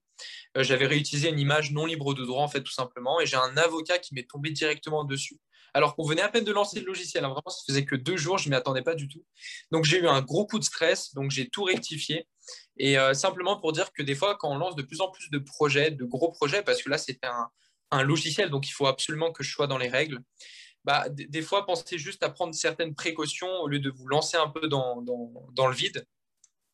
Euh, 0.58 0.64
j'avais 0.64 0.86
réutilisé 0.86 1.30
une 1.30 1.40
image 1.40 1.72
non 1.72 1.86
libre 1.86 2.14
de 2.14 2.26
droit, 2.26 2.44
en 2.44 2.48
fait, 2.48 2.62
tout 2.62 2.72
simplement, 2.72 3.20
et 3.20 3.26
j'ai 3.26 3.38
un 3.38 3.58
avocat 3.58 4.00
qui 4.00 4.14
m'est 4.14 4.28
tombé 4.30 4.52
directement 4.52 5.04
dessus. 5.04 5.40
Alors 5.74 5.96
qu'on 5.96 6.06
venait 6.06 6.22
à 6.22 6.30
peine 6.30 6.44
de 6.44 6.52
lancer 6.52 6.80
le 6.80 6.86
logiciel, 6.86 7.26
hein. 7.26 7.30
vraiment, 7.30 7.50
ça 7.50 7.64
faisait 7.66 7.84
que 7.84 7.96
deux 7.96 8.16
jours, 8.16 8.38
je 8.38 8.48
ne 8.48 8.52
m'y 8.52 8.56
attendais 8.56 8.84
pas 8.84 8.96
du 8.96 9.08
tout. 9.08 9.26
Donc 9.72 9.86
j'ai 9.86 9.98
eu 10.00 10.08
un 10.08 10.22
gros 10.22 10.46
coup 10.46 10.60
de 10.60 10.64
stress, 10.64 11.14
donc 11.14 11.32
j'ai 11.32 11.50
tout 11.50 11.64
rectifié. 11.64 12.28
Et 12.78 12.98
euh, 12.98 13.14
simplement 13.14 13.60
pour 13.60 13.72
dire 13.72 13.92
que 13.94 14.02
des 14.02 14.16
fois, 14.16 14.36
quand 14.36 14.50
on 14.50 14.58
lance 14.58 14.76
de 14.76 14.82
plus 14.82 15.02
en 15.02 15.10
plus 15.12 15.30
de 15.30 15.40
projets, 15.40 15.92
de 15.92 16.06
gros 16.06 16.32
projets, 16.32 16.64
parce 16.64 16.82
que 16.82 16.90
là, 16.90 16.98
c'était 16.98 17.28
un, 17.28 17.50
logiciel, 18.04 18.50
donc 18.50 18.68
il 18.68 18.72
faut 18.72 18.88
absolument 18.88 19.32
que 19.32 19.44
je 19.44 19.52
sois 19.52 19.68
dans 19.68 19.78
les 19.78 19.88
règles 19.88 20.24
bah, 20.84 21.06
des 21.10 21.42
fois, 21.42 21.66
pensez 21.66 21.98
juste 21.98 22.24
à 22.24 22.30
prendre 22.30 22.54
certaines 22.54 22.94
précautions 22.94 23.48
au 23.62 23.68
lieu 23.68 23.80
de 23.80 23.90
vous 23.90 24.08
lancer 24.08 24.36
un 24.36 24.50
peu 24.50 24.68
dans, 24.68 25.00
le 25.00 25.74
vide. 25.74 26.06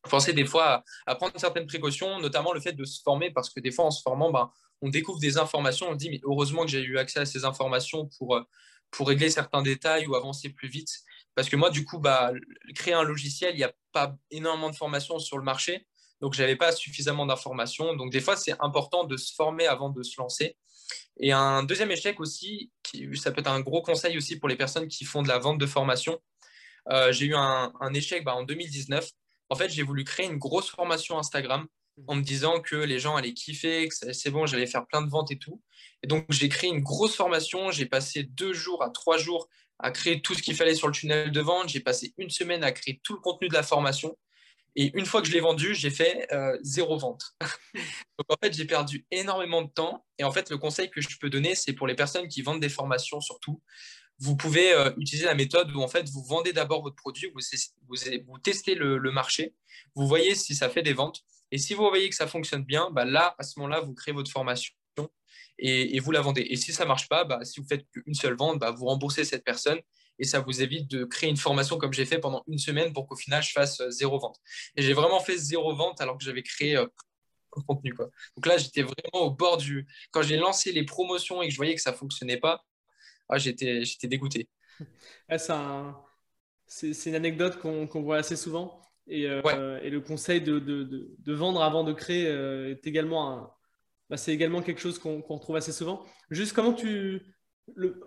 Pensez 0.02 0.32
des 0.32 0.44
fois 0.44 0.82
à, 1.06 1.14
prendre 1.14 1.38
certaines 1.38 1.66
précautions, 1.66 2.18
notamment 2.18 2.52
le 2.52 2.60
fait 2.60 2.72
de 2.72 2.84
se 2.84 3.00
former, 3.02 3.30
parce 3.30 3.50
que 3.50 3.60
des 3.60 3.70
fois, 3.70 3.84
en 3.84 3.90
se 3.92 4.02
formant, 4.02 4.32
bah, 4.32 4.50
on 4.82 4.88
découvre 4.88 5.20
des 5.20 5.38
informations, 5.38 5.90
on 5.90 5.92
se 5.92 5.98
dit, 5.98 6.10
mais 6.10 6.20
heureusement 6.24 6.62
que 6.64 6.70
j'ai 6.70 6.82
eu 6.82 6.98
accès 6.98 7.20
à 7.20 7.26
ces 7.26 7.44
informations 7.44 8.08
pour, 8.18 8.34
euh, 8.34 8.42
pour 8.90 9.06
régler 9.08 9.30
certains 9.30 9.62
détails 9.62 10.06
ou 10.06 10.16
avancer 10.16 10.48
plus 10.48 10.68
vite. 10.68 10.90
Parce 11.40 11.48
que 11.48 11.56
moi, 11.56 11.70
du 11.70 11.86
coup, 11.86 11.98
bah, 11.98 12.32
créer 12.74 12.92
un 12.92 13.02
logiciel, 13.02 13.54
il 13.54 13.56
n'y 13.56 13.64
a 13.64 13.72
pas 13.92 14.14
énormément 14.30 14.68
de 14.68 14.76
formations 14.76 15.18
sur 15.18 15.38
le 15.38 15.42
marché. 15.42 15.86
Donc, 16.20 16.34
je 16.34 16.42
n'avais 16.42 16.54
pas 16.54 16.70
suffisamment 16.70 17.24
d'informations. 17.24 17.96
Donc, 17.96 18.12
des 18.12 18.20
fois, 18.20 18.36
c'est 18.36 18.54
important 18.60 19.04
de 19.04 19.16
se 19.16 19.32
former 19.32 19.66
avant 19.66 19.88
de 19.88 20.02
se 20.02 20.20
lancer. 20.20 20.58
Et 21.18 21.32
un 21.32 21.62
deuxième 21.62 21.90
échec 21.90 22.20
aussi, 22.20 22.70
qui, 22.82 23.08
ça 23.16 23.32
peut 23.32 23.40
être 23.40 23.50
un 23.50 23.60
gros 23.60 23.80
conseil 23.80 24.18
aussi 24.18 24.38
pour 24.38 24.50
les 24.50 24.56
personnes 24.56 24.86
qui 24.86 25.06
font 25.06 25.22
de 25.22 25.28
la 25.28 25.38
vente 25.38 25.56
de 25.56 25.64
formation. 25.64 26.20
Euh, 26.90 27.10
j'ai 27.10 27.24
eu 27.24 27.34
un, 27.34 27.72
échec 27.94 28.22
bah, 28.22 28.34
en 28.34 28.42
2019. 28.42 29.08
En 29.48 29.56
fait, 29.56 29.70
j'ai 29.70 29.82
voulu 29.82 30.04
créer 30.04 30.26
une 30.26 30.36
grosse 30.36 30.68
formation 30.68 31.18
Instagram 31.18 31.66
en 32.06 32.16
me 32.16 32.22
disant 32.22 32.60
que 32.60 32.76
les 32.76 32.98
gens 32.98 33.16
allaient 33.16 33.32
kiffer, 33.32 33.88
que 33.88 34.12
c'est 34.12 34.30
bon, 34.30 34.44
j'allais 34.44 34.66
faire 34.66 34.86
plein 34.86 35.00
de 35.00 35.08
ventes 35.08 35.30
et 35.30 35.38
tout. 35.38 35.62
Et 36.02 36.06
donc, 36.06 36.26
j'ai 36.28 36.50
créé 36.50 36.68
une 36.68 36.82
grosse 36.82 37.16
formation. 37.16 37.70
J'ai 37.70 37.86
passé 37.86 38.24
deux 38.24 38.52
jours 38.52 38.82
à 38.82 38.90
trois 38.90 39.16
jours 39.16 39.48
à 39.82 39.90
créer 39.90 40.20
tout 40.22 40.34
ce 40.34 40.42
qu'il 40.42 40.54
fallait 40.54 40.74
sur 40.74 40.86
le 40.86 40.92
tunnel 40.92 41.32
de 41.32 41.40
vente. 41.40 41.68
J'ai 41.68 41.80
passé 41.80 42.14
une 42.18 42.30
semaine 42.30 42.64
à 42.64 42.72
créer 42.72 43.00
tout 43.02 43.14
le 43.14 43.20
contenu 43.20 43.48
de 43.48 43.54
la 43.54 43.62
formation. 43.62 44.16
Et 44.76 44.96
une 44.96 45.06
fois 45.06 45.20
que 45.20 45.26
je 45.26 45.32
l'ai 45.32 45.40
vendu, 45.40 45.74
j'ai 45.74 45.90
fait 45.90 46.28
euh, 46.32 46.56
zéro 46.62 46.96
vente. 46.96 47.34
Donc 47.74 48.26
en 48.28 48.36
fait, 48.42 48.52
j'ai 48.52 48.64
perdu 48.64 49.04
énormément 49.10 49.62
de 49.62 49.70
temps. 49.70 50.06
Et 50.18 50.24
en 50.24 50.30
fait, 50.30 50.50
le 50.50 50.58
conseil 50.58 50.90
que 50.90 51.00
je 51.00 51.08
peux 51.18 51.30
donner, 51.30 51.54
c'est 51.54 51.72
pour 51.72 51.86
les 51.86 51.94
personnes 51.94 52.28
qui 52.28 52.42
vendent 52.42 52.60
des 52.60 52.68
formations 52.68 53.20
surtout. 53.20 53.60
Vous 54.18 54.36
pouvez 54.36 54.72
euh, 54.72 54.92
utiliser 54.98 55.26
la 55.26 55.34
méthode 55.34 55.74
où 55.74 55.80
en 55.80 55.88
fait, 55.88 56.08
vous 56.10 56.22
vendez 56.22 56.52
d'abord 56.52 56.82
votre 56.82 56.96
produit, 56.96 57.32
vous, 57.32 58.38
testez 58.38 58.74
le, 58.74 59.00
marché, 59.10 59.54
vous 59.94 60.06
voyez 60.06 60.34
si 60.34 60.54
ça 60.54 60.68
fait 60.68 60.82
des 60.82 60.92
ventes. 60.92 61.22
Et 61.50 61.58
si 61.58 61.74
vous 61.74 61.88
voyez 61.88 62.08
que 62.08 62.14
ça 62.14 62.26
fonctionne 62.26 62.62
bien, 62.62 62.90
bah 62.92 63.04
là, 63.04 63.34
à 63.38 63.42
ce 63.42 63.58
moment-là, 63.58 63.80
vous 63.80 63.94
créez 63.94 64.14
votre 64.14 64.30
formation 64.30 64.72
et, 65.60 65.98
vous 66.00 66.10
la 66.10 66.20
vendez. 66.20 66.42
Et 66.42 66.56
si 66.56 66.72
ça 66.72 66.84
ne 66.84 66.88
marche 66.88 67.08
pas, 67.08 67.24
bah, 67.24 67.44
si 67.44 67.60
vous 67.60 67.66
faites 67.66 67.86
qu'une 67.90 68.14
seule 68.14 68.36
vente, 68.36 68.58
bah, 68.58 68.70
vous 68.70 68.86
remboursez 68.86 69.24
cette 69.24 69.44
personne 69.44 69.78
et 70.18 70.24
ça 70.24 70.40
vous 70.40 70.62
évite 70.62 70.90
de 70.90 71.04
créer 71.04 71.30
une 71.30 71.36
formation 71.36 71.78
comme 71.78 71.92
j'ai 71.92 72.04
fait 72.04 72.18
pendant 72.18 72.42
une 72.46 72.58
semaine 72.58 72.92
pour 72.92 73.06
qu'au 73.06 73.16
final 73.16 73.42
je 73.42 73.52
fasse 73.52 73.80
euh, 73.80 73.90
zéro 73.90 74.18
vente. 74.18 74.36
Et 74.76 74.82
j'ai 74.82 74.92
vraiment 74.92 75.20
fait 75.20 75.36
zéro 75.36 75.74
vente 75.74 76.00
alors 76.00 76.18
que 76.18 76.24
j'avais 76.24 76.42
créé 76.42 76.76
euh, 76.76 76.86
contenu. 77.66 77.94
Quoi. 77.94 78.10
Donc 78.36 78.46
là, 78.46 78.58
j'étais 78.58 78.82
vraiment 78.82 79.26
au 79.26 79.30
bord 79.30 79.56
du. 79.56 79.86
Quand 80.12 80.22
j'ai 80.22 80.36
lancé 80.36 80.72
les 80.72 80.84
promotions 80.84 81.42
et 81.42 81.46
que 81.46 81.52
je 81.52 81.56
voyais 81.56 81.74
que 81.74 81.80
ça 81.80 81.92
ne 81.92 81.96
fonctionnait 81.96 82.38
pas, 82.38 82.64
ah, 83.28 83.38
j'étais, 83.38 83.84
j'étais 83.84 84.08
dégoûté. 84.08 84.48
c'est, 85.28 87.06
une 87.06 87.14
anecdote 87.14 87.58
qu'on, 87.58 88.02
voit 88.02 88.18
assez 88.18 88.36
souvent. 88.36 88.82
Et, 89.06 89.26
euh, 89.26 89.80
et 89.82 89.90
le 89.90 90.00
conseil 90.00 90.40
de, 90.40 90.58
de, 90.58 90.84
de, 91.18 91.34
vendre 91.34 91.62
avant 91.62 91.82
de 91.82 91.92
créer 91.92 92.26
est 92.26 92.86
également 92.86 93.32
un, 93.32 93.50
bah, 94.10 94.16
c'est 94.16 94.32
également 94.32 94.60
quelque 94.60 94.80
chose 94.80 94.98
qu'on, 94.98 95.22
retrouve 95.22 95.56
assez 95.56 95.72
souvent. 95.72 96.04
Juste 96.30 96.52
comment 96.52 96.74
tu, 96.74 97.34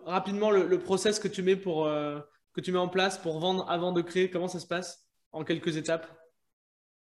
rapidement 0.06 0.52
le, 0.52 0.78
process 0.80 1.18
que 1.18 1.30
tu 1.30 1.42
mets 1.42 1.56
pour 1.56 1.88
euh, 1.88 2.20
que 2.54 2.62
tu 2.62 2.72
mets 2.74 2.80
en 2.80 2.90
place 2.90 3.18
pour 3.18 3.40
vendre 3.40 3.66
avant 3.70 3.94
de 3.94 4.02
créer, 4.02 4.30
comment 4.30 4.50
ça 4.50 4.60
se 4.60 4.68
passe 4.68 5.08
en 5.32 5.46
quelques 5.46 5.78
étapes? 5.78 6.08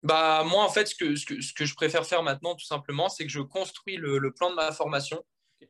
Bah 0.02 0.44
moi 0.44 0.64
en 0.64 0.68
fait 0.68 0.86
ce 0.86 0.94
que, 0.94 1.16
ce 1.16 1.52
que, 1.52 1.64
je 1.64 1.74
préfère 1.74 2.06
faire 2.06 2.22
maintenant 2.22 2.54
tout 2.54 2.64
simplement, 2.64 3.08
c'est 3.08 3.24
que 3.24 3.32
je 3.32 3.40
construis 3.40 3.96
le, 3.96 4.32
plan 4.32 4.50
de 4.50 4.54
ma 4.54 4.70
formation. 4.70 5.22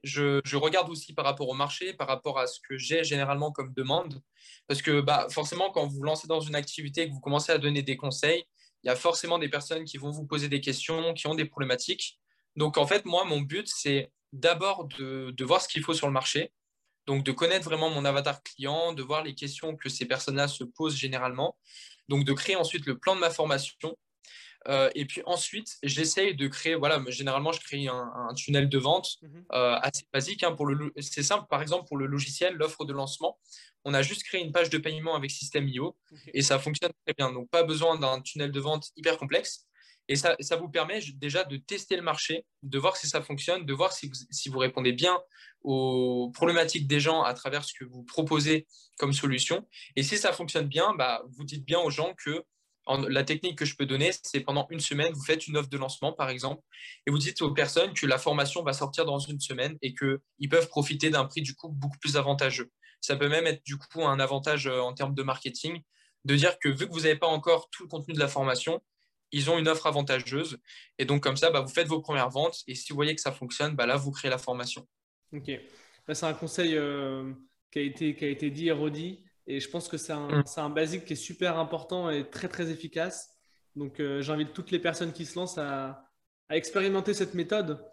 Je, 0.05 0.41
je, 0.45 0.57
regarde 0.57 0.89
aussi 0.89 1.15
par 1.15 1.25
rapport 1.25 1.49
au 1.49 1.55
marché, 1.55 1.95
par 1.95 2.07
rapport 2.07 2.39
à 2.39 2.47
ce 2.47 2.61
que 2.69 2.79
j'ai 2.79 3.03
généralement 3.03 3.51
comme 3.51 3.73
demande. 3.75 4.21
Parce 4.69 4.83
que 4.83 5.01
bah, 5.01 5.27
forcément, 5.31 5.71
quand 5.71 5.87
vous 5.89 5.97
vous 5.97 6.05
lancez 6.05 6.29
dans 6.29 6.39
une 6.39 6.55
activité 6.55 7.03
et 7.03 7.09
que 7.09 7.13
vous 7.13 7.21
commencez 7.21 7.51
à 7.51 7.59
donner 7.59 7.83
des 7.83 7.97
conseils, 7.97 8.45
il 8.85 8.87
y 8.87 8.91
a 8.91 8.95
forcément 8.95 9.39
des 9.39 9.49
personnes 9.49 9.85
qui 9.85 9.99
vont 9.99 10.13
vous 10.13 10.25
poser 10.25 10.49
des 10.49 10.61
questions, 10.61 11.13
qui 11.15 11.27
ont 11.27 11.35
des 11.35 11.45
problématiques. 11.45 12.20
Donc 12.57 12.79
en 12.79 12.87
fait, 12.87 13.05
moi, 13.05 13.25
mon 13.25 13.41
but, 13.41 13.69
c'est 13.69 14.11
d'abord 14.33 14.87
de, 14.87 15.31
de 15.31 15.45
voir 15.45 15.61
ce 15.61 15.69
qu'il 15.69 15.83
faut 15.83 15.95
sur 15.95 16.07
le 16.07 16.13
marché, 16.13 16.53
Donc, 17.07 17.25
de 17.25 17.33
connaître 17.33 17.65
vraiment 17.65 17.91
mon 17.91 18.05
avatar 18.05 18.43
client, 18.43 18.93
de 18.93 19.03
voir 19.03 19.25
les 19.25 19.35
questions 19.35 19.77
que 19.77 19.89
ces 19.89 20.07
personnes-là 20.07 20.47
se 20.49 20.65
posent 20.65 20.97
généralement. 20.97 21.57
Donc, 22.09 22.25
de 22.25 22.33
créer 22.33 22.57
ensuite 22.57 22.87
le 22.87 22.99
plan 22.99 23.15
de 23.17 23.21
ma 23.21 23.31
formation. 23.31 23.97
Euh, 24.69 24.91
et 24.95 25.07
puis 25.07 25.23
ensuite, 25.25 25.79
j'essaye 25.83 26.35
de 26.37 26.47
créer, 26.47 26.75
voilà, 26.75 27.03
généralement, 27.09 27.53
je 27.53 27.61
crée 27.61 27.89
un, 27.89 28.35
tunnel 28.37 28.69
de 28.69 28.79
vente 28.79 29.17
mhm. 29.23 29.45
euh, 29.53 29.77
assez 29.83 30.05
basique. 30.13 30.45
Hein, 30.45 30.55
c'est 31.01 31.23
simple, 31.23 31.47
par 31.49 31.63
exemple, 31.63 31.89
pour 31.89 31.97
le 31.97 32.07
logiciel, 32.07 32.55
l'offre 32.55 32.85
de 32.85 32.93
lancement, 32.93 33.39
on 33.85 33.95
a 33.95 34.03
juste 34.03 34.23
créé 34.25 34.43
une 34.43 34.53
page 34.53 34.69
de 34.69 34.79
paiement 34.79 35.15
avec 35.15 35.31
System.io 35.31 35.97
et 36.35 36.43
ça 36.43 36.59
fonctionne 36.59 36.93
très 37.07 37.15
bien. 37.15 37.33
Donc, 37.33 37.49
pas 37.51 37.63
besoin 37.63 37.99
d'un 37.99 38.21
tunnel 38.21 38.53
de 38.53 38.61
vente 38.61 38.91
hyper 38.97 39.17
complexe. 39.17 39.67
Et 40.11 40.17
ça, 40.17 40.37
vous 40.59 40.69
permet 40.69 41.01
déjà 41.15 41.45
de 41.45 41.57
tester 41.57 41.95
le 41.95 42.03
marché, 42.03 42.45
de 42.65 42.79
voir 42.81 42.97
si 42.97 43.07
ça 43.07 43.23
fonctionne, 43.23 43.65
de 43.65 43.73
voir 43.73 43.93
si 43.93 44.09
vous, 44.09 44.15
si 44.33 44.49
vous, 44.49 44.59
répondez 44.59 44.91
bien 44.91 45.17
aux 45.63 46.33
problématiques 46.35 46.89
des 46.89 46.99
gens 46.99 47.23
à 47.23 47.33
travers 47.33 47.63
ce 47.63 47.73
que 47.73 47.85
vous 47.85 48.03
proposez 48.03 48.67
comme 48.99 49.13
solution. 49.13 49.69
Et 49.95 50.03
si 50.03 50.19
ça 50.19 50.33
fonctionne 50.33 50.67
bien, 50.67 50.95
bah, 50.95 51.23
vous 51.29 51.45
dites 51.45 51.65
bien 51.65 51.79
aux 51.79 51.91
gens 51.91 52.13
que 52.25 52.45
la 53.09 53.23
technique 53.23 53.57
que 53.57 53.65
je 53.65 53.77
peux 53.77 53.87
donner, 53.87 54.11
c'est 54.25 54.41
pendant 54.41 54.67
une 54.71 54.81
semaine, 54.81 55.13
vous 55.13 55.23
faites 55.23 55.47
une 55.47 55.57
offre 55.57 55.69
de 55.69 55.79
lancement, 55.79 56.13
par 56.13 56.29
exemple, 56.29 56.61
et 57.07 57.13
vous 57.13 57.19
dites 57.19 57.41
aux 57.41 57.55
personnes 57.55 57.95
que 57.95 58.05
la 58.05 58.19
formation 58.19 58.65
va 58.65 58.73
sortir 58.73 59.05
dans 59.05 59.21
une 59.21 59.39
semaine 59.39 59.79
et 59.81 59.95
qu'ils 59.95 60.49
peuvent 60.51 60.67
profiter 60.67 61.11
d'un 61.11 61.25
prix 61.25 61.43
du 61.43 61.55
coup 61.55 61.69
beaucoup 61.69 61.99
plus 61.99 62.17
avantageux. 62.17 62.73
Ça 63.01 63.15
peut 63.15 63.29
même 63.29 63.47
être 63.47 63.65
du 63.65 63.77
coup 63.79 64.05
un 64.05 64.19
avantage 64.19 64.67
euh, 64.67 64.81
en 64.81 64.93
termes 64.93 65.15
de 65.15 65.23
marketing, 65.23 65.81
de 66.25 66.35
dire 66.35 66.59
que 66.59 66.69
vu 66.69 66.89
que 66.89 66.93
vous 66.93 67.03
n'avez 67.03 67.17
pas 67.17 67.29
encore 67.29 67.71
tout 67.71 67.85
le 67.85 67.89
contenu 67.89 68.13
de 68.13 68.19
la 68.19 68.27
formation, 68.27 68.83
ils 69.33 69.51
ont 69.51 69.59
une 69.59 69.69
offre 69.69 69.87
avantageuse. 69.87 70.59
Et 70.99 71.05
donc, 71.05 71.23
comme 71.23 71.37
ça, 71.37 71.51
bah, 71.51 71.61
vous 71.61 71.69
faites 71.73 71.89
vos 71.89 72.01
premières 72.01 72.31
ventes. 72.31 72.63
Et 72.67 72.75
si 72.75 72.93
vous 72.93 72.97
voyez 72.97 73.15
que 73.15 73.21
ça 73.21 73.33
fonctionne, 73.33 73.75
bah, 73.75 73.87
là, 73.87 73.97
vous 73.97 74.11
créez 74.11 74.31
la 74.31 74.39
formation. 74.39 74.87
Ok. 75.33 75.51
c'est 76.13 76.25
un 76.25 76.35
conseil 76.35 76.77
euh, 76.77 77.33
qui, 77.71 77.79
a 77.79 77.83
été, 77.83 78.17
qui 78.17 78.25
a 78.25 78.29
été 78.29 78.51
dit 78.51 78.69
et 78.69 78.73
redit. 78.73 79.25
Et 79.47 79.61
je 79.61 79.69
pense 79.69 79.89
que 79.89 79.97
c'est 79.97 80.13
un, 80.13 80.29
mm. 80.29 80.45
un, 80.57 80.71
basique 80.71 81.05
qui 81.05 81.15
est 81.15 81.17
super 81.17 81.59
important 81.59 82.11
et 82.11 82.29
très 82.29 82.49
très 82.49 82.71
efficace. 82.71 83.31
Donc 83.77 84.01
euh, 84.01 84.21
j'invite 84.23 84.53
toutes 84.53 84.71
les 84.71 84.79
personnes 84.79 85.13
qui 85.13 85.25
se 85.27 85.39
lancent 85.39 85.59
à, 85.59 86.05
à 86.49 86.57
expérimenter 86.57 87.15
cette 87.15 87.35
méthode 87.35 87.85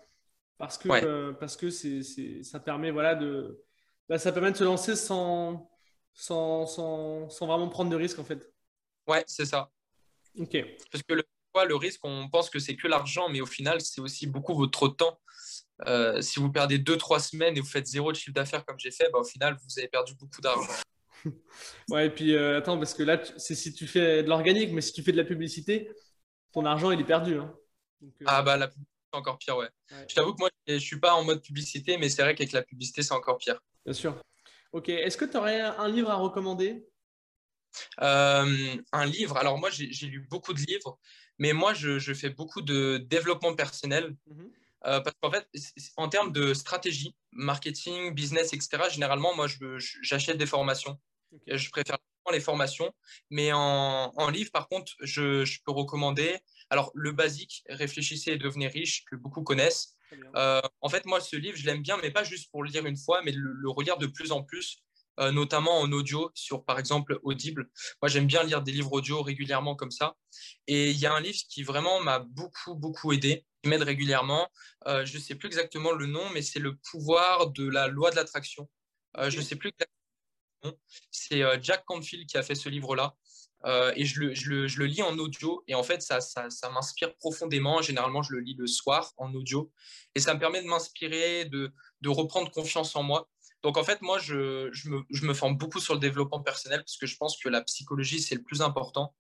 parce 0.58 0.78
que, 0.78 0.90
euh, 0.90 1.34
parce 1.34 1.56
que 1.56 1.70
c'est, 1.70 2.44
ça 2.44 2.60
permet 2.60 2.92
voilà, 2.92 3.16
de, 3.16 3.64
bah, 4.10 4.18
ça 4.18 4.32
permet 4.32 4.52
de 4.52 4.58
se 4.58 4.64
lancer 4.64 4.96
sans, 4.96 5.70
sans, 6.14 6.66
sans, 6.66 7.30
sans, 7.30 7.48
vraiment 7.48 7.70
prendre 7.70 7.92
de 7.92 7.96
risques 7.96 8.20
en 8.20 8.24
fait. 8.24 8.52
Ouais, 9.08 9.24
c'est 9.28 9.46
ça. 9.46 9.72
Ok. 10.40 10.58
Parce 10.92 11.04
que 11.04 11.14
le, 11.14 11.24
le 11.68 11.76
risque, 11.76 12.02
on 12.04 12.30
pense 12.30 12.50
que 12.50 12.60
c'est 12.60 12.76
que 12.76 12.88
l'argent, 12.88 13.30
mais 13.30 13.42
au 13.42 13.46
final, 13.46 13.82
c'est 13.82 14.02
aussi 14.02 14.28
beaucoup 14.28 14.56
votre 14.56 14.88
temps. 14.88 15.20
Euh, 15.86 16.22
si 16.22 16.40
vous 16.40 16.52
perdez 16.52 16.80
2-3 16.80 17.20
semaines 17.20 17.56
et 17.58 17.60
vous 17.60 17.68
faites 17.68 17.86
zéro 17.86 18.12
de 18.12 18.18
chiffre 18.18 18.34
d'affaires 18.34 18.66
comme 18.66 18.80
j'ai 18.80 18.92
fait, 18.92 19.10
bah, 19.12 19.20
au 19.20 19.24
final, 19.24 19.58
vous 19.64 19.80
avez 19.80 19.88
perdu 19.88 20.14
beaucoup 20.16 20.42
d'argent. 20.42 20.74
ouais, 21.90 22.08
et 22.08 22.10
puis 22.10 22.36
euh, 22.36 22.58
attends, 22.58 22.78
parce 22.78 22.94
que 22.94 23.04
là, 23.04 23.22
c'est 23.38 23.56
si 23.56 23.74
tu 23.74 23.88
fais 23.88 24.24
de 24.24 24.30
l'organique, 24.30 24.72
mais 24.72 24.82
si 24.82 24.94
tu 24.94 25.04
fais 25.04 25.12
de 25.12 25.18
la 25.18 25.24
publicité, 25.24 25.90
ton 26.52 26.66
argent, 26.66 26.92
il 26.92 27.00
est 27.00 27.06
perdu. 27.06 27.38
Hein. 27.38 27.54
Euh, 28.04 28.26
ah, 28.26 28.42
bah 28.42 28.58
la 28.58 28.68
publicité, 28.68 28.92
c'est 29.12 29.20
encore 29.20 29.38
pire, 29.38 29.58
ouais. 29.58 29.70
Je 30.08 30.16
t'avoue 30.16 30.34
que 30.34 30.40
moi, 30.40 30.50
je 30.68 30.78
suis 30.78 31.00
pas 31.00 31.14
en 31.14 31.24
mode 31.24 31.42
publicité, 31.42 31.98
mais 31.98 32.10
c'est 32.10 32.22
vrai 32.22 32.36
qu'avec 32.36 32.52
la 32.52 32.64
publicité, 32.64 33.04
c'est 33.04 33.14
encore 33.14 33.38
pire. 33.38 33.60
Bien 33.86 33.94
sûr. 33.94 34.20
Ok, 34.74 34.90
est-ce 34.90 35.18
que 35.18 35.26
tu 35.26 35.38
aurais 35.38 35.62
un 35.62 35.88
livre 35.88 36.10
à 36.10 36.16
recommander? 36.16 36.86
Euh, 38.02 38.76
Un 38.92 39.06
livre, 39.06 39.38
alors 39.38 39.58
moi, 39.58 39.70
j'ai 39.72 40.08
lu 40.08 40.26
beaucoup 40.30 40.54
de 40.54 40.60
livres, 40.60 41.00
mais 41.38 41.54
moi, 41.54 41.74
je, 41.74 42.00
je 42.00 42.14
fais 42.14 42.30
beaucoup 42.30 42.62
de 42.62 42.98
développement 42.98 43.56
personnel. 43.56 44.16
Mhm. 44.28 44.52
parce 44.82 45.16
qu'en 45.22 45.32
fait, 45.32 45.48
en 45.98 46.08
termes 46.08 46.32
de 46.32 46.54
stratégie, 46.54 47.16
marketing, 47.32 48.14
business, 48.14 48.54
etc., 48.54 48.84
généralement, 48.92 49.36
moi, 49.36 49.48
j'achète 50.02 50.38
des 50.38 50.46
formations. 50.46 50.98
Je 51.48 51.70
préfère 51.70 51.98
les 52.32 52.40
formations. 52.40 52.94
Mais 53.30 53.52
en, 53.54 54.30
livre, 54.30 54.52
par 54.52 54.68
contre, 54.68 54.94
je, 55.02 55.44
peux 55.66 55.72
recommander. 55.72 56.38
Alors, 56.70 56.92
le 56.94 57.12
basique, 57.12 57.64
Réfléchissez 57.70 58.32
et 58.32 58.38
devenez 58.38 58.68
riche, 58.68 59.06
que 59.06 59.16
beaucoup 59.16 59.44
connaissent. 59.44 59.96
Euh, 60.36 60.62
en 60.82 60.90
fait, 60.90 61.06
moi, 61.06 61.20
ce 61.20 61.36
livre, 61.36 61.58
je 61.58 61.66
l'aime 61.66 61.82
bien, 61.82 61.98
mais 62.02 62.12
pas 62.12 62.24
juste 62.24 62.50
pour 62.52 62.64
le 62.64 62.70
lire 62.70 62.86
une 62.86 62.98
fois, 62.98 63.22
mais 63.24 63.32
le, 63.32 63.52
le 63.52 63.70
relire 63.70 63.98
de 63.98 64.08
plus 64.08 64.32
en 64.32 64.44
plus, 64.44 64.78
euh, 65.20 65.32
notamment 65.32 65.80
en 65.80 65.92
audio, 65.92 66.32
sur 66.34 66.64
par 66.66 66.80
exemple 66.80 67.20
Audible. 67.24 67.70
Moi, 68.02 68.10
j'aime 68.10 68.28
bien 68.28 68.44
lire 68.44 68.62
des 68.62 68.72
livres 68.72 68.92
audio 68.92 69.22
régulièrement 69.22 69.76
comme 69.76 69.92
ça. 69.92 70.16
Et 70.68 70.92
il 70.92 70.98
y 70.98 71.06
a 71.06 71.14
un 71.14 71.22
livre 71.22 71.40
qui 71.50 71.64
vraiment 71.64 72.00
m'a 72.02 72.20
beaucoup, 72.20 72.76
beaucoup 72.76 73.14
aidé, 73.14 73.46
qui 73.62 73.70
m'aide 73.70 73.84
régulièrement. 73.84 74.50
Euh, 74.88 75.06
je 75.06 75.18
ne 75.18 75.22
sais 75.22 75.36
plus 75.36 75.48
exactement 75.48 75.92
le 75.92 76.06
nom, 76.06 76.30
mais 76.34 76.42
c'est 76.42 76.60
le 76.60 76.76
pouvoir 76.92 77.50
de 77.52 77.68
la 77.68 77.88
loi 77.88 78.12
de 78.12 78.16
l'attraction. 78.16 78.70
Je 79.18 79.38
ne 79.38 79.42
sais 79.42 79.56
plus 79.56 79.70
exactement 79.70 79.98
c'est 81.12 81.44
euh, 81.44 81.58
Jack 81.62 81.86
Canfield 81.86 82.28
qui 82.28 82.38
a 82.38 82.44
fait 82.44 82.56
ce 82.56 82.70
livre-là. 82.70 83.16
Euh, 83.66 83.92
et 83.96 84.06
je 84.06 84.20
le, 84.20 84.34
je, 84.36 84.50
le, 84.50 84.68
je 84.68 84.80
le, 84.80 84.86
lis 84.86 85.02
en 85.02 85.18
audio. 85.18 85.64
Et 85.68 85.76
en 85.76 85.84
fait, 85.84 86.02
ça, 86.02 86.22
ça, 86.22 86.50
ça 86.50 86.70
m'inspire 86.70 87.16
profondément. 87.16 87.82
Généralement, 87.82 88.22
je 88.22 88.34
le 88.34 88.40
lis 88.40 88.56
le 88.58 88.68
soir 88.68 89.14
en 89.18 89.34
audio. 89.34 89.72
Et 90.16 90.20
ça 90.20 90.34
me 90.34 90.40
permet 90.40 90.62
de 90.62 90.68
m'inspirer, 90.68 91.46
de, 91.46 91.72
de, 92.02 92.10
reprendre 92.10 92.52
confiance 92.52 92.96
en 92.96 93.04
moi. 93.04 93.28
Donc, 93.64 93.78
en 93.78 93.84
fait, 93.84 94.02
moi, 94.02 94.20
je, 94.20 94.70
je, 94.72 94.90
me, 94.90 95.02
je 95.10 95.26
me 95.26 95.34
forme 95.34 95.58
beaucoup 95.58 95.80
sur 95.80 95.94
le 95.94 96.00
développement 96.00 96.42
personnel 96.42 96.80
parce 96.80 96.98
que 96.98 97.06
je 97.06 97.18
pense 97.18 97.38
que 97.42 97.50
la 97.50 97.62
psychologie, 97.62 98.22
c'est 98.22 98.36
le 98.36 98.44
plus 98.44 98.62
important. 98.62 99.16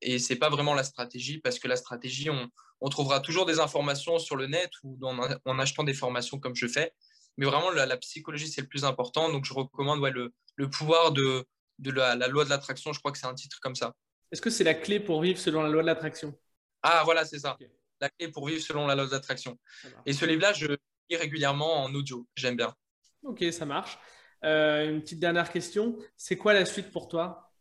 Et 0.00 0.18
c'est 0.18 0.36
pas 0.36 0.48
vraiment 0.48 0.74
la 0.74 0.84
stratégie 0.84 1.38
parce 1.38 1.58
que 1.58 1.68
la 1.68 1.76
stratégie, 1.76 2.30
on, 2.30 2.50
on 2.80 2.88
trouvera 2.88 3.20
toujours 3.20 3.46
des 3.46 3.60
informations 3.60 4.18
sur 4.18 4.36
le 4.36 4.46
net 4.46 4.70
ou 4.82 4.98
en, 5.02 5.18
en 5.44 5.58
achetant 5.58 5.84
des 5.84 5.94
formations 5.94 6.38
comme 6.38 6.54
je 6.54 6.66
fais. 6.66 6.92
Mais 7.36 7.46
vraiment, 7.46 7.70
la, 7.70 7.96
psychologie, 7.96 8.48
c'est 8.48 8.60
le 8.60 8.66
plus 8.66 8.84
important. 8.84 9.30
Donc, 9.30 9.44
je 9.44 9.54
recommande 9.54 10.00
ouais, 10.00 10.10
le, 10.10 10.32
le 10.56 10.70
pouvoir 10.70 11.12
de, 11.12 11.46
de 11.78 11.90
la, 11.90 12.14
loi 12.28 12.44
de 12.44 12.50
l'attraction. 12.50 12.92
Je 12.92 12.98
crois 12.98 13.12
que 13.12 13.18
c'est 13.18 13.26
un 13.26 13.34
titre 13.34 13.58
comme 13.60 13.74
ça. 13.74 13.94
Est-ce 14.32 14.42
que 14.42 14.50
c'est 14.50 14.64
la 14.64 14.74
clé 14.74 15.00
pour 15.00 15.20
vivre 15.20 15.38
selon 15.38 15.62
la 15.62 15.68
loi 15.68 15.82
de 15.82 15.86
l'attraction? 15.86 16.38
Ah, 16.82 17.02
voilà, 17.04 17.24
c'est 17.24 17.38
ça. 17.38 17.58
La 18.00 18.08
clé 18.08 18.28
pour 18.28 18.46
vivre 18.46 18.62
selon 18.62 18.86
la 18.86 18.94
loi 18.94 19.06
de 19.06 19.10
l'attraction. 19.10 19.58
Et 20.06 20.12
ce 20.12 20.24
livre-là, 20.24 20.52
je 20.52 20.66
lis 21.08 21.16
régulièrement 21.16 21.82
en 21.82 21.94
audio. 21.94 22.26
J'aime 22.36 22.56
bien. 22.56 22.74
Ok, 23.22 23.44
ça 23.52 23.66
marche. 23.66 23.98
Euh, 24.44 24.90
une 24.90 25.02
petite 25.02 25.20
dernière 25.20 25.52
question. 25.52 25.98
C'est 26.16 26.36
quoi 26.36 26.54
la 26.54 26.64
suite 26.64 26.90
pour 26.90 27.08
toi? 27.08 27.52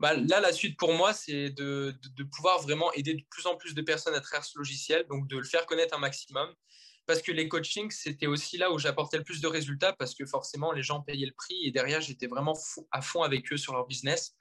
Bah, 0.00 0.14
là, 0.14 0.40
la 0.40 0.52
suite 0.52 0.76
pour 0.76 0.92
moi, 0.92 1.12
c'est 1.12 1.50
de, 1.50 1.96
pouvoir 2.34 2.60
vraiment 2.62 2.92
aider 2.92 3.14
de 3.14 3.22
plus 3.30 3.46
en 3.46 3.56
plus 3.56 3.74
de 3.74 3.82
personnes 3.82 4.14
à 4.14 4.20
travers 4.20 4.44
ce 4.44 4.58
logiciel, 4.58 5.06
donc 5.08 5.28
de 5.28 5.38
le 5.38 5.44
faire 5.44 5.66
connaître 5.66 5.94
un 5.96 6.00
maximum 6.00 6.52
parce 7.06 7.20
que 7.20 7.32
les 7.32 7.48
coachings, 7.48 7.90
c'était 7.90 8.26
aussi 8.26 8.58
là 8.58 8.70
où 8.70 8.78
j'apportais 8.78 9.18
le 9.18 9.24
plus 9.24 9.40
de 9.40 9.48
résultats 9.48 9.92
parce 9.92 10.14
que 10.14 10.24
forcément, 10.24 10.72
les 10.72 10.82
gens 10.82 11.00
payaient 11.00 11.26
le 11.26 11.32
prix 11.32 11.58
et 11.64 11.70
derrière, 11.70 12.00
j'étais 12.00 12.26
vraiment 12.26 12.56
à 12.92 13.02
fond 13.02 13.22
avec 13.22 13.52
eux 13.52 13.56
sur 13.56 13.72
leur 13.72 13.86
business. 13.86 14.36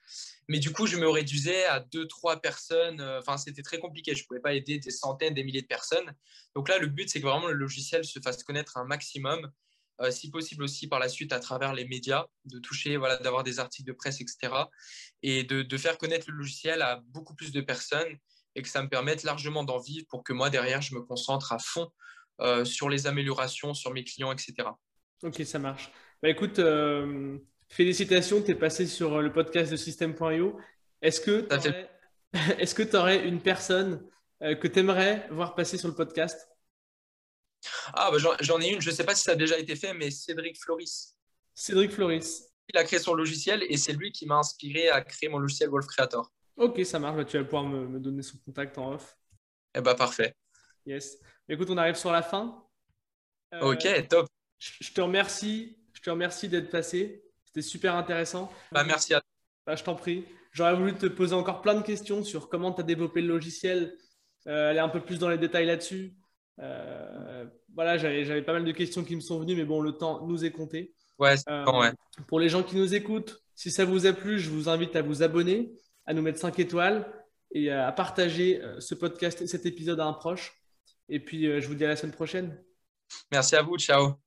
Mais 0.48 0.60
du 0.60 0.72
coup, 0.72 0.86
je 0.86 0.98
me 0.98 1.10
réduisais 1.10 1.66
à 1.66 1.80
deux, 1.80 2.08
trois 2.08 2.40
personnes. 2.40 3.02
Euh, 3.02 3.20
enfin, 3.20 3.38
c'était 3.38 3.64
très 3.64 3.80
compliqué. 3.80 4.14
Je 4.16 4.24
ne 4.24 4.28
pouvais 4.28 4.40
pas 4.40 4.54
aider 4.54 4.78
des 4.78 4.92
centaines, 4.92 5.34
des 5.34 5.44
milliers 5.44 5.62
de 5.64 5.68
personnes. 5.68 6.14
Donc 6.56 6.70
là, 6.70 6.78
le 6.78 6.88
but, 6.88 7.10
c'est 7.10 7.20
que 7.20 7.26
vraiment 7.26 7.48
le 7.48 7.54
logiciel 7.54 8.06
se 8.06 8.20
fasse 8.20 8.44
connaître 8.44 8.78
un 8.78 8.86
maximum. 8.86 9.52
Euh, 10.02 10.10
si 10.10 10.32
possible 10.32 10.64
aussi 10.64 10.88
par 10.88 11.00
la 11.00 11.10
suite 11.10 11.32
à 11.32 11.40
travers 11.40 11.74
les 11.74 11.86
médias, 11.86 12.26
de 12.46 12.60
toucher, 12.60 12.98
voilà, 12.98 13.18
d'avoir 13.18 13.44
des 13.44 13.60
articles 13.60 13.88
de 13.88 13.94
presse, 13.94 14.20
etc. 14.22 14.54
Et 15.22 15.44
de, 15.44 15.62
de 15.62 15.78
faire 15.78 15.98
connaître 15.98 16.30
le 16.30 16.38
logiciel 16.38 16.82
à 16.82 17.02
beaucoup 17.10 17.36
plus 17.36 17.52
de 17.52 17.62
personnes 17.62 18.18
et 18.56 18.62
que 18.62 18.70
ça 18.70 18.82
me 18.82 18.90
permette 18.90 19.24
largement 19.24 19.64
d'en 19.64 19.78
vivre 19.78 20.06
pour 20.10 20.24
que 20.24 20.34
moi, 20.34 20.50
derrière, 20.50 20.82
je 20.82 20.96
me 20.96 21.02
concentre 21.02 21.52
à 21.54 21.60
fond 21.60 21.90
euh, 22.42 22.66
sur 22.66 22.90
les 22.90 23.06
améliorations, 23.06 23.74
sur 23.74 23.94
mes 23.94 24.04
clients, 24.04 24.32
etc. 24.32 24.70
Ok, 25.24 25.44
ça 25.46 25.60
marche. 25.60 25.92
Bah, 26.24 26.30
écoute, 26.30 26.58
euh, 26.58 27.38
félicitations, 27.70 28.42
tu 28.42 28.52
es 28.52 28.56
passé 28.56 28.88
sur 28.88 29.22
le 29.22 29.32
podcast 29.32 29.72
de 29.72 29.78
System.io. 29.78 30.60
Est-ce 31.02 31.22
que 31.22 31.42
tu 32.90 32.96
aurais... 32.96 33.28
une 33.28 33.42
personne 33.42 34.04
que 34.40 34.68
tu 34.68 34.80
aimerais 34.80 35.28
voir 35.30 35.54
passer 35.54 35.78
sur 35.78 35.88
le 35.88 35.94
podcast? 35.94 36.51
Ah, 37.94 38.12
bah, 38.12 38.18
j'en 38.40 38.60
ai 38.60 38.70
une, 38.70 38.82
je 38.82 38.90
ne 38.90 38.96
sais 38.96 39.04
pas 39.04 39.16
si 39.16 39.24
ça 39.24 39.32
a 39.32 39.36
déjà 39.36 39.58
été 39.58 39.76
fait, 39.76 39.94
mais 39.94 40.12
Cédric 40.12 40.58
Floris. 40.58 41.16
Cédric 41.54 41.92
Floris. 41.92 42.44
Il 42.74 42.78
a 42.78 42.84
créé 42.84 43.00
son 43.00 43.14
logiciel 43.14 43.64
et 43.70 43.78
c'est 43.78 43.94
lui 43.94 44.12
qui 44.12 44.26
m'a 44.26 44.38
inspiré 44.38 44.90
à 44.90 45.02
créer 45.02 45.30
mon 45.30 45.40
logiciel 45.40 45.70
Wolf 45.70 45.88
Creator. 45.88 46.32
Ok, 46.58 46.86
ça 46.86 47.00
marche. 47.00 47.18
Bah, 47.18 47.26
tu 47.26 47.38
vas 47.38 47.44
pouvoir 47.44 47.64
me, 47.66 48.00
donner 48.00 48.22
son 48.22 48.38
contact 48.46 48.78
en 48.78 48.94
off. 48.94 49.18
Eh 49.76 49.82
bah, 49.82 49.96
parfait. 49.96 50.36
Yes. 50.86 51.18
Écoute, 51.50 51.70
on 51.70 51.78
arrive 51.78 51.96
sur 51.96 52.12
la 52.12 52.22
fin. 52.22 52.66
Euh, 53.54 53.74
ok, 53.74 54.08
top. 54.08 54.28
Je 54.60 54.92
te 54.92 55.02
remercie. 55.02 55.78
Je 55.94 56.02
te 56.02 56.10
remercie 56.10 56.48
d'être 56.48 56.70
passé. 56.70 57.24
C'était 57.46 57.62
super 57.62 57.96
intéressant. 57.96 58.52
Bah, 58.72 58.84
merci 58.84 59.14
à 59.14 59.20
toi. 59.20 59.30
Bah, 59.66 59.76
je 59.76 59.84
t'en 59.84 59.96
prie. 59.96 60.26
J'aurais 60.52 60.76
voulu 60.76 60.94
te 60.94 61.06
poser 61.06 61.34
encore 61.34 61.62
plein 61.62 61.76
de 61.76 61.82
questions 61.82 62.24
sur 62.24 62.50
comment 62.50 62.72
tu 62.74 62.82
as 62.82 62.84
développé 62.84 63.22
le 63.22 63.28
logiciel, 63.28 63.98
euh, 64.48 64.72
aller 64.72 64.80
un 64.80 64.90
peu 64.90 65.00
plus 65.00 65.18
dans 65.20 65.30
les 65.30 65.38
détails 65.38 65.66
là-dessus. 65.66 66.14
Euh, 66.62 67.46
voilà, 67.74 67.98
j'avais 67.98 68.42
pas 68.42 68.54
mal 68.54 68.66
de 68.66 68.72
questions 68.72 69.04
qui 69.04 69.16
me 69.16 69.22
sont 69.22 69.40
venues, 69.40 69.56
mais 69.56 69.66
bon, 69.66 69.82
le 69.82 69.94
temps 69.94 70.26
nous 70.28 70.46
est 70.46 70.52
compté. 70.52 70.94
Ouais, 71.20 71.36
bon, 71.48 71.82
ouais. 71.82 71.92
Pour 72.28 72.40
les 72.40 72.50
gens 72.50 72.64
qui 72.64 72.76
nous 72.76 72.94
écoutent, 72.94 73.42
si 73.56 73.72
ça 73.72 73.86
vous 73.86 74.06
a 74.06 74.14
plu, 74.14 74.40
je 74.40 74.50
vous 74.50 74.70
invite 74.70 74.96
à 74.96 75.02
vous 75.02 75.24
abonner, 75.24 75.72
à 76.06 76.14
nous 76.14 76.22
mettre 76.22 76.40
5 76.40 76.58
étoiles 76.60 77.12
et 77.52 77.70
à 77.72 77.92
partager 77.92 78.62
ce 78.80 78.96
podcast 78.96 79.42
et 79.42 79.48
cet 79.48 79.66
épisode 79.66 80.00
à 80.00 80.06
un 80.06 80.14
proche. 80.14 80.62
Et 81.12 81.20
puis, 81.20 81.46
euh, 81.46 81.60
je 81.60 81.68
vous 81.68 81.76
dis 81.76 81.86
à 81.86 81.90
la 81.90 81.96
semaine 81.96 82.16
prochaine. 82.16 82.58
Merci 83.32 83.56
à 83.56 83.62
vous. 83.62 83.78
Ciao. 83.78 84.16